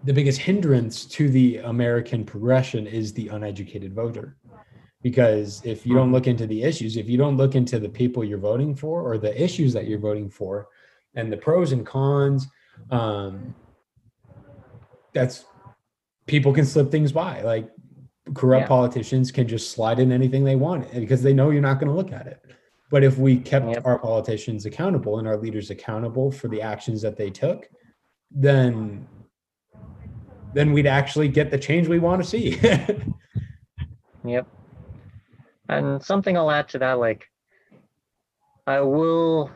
the 0.04 0.14
biggest 0.14 0.40
hindrance 0.40 1.04
to 1.04 1.28
the 1.28 1.58
American 1.58 2.24
progression 2.24 2.86
is 2.86 3.12
the 3.12 3.28
uneducated 3.28 3.94
voter 3.94 4.38
because 5.02 5.62
if 5.64 5.86
you 5.86 5.94
don't 5.94 6.06
mm-hmm. 6.06 6.14
look 6.14 6.26
into 6.26 6.46
the 6.46 6.62
issues 6.62 6.96
if 6.96 7.08
you 7.08 7.16
don't 7.16 7.36
look 7.36 7.54
into 7.54 7.78
the 7.78 7.88
people 7.88 8.24
you're 8.24 8.38
voting 8.38 8.74
for 8.74 9.02
or 9.02 9.18
the 9.18 9.42
issues 9.42 9.72
that 9.72 9.86
you're 9.86 9.98
voting 9.98 10.28
for 10.28 10.68
and 11.14 11.32
the 11.32 11.36
pros 11.36 11.72
and 11.72 11.86
cons 11.86 12.46
um 12.90 13.54
that's 15.12 15.44
people 16.26 16.52
can 16.52 16.64
slip 16.64 16.90
things 16.90 17.12
by 17.12 17.40
like 17.42 17.68
corrupt 18.34 18.64
yeah. 18.64 18.68
politicians 18.68 19.32
can 19.32 19.48
just 19.48 19.72
slide 19.72 19.98
in 19.98 20.12
anything 20.12 20.44
they 20.44 20.56
want 20.56 20.90
because 20.94 21.22
they 21.22 21.32
know 21.32 21.50
you're 21.50 21.62
not 21.62 21.80
going 21.80 21.88
to 21.88 21.96
look 21.96 22.12
at 22.12 22.26
it 22.26 22.44
but 22.90 23.02
if 23.04 23.18
we 23.18 23.36
kept 23.36 23.68
yep. 23.68 23.86
our 23.86 23.98
politicians 23.98 24.66
accountable 24.66 25.18
and 25.18 25.26
our 25.26 25.36
leaders 25.36 25.70
accountable 25.70 26.30
for 26.30 26.48
the 26.48 26.60
actions 26.60 27.02
that 27.02 27.16
they 27.16 27.30
took 27.30 27.68
then 28.30 29.06
then 30.52 30.72
we'd 30.72 30.86
actually 30.86 31.28
get 31.28 31.50
the 31.50 31.58
change 31.58 31.88
we 31.88 31.98
want 31.98 32.22
to 32.22 32.28
see 32.28 32.60
yep 34.24 34.46
and 35.70 36.02
something 36.02 36.36
I'll 36.36 36.50
add 36.50 36.68
to 36.70 36.78
that, 36.78 36.98
like, 36.98 37.24
I 38.66 38.80
will, 38.80 39.50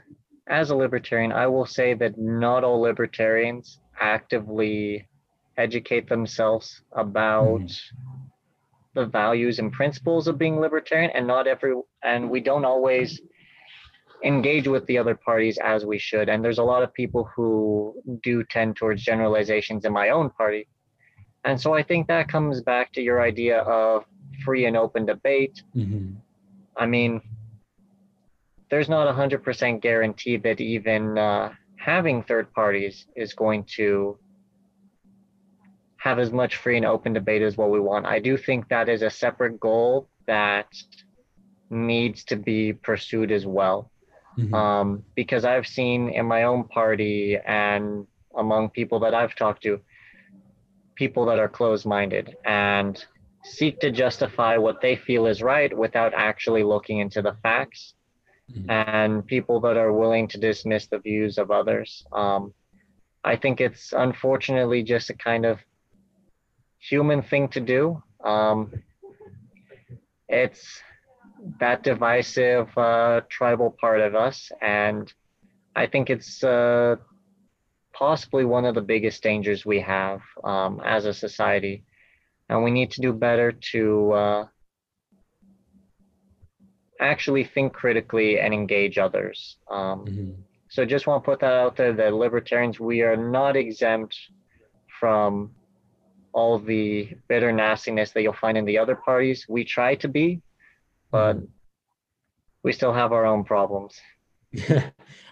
as 0.49 0.71
a 0.71 0.77
libertarian, 0.77 1.33
I 1.33 1.47
will 1.47 1.67
say 1.67 1.95
that 1.95 2.19
not 2.19 2.65
all 2.65 2.81
libertarians 2.81 3.79
actively 4.01 5.09
educate 5.57 6.09
themselves 6.09 6.83
about 6.93 7.61
mm. 7.61 7.81
the 8.95 9.07
values 9.07 9.59
and 9.59 9.73
principles 9.73 10.27
of 10.27 10.39
being 10.39 10.59
libertarian, 10.59 11.11
and 11.15 11.27
not 11.27 11.47
every, 11.47 11.75
and 12.03 12.31
we 12.31 12.41
don't 12.41 12.65
always 12.65 13.21
engage 14.25 14.67
with 14.67 14.87
the 14.87 14.99
other 14.99 15.15
parties 15.15 15.59
as 15.63 15.85
we 15.85 15.99
should. 15.99 16.29
And 16.29 16.43
there's 16.43 16.59
a 16.59 16.65
lot 16.65 16.83
of 16.83 16.93
people 16.95 17.29
who 17.37 17.95
do 18.23 18.43
tend 18.45 18.77
towards 18.77 19.03
generalizations 19.03 19.85
in 19.85 19.93
my 19.93 20.09
own 20.09 20.31
party. 20.31 20.67
And 21.45 21.61
so 21.61 21.75
I 21.75 21.83
think 21.83 22.09
that 22.09 22.29
comes 22.29 22.63
back 22.63 22.93
to 22.93 23.03
your 23.03 23.21
idea 23.21 23.59
of 23.59 24.05
free 24.45 24.67
and 24.67 24.77
open 24.77 25.07
debate. 25.07 25.63
Mm-hmm. 25.77 26.15
I 26.77 26.87
mean, 26.87 27.21
there's 28.71 28.89
not 28.89 29.07
a 29.07 29.13
hundred 29.13 29.43
percent 29.43 29.83
guarantee 29.83 30.37
that 30.39 30.61
even 30.61 31.19
uh, 31.19 31.53
having 31.77 32.23
third 32.23 32.53
parties 32.53 33.07
is 33.15 33.35
going 33.35 33.65
to 33.77 34.19
have 35.97 36.19
as 36.19 36.31
much 36.33 36.57
free 36.57 36.77
and 36.77 36.85
open 36.85 37.13
debate 37.13 37.43
as 37.43 37.57
what 37.57 37.71
we 37.71 37.81
want. 37.81 38.05
I 38.05 38.19
do 38.19 38.37
think 38.37 38.69
that 38.69 38.89
is 38.89 39.03
a 39.03 39.11
separate 39.11 39.59
goal 39.59 40.09
that 40.27 40.67
needs 41.71 42.25
to 42.25 42.37
be 42.37 42.73
pursued 42.73 43.33
as 43.33 43.47
well. 43.47 43.91
Mm-hmm. 44.39 44.55
Um, 44.55 45.05
because 45.15 45.45
I've 45.45 45.67
seen 45.67 46.09
in 46.09 46.27
my 46.27 46.43
own 46.43 46.65
party 46.65 47.39
and 47.47 48.07
among 48.37 48.71
people 48.71 48.99
that 49.01 49.15
I've 49.15 49.35
talked 49.35 49.63
to, 49.63 49.81
people 50.95 51.25
that 51.27 51.39
are 51.39 51.49
closed 51.49 51.87
minded 51.87 52.37
and 52.45 53.05
seek 53.45 53.81
to 53.81 53.91
justify 53.91 54.57
what 54.57 54.81
they 54.81 54.97
feel 54.97 55.27
is 55.27 55.43
right 55.43 55.77
without 55.77 56.15
actually 56.15 56.63
looking 56.63 56.99
into 56.99 57.23
the 57.23 57.37
facts, 57.43 57.95
mm-hmm. 58.51 58.71
and 58.71 59.27
people 59.27 59.61
that 59.61 59.77
are 59.77 59.93
willing 59.93 60.27
to 60.29 60.39
dismiss 60.39 60.87
the 60.87 60.99
views 60.99 61.39
of 61.39 61.51
others. 61.51 62.05
Um, 62.13 62.55
I 63.23 63.37
think 63.37 63.61
it's 63.61 63.93
unfortunately 63.93 64.83
just 64.83 65.11
a 65.11 65.15
kind 65.15 65.47
of 65.47 65.61
human 66.79 67.23
thing 67.23 67.49
to 67.49 67.61
do. 67.61 68.03
Um, 68.23 68.73
it's 70.29 70.81
that 71.61 71.83
divisive 71.83 72.77
uh, 72.77 73.23
tribal 73.29 73.71
part 73.79 74.01
of 74.01 74.15
us, 74.15 74.51
and 74.61 75.13
I 75.77 75.87
think 75.87 76.09
it's 76.09 76.43
uh, 76.43 76.97
possibly 77.93 78.45
one 78.45 78.65
of 78.65 78.75
the 78.75 78.83
biggest 78.83 79.23
dangers 79.23 79.65
we 79.65 79.81
have 79.81 80.21
um, 80.43 80.81
as 80.85 81.05
a 81.05 81.15
society, 81.15 81.85
and 82.49 82.63
we 82.63 82.71
need 82.71 82.91
to 82.93 83.01
do 83.01 83.13
better 83.13 83.53
to 83.53 84.13
uh, 84.13 84.47
actually 87.01 87.45
think 87.45 87.73
critically 87.73 88.39
and 88.39 88.53
engage 88.53 88.99
others. 88.99 89.57
Um, 89.71 90.05
mm-hmm. 90.05 90.31
So, 90.69 90.85
just 90.85 91.07
want 91.07 91.23
to 91.23 91.31
put 91.31 91.41
that 91.41 91.53
out 91.53 91.77
there: 91.77 91.93
that 91.93 92.15
libertarians, 92.15 92.81
we 92.81 93.03
are 93.03 93.17
not 93.17 93.57
exempt 93.57 94.17
from 95.01 95.53
all 96.33 96.59
the 96.59 97.11
bitter 97.29 97.53
nastiness 97.53 98.11
that 98.11 98.23
you'll 98.23 98.33
find 98.33 98.59
in 98.59 98.65
the 98.65 98.79
other 98.79 98.97
parties. 98.97 99.47
We 99.49 99.65
try 99.65 99.95
to 99.97 100.09
be, 100.09 100.43
but 101.11 101.37
mm-hmm. 101.37 101.47
we 102.63 102.73
still 102.73 102.93
have 102.93 103.13
our 103.13 103.25
own 103.25 103.45
problems. 103.45 104.01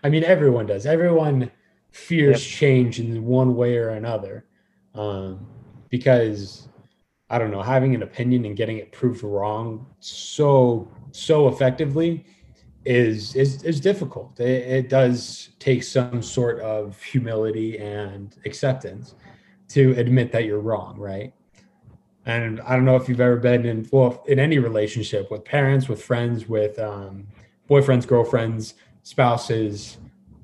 I 0.05 0.09
mean, 0.09 0.25
everyone 0.25 0.67
does. 0.67 0.87
Everyone 0.87 1.51
fears 1.91 2.45
yep. 2.45 2.59
change 2.59 3.01
in 3.01 3.25
one 3.25 3.55
way 3.57 3.77
or 3.77 3.91
another, 3.91 4.47
um, 4.95 5.47
because 5.91 6.69
I 7.33 7.39
don't 7.39 7.51
know, 7.51 7.63
having 7.63 7.95
an 7.95 8.03
opinion 8.03 8.45
and 8.45 8.55
getting 8.55 8.77
it 8.77 8.93
proved 8.93 9.23
wrong 9.23 9.87
so 10.01 10.87
so 11.13 11.49
effectively 11.49 12.25
is 12.85 13.35
is 13.35 13.63
is 13.63 13.81
difficult. 13.81 14.39
It, 14.39 14.69
it 14.69 14.89
does 14.89 15.49
take 15.59 15.83
some 15.83 16.23
sort 16.23 16.61
of 16.61 17.01
humility 17.03 17.79
and 17.79 18.37
acceptance 18.45 19.15
to 19.69 19.93
admit 19.97 20.31
that 20.33 20.45
you're 20.45 20.61
wrong, 20.61 20.99
right? 20.99 21.33
And 22.27 22.61
I 22.61 22.77
don't 22.77 22.85
know 22.85 22.97
if 22.97 23.09
you've 23.09 23.21
ever 23.21 23.37
been 23.37 23.65
in 23.65 23.89
well 23.91 24.23
in 24.29 24.39
any 24.39 24.59
relationship 24.59 25.31
with 25.31 25.45
parents, 25.45 25.89
with 25.89 26.03
friends, 26.03 26.49
with 26.49 26.79
um, 26.79 27.27
boyfriends, 27.69 28.07
girlfriends, 28.07 28.75
spouses. 29.05 29.97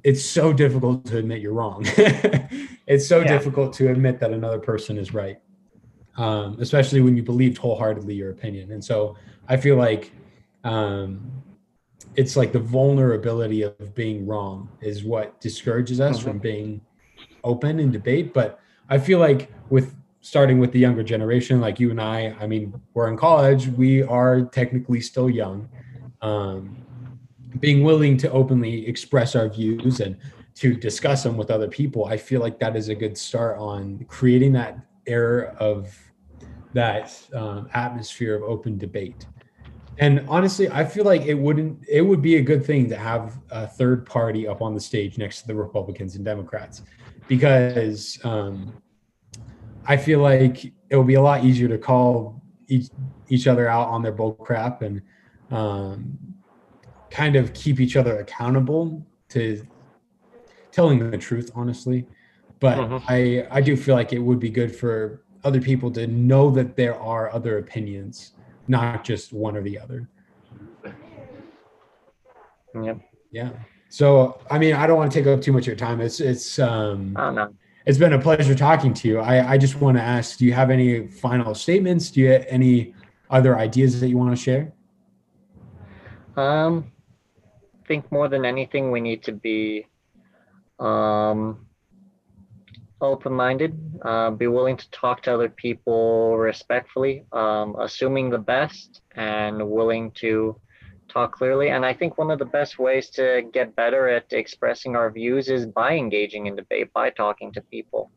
It's 0.04 0.24
so 0.24 0.54
difficult 0.54 1.04
to 1.06 1.18
admit 1.18 1.42
you're 1.42 1.52
wrong. 1.52 1.82
it's 2.86 3.06
so 3.06 3.20
yeah. 3.20 3.26
difficult 3.28 3.74
to 3.74 3.90
admit 3.90 4.20
that 4.20 4.32
another 4.32 4.58
person 4.58 4.96
is 4.96 5.12
right, 5.12 5.38
um, 6.18 6.58
especially 6.60 7.00
when 7.00 7.16
you 7.16 7.22
believed 7.22 7.56
wholeheartedly 7.56 8.14
your 8.14 8.30
opinion. 8.30 8.72
And 8.72 8.84
so 8.84 9.16
I 9.48 9.56
feel 9.56 9.76
like 9.76 10.12
um, 10.64 11.30
it's 12.16 12.36
like 12.36 12.52
the 12.52 12.58
vulnerability 12.58 13.62
of 13.62 13.94
being 13.94 14.26
wrong 14.26 14.68
is 14.80 15.04
what 15.04 15.40
discourages 15.40 16.00
us 16.00 16.16
mm-hmm. 16.16 16.28
from 16.28 16.38
being 16.38 16.80
open 17.44 17.78
in 17.78 17.92
debate. 17.92 18.34
But 18.34 18.60
I 18.88 18.98
feel 18.98 19.20
like 19.20 19.52
with 19.70 19.94
starting 20.20 20.58
with 20.58 20.72
the 20.72 20.80
younger 20.80 21.04
generation, 21.04 21.60
like 21.60 21.78
you 21.78 21.92
and 21.92 22.00
I, 22.00 22.36
I 22.40 22.46
mean, 22.48 22.78
we're 22.94 23.08
in 23.08 23.16
college, 23.16 23.68
we 23.68 24.02
are 24.02 24.42
technically 24.42 25.00
still 25.00 25.30
young. 25.30 25.68
Um, 26.20 26.76
being 27.60 27.84
willing 27.84 28.16
to 28.18 28.30
openly 28.32 28.86
express 28.88 29.36
our 29.36 29.48
views 29.48 30.00
and 30.00 30.16
to 30.56 30.74
discuss 30.74 31.22
them 31.22 31.36
with 31.36 31.50
other 31.50 31.68
people, 31.68 32.06
I 32.06 32.16
feel 32.16 32.40
like 32.40 32.58
that 32.58 32.74
is 32.74 32.88
a 32.88 32.94
good 32.94 33.16
start 33.16 33.56
on 33.58 34.04
creating 34.08 34.52
that 34.54 34.78
air 35.06 35.56
of 35.58 36.07
that 36.72 37.18
um, 37.34 37.68
atmosphere 37.74 38.34
of 38.36 38.42
open 38.42 38.78
debate. 38.78 39.26
And 39.98 40.24
honestly, 40.28 40.68
I 40.70 40.84
feel 40.84 41.04
like 41.04 41.22
it 41.22 41.34
wouldn't 41.34 41.84
it 41.88 42.02
would 42.02 42.22
be 42.22 42.36
a 42.36 42.42
good 42.42 42.64
thing 42.64 42.88
to 42.88 42.96
have 42.96 43.40
a 43.50 43.66
third 43.66 44.06
party 44.06 44.46
up 44.46 44.62
on 44.62 44.74
the 44.74 44.80
stage 44.80 45.18
next 45.18 45.42
to 45.42 45.48
the 45.48 45.54
Republicans 45.54 46.14
and 46.14 46.24
Democrats 46.24 46.82
because 47.26 48.18
um, 48.24 48.72
I 49.86 49.96
feel 49.96 50.20
like 50.20 50.64
it 50.64 50.96
will 50.96 51.04
be 51.04 51.14
a 51.14 51.22
lot 51.22 51.44
easier 51.44 51.68
to 51.68 51.78
call 51.78 52.42
each 52.68 52.88
each 53.28 53.46
other 53.46 53.68
out 53.68 53.88
on 53.88 54.02
their 54.02 54.12
bull 54.12 54.32
crap 54.34 54.82
and 54.82 55.02
um, 55.50 56.16
kind 57.10 57.36
of 57.36 57.52
keep 57.52 57.80
each 57.80 57.96
other 57.96 58.20
accountable 58.20 59.04
to 59.30 59.66
telling 60.70 61.10
the 61.10 61.18
truth, 61.18 61.50
honestly. 61.54 62.06
But 62.60 62.78
uh-huh. 62.78 63.00
I 63.08 63.46
I 63.50 63.60
do 63.60 63.76
feel 63.76 63.94
like 63.96 64.12
it 64.12 64.20
would 64.20 64.38
be 64.38 64.50
good 64.50 64.74
for 64.74 65.24
other 65.48 65.60
people 65.60 65.90
to 65.92 66.06
know 66.06 66.50
that 66.50 66.76
there 66.76 66.94
are 66.94 67.32
other 67.32 67.58
opinions, 67.58 68.32
not 68.68 69.02
just 69.02 69.32
one 69.32 69.56
or 69.56 69.62
the 69.62 69.78
other. 69.78 70.08
Yep. 72.74 73.00
Yeah. 73.32 73.50
So, 73.88 74.40
I 74.50 74.58
mean, 74.58 74.74
I 74.74 74.86
don't 74.86 74.98
want 74.98 75.10
to 75.10 75.18
take 75.18 75.26
up 75.26 75.40
too 75.40 75.52
much 75.52 75.62
of 75.62 75.68
your 75.68 75.76
time. 75.76 76.00
It's 76.02 76.20
it's 76.20 76.58
um 76.58 77.16
oh, 77.18 77.30
no. 77.30 77.54
it's 77.86 77.96
been 77.96 78.12
a 78.12 78.18
pleasure 78.18 78.54
talking 78.54 78.92
to 78.92 79.08
you. 79.08 79.18
I 79.18 79.52
I 79.52 79.58
just 79.58 79.76
want 79.76 79.96
to 79.96 80.02
ask, 80.02 80.38
do 80.38 80.44
you 80.44 80.52
have 80.52 80.70
any 80.70 81.08
final 81.08 81.54
statements? 81.54 82.10
Do 82.10 82.20
you 82.20 82.32
have 82.32 82.44
any 82.48 82.94
other 83.30 83.58
ideas 83.58 84.00
that 84.00 84.08
you 84.08 84.18
want 84.18 84.36
to 84.36 84.42
share? 84.42 84.72
Um 86.36 86.92
I 87.82 87.88
think 87.88 88.12
more 88.12 88.28
than 88.28 88.44
anything 88.44 88.90
we 88.90 89.00
need 89.00 89.22
to 89.24 89.32
be 89.32 89.86
um 90.78 91.67
open-minded, 93.00 94.00
uh, 94.02 94.30
be 94.30 94.46
willing 94.46 94.76
to 94.76 94.90
talk 94.90 95.22
to 95.22 95.34
other 95.34 95.48
people 95.48 96.36
respectfully, 96.36 97.24
um, 97.32 97.76
assuming 97.80 98.30
the 98.30 98.38
best 98.38 99.02
and 99.14 99.70
willing 99.70 100.10
to 100.12 100.60
talk 101.08 101.32
clearly. 101.32 101.70
And 101.70 101.86
I 101.86 101.94
think 101.94 102.18
one 102.18 102.30
of 102.30 102.38
the 102.38 102.44
best 102.44 102.78
ways 102.78 103.10
to 103.10 103.42
get 103.52 103.74
better 103.76 104.08
at 104.08 104.32
expressing 104.32 104.96
our 104.96 105.10
views 105.10 105.48
is 105.48 105.66
by 105.66 105.94
engaging 105.94 106.46
in 106.46 106.56
debate, 106.56 106.92
by 106.92 107.10
talking 107.10 107.52
to 107.52 107.60
people. 107.62 108.10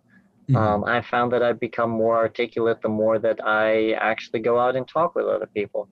Mm-hmm. 0.50 0.56
Um, 0.58 0.84
I 0.84 1.02
found 1.02 1.32
that 1.34 1.44
I've 1.44 1.60
become 1.60 1.90
more 1.90 2.18
articulate 2.18 2.82
the 2.82 2.90
more 2.90 3.20
that 3.20 3.40
I 3.46 3.92
actually 3.94 4.40
go 4.40 4.60
out 4.60 4.76
and 4.76 4.88
talk 4.88 5.16
with 5.16 5.26
other 5.26 5.48
people. 5.48 5.88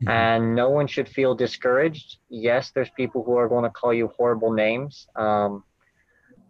Mm-hmm. 0.00 0.08
And 0.08 0.54
no 0.54 0.70
one 0.70 0.86
should 0.86 1.08
feel 1.08 1.34
discouraged. 1.34 2.18
Yes, 2.30 2.70
there's 2.70 2.90
people 2.90 3.24
who 3.24 3.36
are 3.36 3.48
going 3.48 3.64
to 3.64 3.70
call 3.70 3.92
you 3.92 4.10
horrible 4.16 4.52
names. 4.52 5.08
Um, 5.16 5.64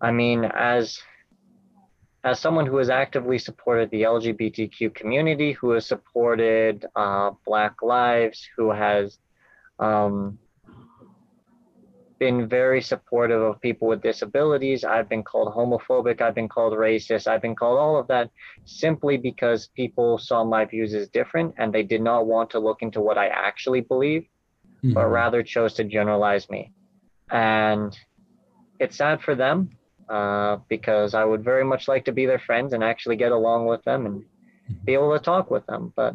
I 0.01 0.13
mean, 0.13 0.45
as 0.45 1.01
as 2.25 2.41
someone 2.41 2.67
who 2.67 2.77
has 2.79 2.91
actively 2.91 3.39
supported 3.39 3.91
the 3.91 4.03
LGBTQ 4.03 4.95
community, 4.95 5.53
who 5.53 5.71
has 5.71 5.87
supported 5.87 6.85
uh, 6.97 7.31
Black 7.47 7.81
Lives, 7.83 8.49
who 8.57 8.71
has 8.73 9.19
um, 9.79 10.39
been 12.19 12.49
very 12.49 12.83
supportive 12.83 13.41
of 13.41 13.61
people 13.61 13.87
with 13.87 14.03
disabilities. 14.03 14.85
I've 14.85 15.09
been 15.09 15.23
called 15.23 15.55
homophobic. 15.55 16.21
I've 16.21 16.35
been 16.35 16.49
called 16.49 16.73
racist. 16.73 17.29
I've 17.29 17.43
been 17.43 17.55
called 17.55 17.79
all 17.79 17.97
of 17.97 18.09
that 18.09 18.31
simply 18.65 19.17
because 19.17 19.69
people 19.69 20.19
saw 20.19 20.43
my 20.43 20.65
views 20.65 20.95
as 20.95 21.09
different 21.09 21.55
and 21.59 21.73
they 21.73 21.85
did 21.85 22.03
not 22.03 22.27
want 22.27 22.51
to 22.51 22.59
look 22.59 22.83
into 22.83 23.01
what 23.01 23.17
I 23.17 23.29
actually 23.29 23.83
believe, 23.83 24.23
mm-hmm. 24.83 24.93
but 24.93 25.07
rather 25.07 25.45
chose 25.45 25.75
to 25.75 25.85
generalize 25.85 26.51
me. 26.51 26.73
And 27.31 27.97
it's 28.81 28.97
sad 28.97 29.23
for 29.23 29.37
them 29.37 29.71
uh, 30.09 30.59
because 30.69 31.15
I 31.15 31.25
would 31.25 31.45
very 31.45 31.65
much 31.65 31.89
like 31.89 32.05
to 32.07 32.13
be 32.13 32.27
their 32.27 32.39
friends 32.39 32.73
and 32.73 32.83
actually 32.83 33.17
get 33.17 33.33
along 33.33 33.67
with 33.67 33.83
them 33.85 34.07
and 34.07 34.25
be 34.85 34.95
able 34.95 35.17
to 35.17 35.23
talk 35.23 35.51
with 35.51 35.67
them. 35.67 35.93
But 35.95 36.15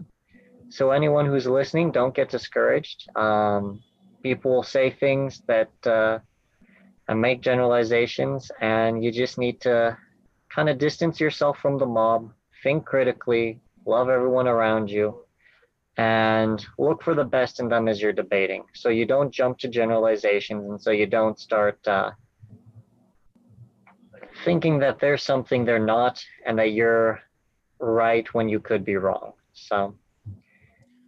so 0.69 0.91
anyone 0.91 1.25
who's 1.25 1.47
listening, 1.47 1.91
don't 1.91 2.15
get 2.15 2.29
discouraged. 2.29 3.07
Um, 3.15 3.81
people 4.23 4.51
will 4.51 4.63
say 4.63 4.89
things 4.89 5.41
that 5.47 5.71
uh, 5.85 6.19
and 7.07 7.21
make 7.21 7.41
generalizations, 7.41 8.49
and 8.61 9.03
you 9.03 9.11
just 9.11 9.37
need 9.37 9.61
to 9.61 9.97
kind 10.49 10.69
of 10.69 10.77
distance 10.77 11.19
yourself 11.19 11.57
from 11.59 11.77
the 11.77 11.85
mob, 11.85 12.31
think 12.63 12.85
critically, 12.85 13.59
love 13.85 14.09
everyone 14.09 14.47
around 14.47 14.89
you, 14.89 15.25
and 15.97 16.65
look 16.79 17.03
for 17.03 17.13
the 17.13 17.23
best 17.23 17.59
in 17.59 17.67
them 17.67 17.87
as 17.87 18.01
you're 18.01 18.13
debating. 18.13 18.63
So 18.73 18.89
you 18.89 19.05
don't 19.05 19.31
jump 19.31 19.59
to 19.59 19.67
generalizations, 19.67 20.69
and 20.69 20.81
so 20.81 20.91
you 20.91 21.05
don't 21.05 21.37
start 21.37 21.85
uh, 21.87 22.11
thinking 24.43 24.79
that 24.79 24.99
there's 24.99 25.23
something 25.23 25.65
they're 25.65 25.79
not, 25.79 26.23
and 26.45 26.57
that 26.59 26.71
you're 26.71 27.21
right 27.79 28.31
when 28.33 28.49
you 28.49 28.59
could 28.59 28.85
be 28.85 28.95
wrong. 28.95 29.33
So 29.53 29.95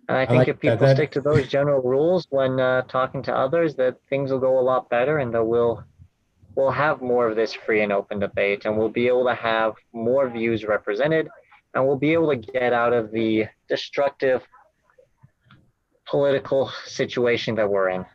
and 0.08 0.18
I 0.18 0.26
think 0.26 0.36
I 0.36 0.38
like 0.40 0.48
if 0.50 0.60
people 0.60 0.78
that, 0.78 0.86
that, 0.86 0.96
stick 0.96 1.12
to 1.12 1.22
those 1.22 1.48
general 1.48 1.82
rules 1.82 2.28
when 2.30 2.60
uh, 2.60 2.84
talking 2.84 3.24
to 3.24 3.36
others, 3.36 3.76
that 3.76 3.98
things 4.10 4.32
will 4.32 4.40
go 4.40 4.60
a 4.60 4.62
lot 4.62 4.90
better, 4.90 5.18
and 5.18 5.34
that 5.34 5.44
we'll 5.44 5.84
we'll 6.56 6.72
have 6.72 7.02
more 7.02 7.28
of 7.28 7.36
this 7.36 7.54
free 7.54 7.82
and 7.82 7.92
open 7.92 8.20
debate, 8.20 8.66
and 8.66 8.78
we'll 8.78 8.90
be 8.90 9.08
able 9.08 9.26
to 9.26 9.36
have 9.36 9.74
more 9.94 10.30
views 10.30 10.64
represented, 10.64 11.28
and 11.74 11.86
we'll 11.86 11.98
be 11.98 12.14
able 12.14 12.30
to 12.30 12.36
get 12.36 12.72
out 12.72 12.94
of 12.94 13.12
the 13.12 13.46
destructive 13.68 14.44
political 16.08 16.72
situation 16.86 17.56
that 17.56 17.70
we're 17.70 17.90
in. 17.90 18.06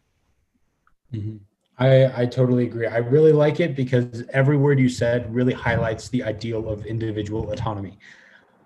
Mm-hmm. 1.13 1.37
I, 1.81 2.23
I 2.23 2.27
totally 2.27 2.65
agree. 2.65 2.87
I 2.87 2.99
really 2.99 3.33
like 3.33 3.59
it 3.59 3.75
because 3.75 4.23
every 4.35 4.59
word 4.59 4.79
you 4.79 4.91
said 4.91 5.35
really 5.35 5.55
highlights 5.55 6.11
the 6.11 6.23
ideal 6.23 6.69
of 6.69 6.85
individual 6.85 7.51
autonomy. 7.51 7.99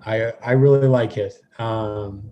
I 0.05 0.33
I 0.45 0.53
really 0.53 0.89
like 0.89 1.17
it. 1.17 1.41
Um, 1.59 2.25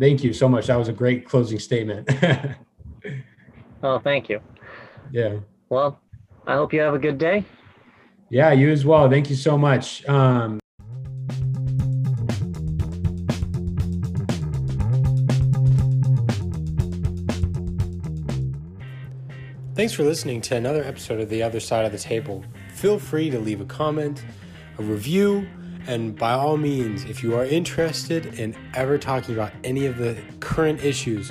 thank 0.00 0.24
you 0.24 0.32
so 0.32 0.48
much. 0.48 0.66
That 0.66 0.76
was 0.76 0.88
a 0.88 0.92
great 0.92 1.24
closing 1.24 1.60
statement. 1.60 2.10
oh, 3.84 4.00
thank 4.00 4.28
you. 4.28 4.40
Yeah. 5.12 5.38
Well, 5.68 6.00
I 6.48 6.54
hope 6.54 6.72
you 6.72 6.80
have 6.80 6.94
a 6.94 6.98
good 6.98 7.16
day. 7.16 7.44
Yeah, 8.28 8.50
you 8.52 8.70
as 8.70 8.84
well. 8.84 9.08
Thank 9.08 9.30
you 9.30 9.36
so 9.36 9.56
much. 9.56 10.06
Um, 10.08 10.58
Thanks 19.78 19.92
for 19.92 20.02
listening 20.02 20.40
to 20.40 20.56
another 20.56 20.82
episode 20.82 21.20
of 21.20 21.28
The 21.28 21.40
Other 21.40 21.60
Side 21.60 21.84
of 21.84 21.92
the 21.92 21.98
Table. 21.98 22.44
Feel 22.74 22.98
free 22.98 23.30
to 23.30 23.38
leave 23.38 23.60
a 23.60 23.64
comment, 23.64 24.24
a 24.76 24.82
review, 24.82 25.46
and 25.86 26.18
by 26.18 26.32
all 26.32 26.56
means, 26.56 27.04
if 27.04 27.22
you 27.22 27.36
are 27.36 27.44
interested 27.44 28.40
in 28.40 28.56
ever 28.74 28.98
talking 28.98 29.36
about 29.36 29.52
any 29.62 29.86
of 29.86 29.96
the 29.96 30.20
current 30.40 30.82
issues, 30.82 31.30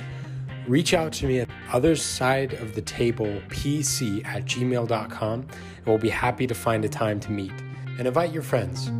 reach 0.66 0.94
out 0.94 1.12
to 1.12 1.26
me 1.26 1.40
at 1.40 1.50
other 1.72 1.94
side 1.94 2.54
of 2.54 2.74
the 2.74 2.80
table 2.80 3.26
pc 3.48 4.24
at 4.24 4.46
gmail.com 4.46 5.40
and 5.40 5.86
we'll 5.86 5.98
be 5.98 6.08
happy 6.08 6.46
to 6.46 6.54
find 6.54 6.86
a 6.86 6.88
time 6.88 7.20
to 7.20 7.30
meet 7.30 7.52
and 7.98 8.06
invite 8.06 8.32
your 8.32 8.42
friends. 8.42 8.90